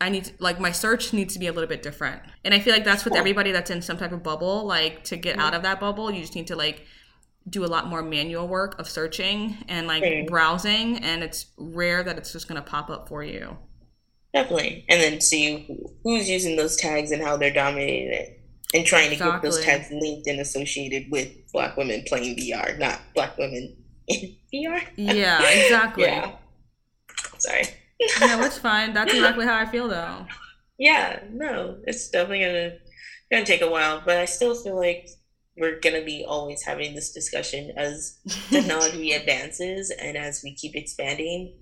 I 0.01 0.09
need 0.09 0.25
to, 0.25 0.33
like 0.41 0.59
my 0.59 0.73
search 0.73 1.13
needs 1.13 1.35
to 1.35 1.39
be 1.39 1.47
a 1.47 1.53
little 1.53 1.69
bit 1.69 1.83
different. 1.85 2.21
And 2.45 2.53
I 2.53 2.59
feel 2.59 2.73
like 2.73 2.85
that's 2.85 3.05
with 3.05 3.13
Cool. 3.13 3.21
everybody 3.21 3.53
that's 3.53 3.71
in 3.71 3.81
some 3.81 3.97
type 3.97 4.11
of 4.11 4.25
bubble. 4.25 4.67
Like 4.67 5.05
to 5.05 5.17
get 5.17 5.39
out 5.39 5.55
of 5.55 5.63
that 5.63 5.79
bubble, 5.79 6.11
you 6.11 6.21
just 6.21 6.35
need 6.35 6.49
to 6.49 6.57
like 6.57 6.85
do 7.49 7.65
a 7.65 7.67
lot 7.67 7.87
more 7.89 8.03
manual 8.03 8.47
work 8.49 8.79
of 8.79 8.89
searching 8.89 9.57
and 9.69 9.87
like 9.87 10.03
Mm. 10.03 10.27
browsing 10.29 10.99
and 10.99 11.23
it's 11.23 11.47
rare 11.59 12.03
that 12.03 12.17
it's 12.19 12.33
just 12.33 12.47
going 12.49 12.63
to 12.63 12.69
pop 12.71 12.89
up 12.91 13.09
for 13.09 13.23
you. 13.25 13.57
definitely 14.35 14.85
and 14.89 15.01
then 15.01 15.21
see 15.21 15.69
who's 16.05 16.29
using 16.31 16.57
those 16.57 16.77
tags 16.77 17.11
and 17.11 17.23
how 17.23 17.37
they're 17.37 17.53
dominating 17.53 18.13
it 18.13 18.39
and 18.75 18.87
trying 18.87 19.11
to 19.11 19.17
get 19.17 19.43
those 19.43 19.63
tags 19.63 19.91
linked 19.91 20.27
and 20.27 20.41
associated 20.41 21.11
with 21.11 21.29
black 21.53 21.77
women 21.77 22.03
playing 22.07 22.35
vr 22.37 22.79
not 22.79 22.99
black 23.15 23.37
women 23.37 23.77
in 24.09 24.35
vr 24.55 24.83
Yeah, 24.97 25.43
exactly. 25.65 26.05
yeah 26.05 26.33
sorry 27.39 27.65
no, 28.21 28.41
it's 28.43 28.59
fine. 28.71 28.93
That's 28.95 29.13
exactly 29.13 29.45
how 29.47 29.57
I 29.57 29.67
feel 29.67 29.89
though. 29.89 30.27
yeah 30.79 31.21
no 31.31 31.77
it's 31.87 32.09
definitely 32.09 32.45
gonna 32.47 32.73
gonna 33.31 33.45
take 33.45 33.61
a 33.63 33.71
while 33.71 34.03
but 34.05 34.17
i 34.17 34.25
still 34.25 34.55
feel 34.55 34.77
like 34.77 35.07
we're 35.57 35.79
gonna 35.81 36.05
be 36.05 36.25
always 36.27 36.63
having 36.63 36.95
this 36.95 37.13
discussion 37.13 37.73
as 37.77 38.19
technology 38.51 39.13
advances 39.13 39.91
and 39.91 40.17
as 40.17 40.43
we 40.43 40.55
keep 40.55 40.75
expanding. 40.75 41.59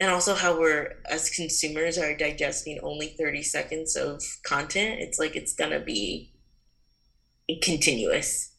And 0.00 0.10
also 0.10 0.34
how 0.34 0.58
we're 0.58 0.94
as 1.08 1.30
consumers 1.30 1.96
are 1.98 2.16
digesting 2.16 2.80
only 2.82 3.14
30 3.18 3.42
seconds 3.42 3.96
of 3.96 4.22
content. 4.44 5.00
It's 5.00 5.18
like 5.18 5.36
it's 5.36 5.54
gonna 5.54 5.80
be 5.80 6.34
continuous. 7.62 8.52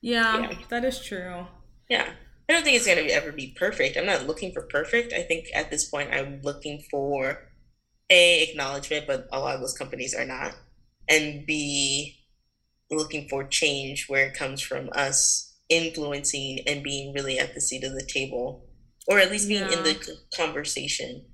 Yeah, 0.00 0.40
Yeah. 0.40 0.58
that 0.68 0.84
is 0.84 1.00
true. 1.00 1.46
yeah. 1.88 2.10
I 2.48 2.52
don't 2.52 2.64
think 2.64 2.76
it's 2.76 2.86
gonna 2.86 3.02
ever 3.02 3.30
be 3.30 3.54
perfect. 3.56 3.96
I'm 3.96 4.06
not 4.06 4.26
looking 4.26 4.52
for 4.52 4.62
perfect. 4.62 5.12
I 5.12 5.22
think 5.22 5.46
at 5.54 5.70
this 5.70 5.88
point 5.88 6.10
i'm 6.12 6.40
looking 6.42 6.82
for 6.90 7.48
a 8.10 8.42
acknowledgement 8.42 9.06
but 9.06 9.28
a 9.32 9.38
lot 9.38 9.54
of 9.54 9.60
those 9.60 9.76
companies 9.78 10.14
are 10.14 10.24
not 10.24 10.52
and 11.08 11.46
b 11.46 12.16
looking 12.90 13.28
for 13.28 13.44
change 13.44 14.06
where 14.08 14.26
it 14.26 14.34
comes 14.34 14.60
from 14.60 14.88
us 14.92 15.54
influencing 15.68 16.58
and 16.66 16.82
being 16.82 17.12
really 17.14 17.38
at 17.38 17.54
the 17.54 17.60
seat 17.60 17.84
of 17.84 17.92
the 17.92 18.04
table 18.04 18.66
or 19.08 19.18
at 19.18 19.30
least 19.30 19.48
being 19.48 19.62
in 19.64 19.82
the 19.84 20.16
conversation 20.36 21.24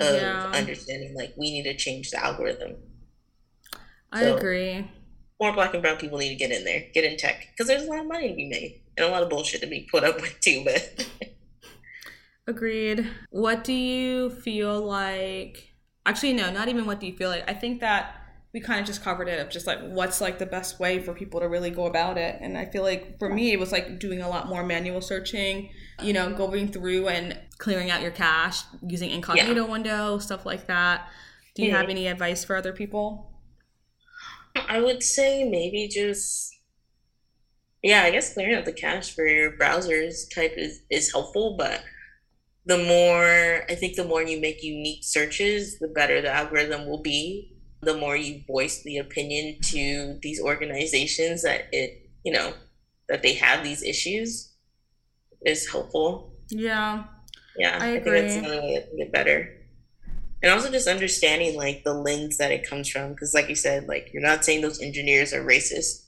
of 0.00 0.14
Yeah. 0.14 0.50
understanding 0.54 1.14
like 1.16 1.32
we 1.36 1.50
need 1.50 1.64
to 1.64 1.76
change 1.76 2.10
the 2.10 2.22
algorithm 2.22 2.76
I 4.12 4.22
So- 4.24 4.36
agree. 4.36 4.86
more 5.40 5.52
black 5.52 5.72
and 5.72 5.82
brown 5.82 5.96
people 5.96 6.18
need 6.18 6.28
to 6.30 6.34
get 6.34 6.50
in 6.50 6.64
there 6.64 6.86
get 6.92 7.04
in 7.04 7.16
tech 7.16 7.46
because 7.50 7.66
there's 7.68 7.82
a 7.84 7.86
lot 7.86 8.00
of 8.00 8.06
money 8.06 8.28
to 8.28 8.34
be 8.34 8.48
made 8.48 8.82
and 8.96 9.06
a 9.06 9.10
lot 9.10 9.22
of 9.22 9.30
bullshit 9.30 9.60
to 9.62 9.66
be 9.66 9.88
put 9.90 10.04
up 10.04 10.20
with 10.20 10.38
too 10.40 10.62
but 10.64 11.06
Agreed. 12.46 13.06
What 13.30 13.62
do 13.62 13.74
you 13.74 14.30
feel 14.30 14.80
like? 14.80 15.68
Actually, 16.06 16.32
no, 16.32 16.50
not 16.50 16.68
even 16.68 16.86
what 16.86 16.98
do 16.98 17.06
you 17.06 17.12
feel 17.14 17.28
like. 17.28 17.44
I 17.48 17.52
think 17.52 17.80
that 17.80 18.14
we 18.54 18.60
kind 18.60 18.80
of 18.80 18.86
just 18.86 19.02
covered 19.02 19.28
it 19.28 19.40
of 19.40 19.50
just 19.50 19.66
like 19.66 19.78
what's 19.80 20.20
like 20.20 20.38
the 20.38 20.46
best 20.46 20.80
way 20.80 20.98
for 21.00 21.12
people 21.12 21.40
to 21.40 21.48
really 21.48 21.70
go 21.70 21.86
about 21.86 22.16
it. 22.16 22.38
And 22.40 22.56
I 22.56 22.64
feel 22.64 22.82
like 22.82 23.18
for 23.18 23.28
me, 23.28 23.52
it 23.52 23.58
was 23.60 23.72
like 23.72 23.98
doing 23.98 24.22
a 24.22 24.28
lot 24.28 24.48
more 24.48 24.64
manual 24.64 25.02
searching, 25.02 25.70
you 26.02 26.12
know, 26.14 26.32
going 26.32 26.72
through 26.72 27.08
and 27.08 27.38
clearing 27.58 27.90
out 27.90 28.00
your 28.00 28.10
cache 28.10 28.62
using 28.86 29.10
incognito 29.10 29.64
Yeah. 29.66 29.70
window, 29.70 30.18
stuff 30.18 30.46
like 30.46 30.66
that. 30.66 31.08
Do 31.54 31.62
you 31.62 31.70
Mhm. 31.70 31.76
have 31.76 31.88
any 31.90 32.06
advice 32.06 32.42
for 32.44 32.56
other 32.56 32.72
people? 32.72 33.34
I 34.56 34.80
would 34.80 35.02
say 35.02 35.44
maybe 35.44 35.88
just 35.88 36.54
yeah, 37.82 38.02
I 38.02 38.10
guess 38.10 38.34
clearing 38.34 38.56
out 38.56 38.64
the 38.64 38.72
cache 38.72 39.14
for 39.14 39.24
your 39.26 39.52
browsers 39.52 40.28
type 40.34 40.54
is, 40.56 40.80
is 40.90 41.12
helpful, 41.12 41.56
but 41.56 41.84
the 42.66 42.78
more 42.78 43.64
I 43.68 43.74
think 43.76 43.94
the 43.96 44.04
more 44.04 44.22
you 44.22 44.40
make 44.40 44.62
unique 44.64 45.04
searches, 45.04 45.78
the 45.78 45.86
better 45.88 46.20
the 46.20 46.30
algorithm 46.32 46.86
will 46.86 47.02
be. 47.02 47.52
The 47.80 47.96
more 47.96 48.16
you 48.16 48.42
voice 48.46 48.82
the 48.82 48.98
opinion 48.98 49.60
to 49.62 50.18
these 50.22 50.40
organizations 50.40 51.42
that 51.42 51.68
it 51.72 52.10
you 52.24 52.32
know 52.32 52.54
that 53.08 53.22
they 53.22 53.34
have 53.34 53.64
these 53.64 53.82
issues 53.82 54.52
is 55.44 55.68
helpful. 55.70 56.32
Yeah. 56.50 57.04
Yeah, 57.56 57.76
I 57.80 57.92
think 57.92 58.04
that's 58.04 58.36
agree. 58.36 58.48
the 58.48 58.56
only 58.56 58.74
way 58.74 58.86
to 58.90 58.96
get 58.96 59.12
better. 59.12 59.54
And 60.42 60.52
also 60.52 60.70
just 60.70 60.86
understanding 60.86 61.56
like 61.56 61.82
the 61.82 61.94
lens 61.94 62.36
that 62.38 62.52
it 62.52 62.68
comes 62.68 62.88
from, 62.88 63.10
because 63.12 63.34
like 63.34 63.48
you 63.48 63.56
said, 63.56 63.88
like 63.88 64.10
you're 64.12 64.22
not 64.22 64.44
saying 64.44 64.60
those 64.60 64.80
engineers 64.80 65.32
are 65.32 65.44
racist, 65.44 66.04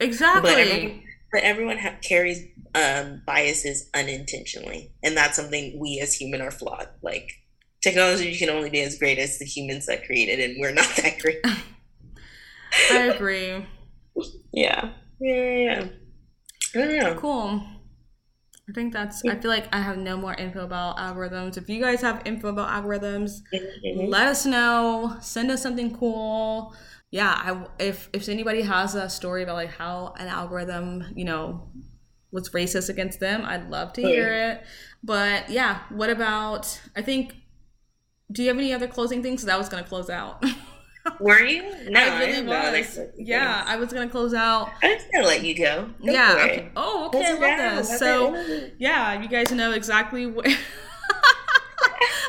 Exactly. 0.00 0.50
but 0.50 0.58
everyone, 0.58 1.02
but 1.32 1.42
everyone 1.42 1.78
ha- 1.78 1.96
carries 2.02 2.44
um, 2.74 3.22
biases 3.26 3.88
unintentionally, 3.94 4.92
and 5.02 5.16
that's 5.16 5.36
something 5.36 5.78
we 5.78 5.98
as 6.02 6.14
human 6.14 6.42
are 6.42 6.50
flawed. 6.50 6.88
Like 7.00 7.30
technology 7.84 8.30
you 8.30 8.38
can 8.38 8.50
only 8.50 8.70
be 8.70 8.80
as 8.80 8.98
great 8.98 9.18
as 9.18 9.38
the 9.38 9.44
humans 9.44 9.86
that 9.86 10.04
created, 10.06 10.38
it, 10.40 10.50
and 10.50 10.60
we're 10.60 10.72
not 10.72 10.88
that 10.96 11.18
great. 11.20 11.38
I 12.90 12.98
agree. 13.14 13.64
yeah, 14.52 14.90
yeah, 15.20 15.34
yeah. 15.34 15.54
yeah. 15.60 15.86
I 16.74 16.78
don't 16.78 16.98
know. 16.98 17.14
Cool. 17.14 17.62
I 18.68 18.72
think 18.72 18.92
that's. 18.92 19.22
I 19.26 19.36
feel 19.36 19.50
like 19.50 19.68
I 19.74 19.80
have 19.80 19.98
no 19.98 20.16
more 20.16 20.34
info 20.34 20.64
about 20.64 20.96
algorithms. 20.96 21.56
If 21.58 21.68
you 21.68 21.80
guys 21.80 22.00
have 22.00 22.22
info 22.24 22.48
about 22.48 22.68
algorithms, 22.70 23.42
Mhm. 23.52 24.08
let 24.08 24.26
us 24.26 24.46
know. 24.46 25.16
Send 25.20 25.50
us 25.50 25.62
something 25.62 25.94
cool. 25.96 26.74
Yeah, 27.10 27.30
I, 27.30 27.66
if 27.78 28.08
if 28.12 28.28
anybody 28.28 28.62
has 28.62 28.94
a 28.94 29.08
story 29.08 29.42
about 29.44 29.56
like 29.56 29.70
how 29.70 30.14
an 30.18 30.28
algorithm, 30.28 31.04
you 31.14 31.24
know, 31.26 31.68
was 32.32 32.48
racist 32.50 32.88
against 32.88 33.20
them, 33.20 33.44
I'd 33.44 33.68
love 33.70 33.92
to 33.94 34.00
hear 34.02 34.32
it. 34.34 34.62
But 35.02 35.50
yeah, 35.50 35.80
what 35.90 36.10
about? 36.10 36.80
I 36.96 37.02
think. 37.02 37.34
Do 38.34 38.42
you 38.42 38.48
have 38.48 38.58
any 38.58 38.72
other 38.72 38.88
closing 38.88 39.22
things? 39.22 39.46
I 39.46 39.56
was 39.56 39.68
gonna 39.68 39.84
close 39.84 40.10
out. 40.10 40.44
Were 41.20 41.40
you? 41.40 41.62
No, 41.88 42.00
I 42.00 42.18
really 42.18 42.48
other 42.52 42.80
was. 42.80 42.98
Yeah. 43.16 43.62
I 43.64 43.76
was 43.76 43.92
gonna 43.92 44.08
close 44.08 44.34
out. 44.34 44.70
I'm 44.82 44.98
just 44.98 45.12
gonna 45.12 45.26
let 45.26 45.44
you 45.44 45.56
go. 45.56 45.88
Go 46.04 46.12
yeah. 46.12 46.32
Okay. 46.32 46.68
Oh, 46.74 47.06
okay. 47.06 47.18
Close 47.20 47.40
I 47.40 47.56
love 47.56 47.76
this. 47.76 47.98
So. 47.98 48.70
yeah, 48.78 49.22
you 49.22 49.28
guys 49.28 49.52
know 49.52 49.70
exactly 49.70 50.26
what. 50.26 50.48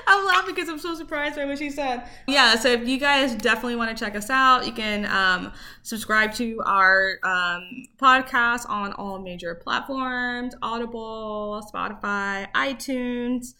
I'm 0.07 0.23
laughing 0.25 0.53
because 0.53 0.69
I'm 0.69 0.77
so 0.77 0.93
surprised 0.93 1.35
by 1.35 1.45
what 1.45 1.57
she 1.57 1.71
said. 1.71 2.03
Yeah, 2.27 2.55
so 2.57 2.69
if 2.69 2.87
you 2.87 2.99
guys 2.99 3.33
definitely 3.33 3.75
want 3.75 3.95
to 3.95 4.03
check 4.03 4.15
us 4.15 4.29
out, 4.29 4.65
you 4.65 4.71
can 4.71 5.05
um, 5.05 5.51
subscribe 5.81 6.33
to 6.35 6.61
our 6.63 7.17
um, 7.23 7.87
podcast 7.97 8.69
on 8.69 8.93
all 8.93 9.17
major 9.17 9.55
platforms 9.55 10.53
Audible, 10.61 11.67
Spotify, 11.73 12.51
iTunes, 12.53 13.55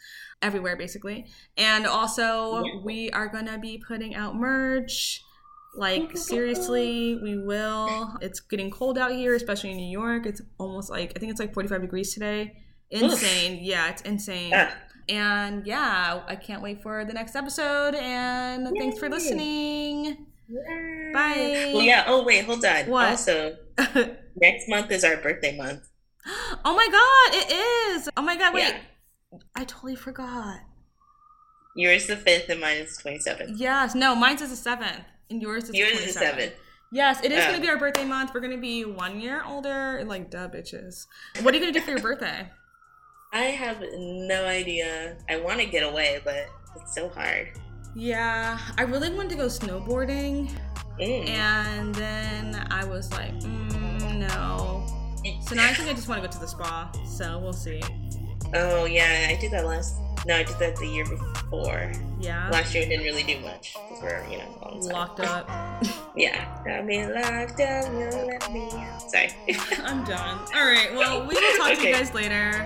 everywhere 0.46 0.76
basically. 0.76 1.26
And 1.58 1.86
also, 1.86 2.64
Yeah. 2.64 2.80
we 2.84 3.10
are 3.12 3.28
going 3.28 3.48
to 3.48 3.58
be 3.58 3.82
putting 3.88 4.16
out 4.16 4.36
merch. 4.36 5.22
Like, 5.78 6.16
seriously, 6.32 7.20
we 7.22 7.38
will. 7.38 8.16
It's 8.22 8.40
getting 8.40 8.72
cold 8.72 8.98
out 8.98 9.12
here, 9.12 9.36
especially 9.36 9.72
in 9.72 9.78
New 9.78 9.90
York. 9.92 10.26
It's 10.26 10.42
almost 10.58 10.90
like, 10.90 11.12
I 11.16 11.20
think 11.20 11.32
it's 11.32 11.40
like 11.40 11.54
45 11.54 11.82
degrees 11.82 12.14
today. 12.14 12.56
Insane. 12.92 13.60
Yeah, 13.62 13.90
it's 13.90 14.02
insane. 14.04 14.52
Ah. 14.56 14.72
And 15.10 15.68
yeah, 15.68 16.22
I 16.28 16.36
can't 16.36 16.62
wait 16.62 16.82
for 16.82 17.04
the 17.06 17.14
next 17.14 17.36
episode. 17.36 17.94
And 17.96 18.70
thanks 18.78 18.98
for 18.98 19.06
Yay. 19.08 19.12
listening. 19.12 20.18
Bye. 21.14 21.72
Well, 21.74 21.82
yeah. 21.82 22.06
Oh, 22.08 22.24
wait, 22.24 22.46
hold 22.46 22.64
on. 22.66 22.86
What? 22.88 23.10
Also, 23.10 23.58
next 24.36 24.70
month 24.70 24.92
is 24.92 25.04
our 25.04 25.18
birthday 25.18 25.56
month. 25.58 25.88
Oh 26.66 26.76
my 26.76 26.88
god, 26.92 27.40
it 27.40 27.52
is. 27.54 28.10
Oh 28.18 28.22
my 28.24 28.36
god, 28.36 28.54
wait. 28.56 28.62
Yeah. 28.64 28.80
I 29.56 29.64
totally 29.66 29.96
forgot. 29.96 30.60
Yours 31.76 32.08
the 32.08 32.16
fifth, 32.16 32.50
and 32.50 32.62
mine 32.62 32.78
is 32.78 32.98
twenty 32.98 33.20
seventh. 33.20 33.60
Yes, 33.60 33.96
no, 33.96 34.16
mine's 34.16 34.42
is 34.42 34.50
the 34.50 34.56
seventh, 34.56 35.04
and 35.30 35.42
yours 35.42 35.66
is 35.66 35.76
Yours 35.76 35.92
the 36.00 36.06
is 36.06 36.14
the 36.14 36.20
27th. 36.22 36.24
seventh. 36.32 36.54
Yes, 36.92 37.24
it 37.24 37.32
is 37.32 37.44
Oh. 37.44 37.48
gonna 37.48 37.60
be 37.62 37.70
our 37.70 37.78
birthday 37.78 38.06
month. 38.06 38.32
We're 38.34 38.40
gonna 38.40 38.58
be 38.58 38.86
one 38.86 39.20
year 39.20 39.44
older. 39.46 40.04
Like, 40.06 40.30
duh, 40.30 40.48
bitches. 40.48 41.08
What 41.42 41.54
are 41.54 41.58
you 41.58 41.62
gonna 41.64 41.74
do 41.74 41.82
for 41.82 41.92
your 41.92 42.00
birthday? 42.00 42.50
I 43.34 43.46
have 43.46 43.84
no 43.98 44.46
idea. 44.46 45.18
I 45.28 45.38
want 45.38 45.60
to 45.60 45.66
get 45.66 45.84
away, 45.84 46.22
but 46.24 46.46
it's 46.78 46.96
so 46.96 47.10
hard. 47.10 47.50
Yeah, 47.94 48.58
I 48.78 48.84
really 48.84 49.10
wanted 49.10 49.32
to 49.32 49.36
go 49.36 49.48
snowboarding, 49.48 50.50
Mm. 51.02 51.28
and 51.28 51.94
then 51.96 52.68
I 52.72 52.86
was 52.86 53.12
like, 53.12 53.34
mm, 53.42 54.18
no. 54.30 54.88
So 55.50 55.56
now 55.56 55.66
I 55.68 55.74
think 55.74 55.90
I 55.90 55.94
just 55.94 56.08
want 56.08 56.22
to 56.22 56.28
go 56.28 56.32
to 56.32 56.40
the 56.40 56.48
spa. 56.48 56.92
So 57.08 57.40
we'll 57.40 57.52
see. 57.52 57.82
Oh 58.54 58.86
yeah, 58.86 59.28
I 59.30 59.36
did 59.40 59.52
that 59.52 59.66
last. 59.66 59.96
No, 60.26 60.36
I 60.38 60.44
did 60.44 60.58
that 60.60 60.76
the 60.78 60.88
year 60.88 61.06
before. 61.06 61.92
Yeah. 62.20 62.50
Last 62.50 62.74
year 62.74 62.84
we 62.84 62.90
didn't 62.90 63.06
really 63.06 63.24
do 63.24 63.40
much 63.42 63.74
because 63.74 64.02
we're 64.02 64.26
you 64.32 64.38
know. 64.40 64.80
Locked 64.94 65.20
up. 65.20 65.50
Yeah, 66.18 66.46
got 66.64 66.86
me 66.86 67.06
locked 67.06 67.60
up. 67.60 67.92
You 67.92 68.08
let 68.26 68.54
me. 68.54 68.70
Sorry. 69.10 69.32
I'm 69.84 70.06
done. 70.06 70.40
All 70.56 70.66
right. 70.66 70.96
Well, 70.96 71.28
we 71.28 71.34
will 71.36 71.58
talk 71.58 71.78
to 71.78 71.86
you 71.86 71.94
guys 71.94 72.14
later. 72.14 72.66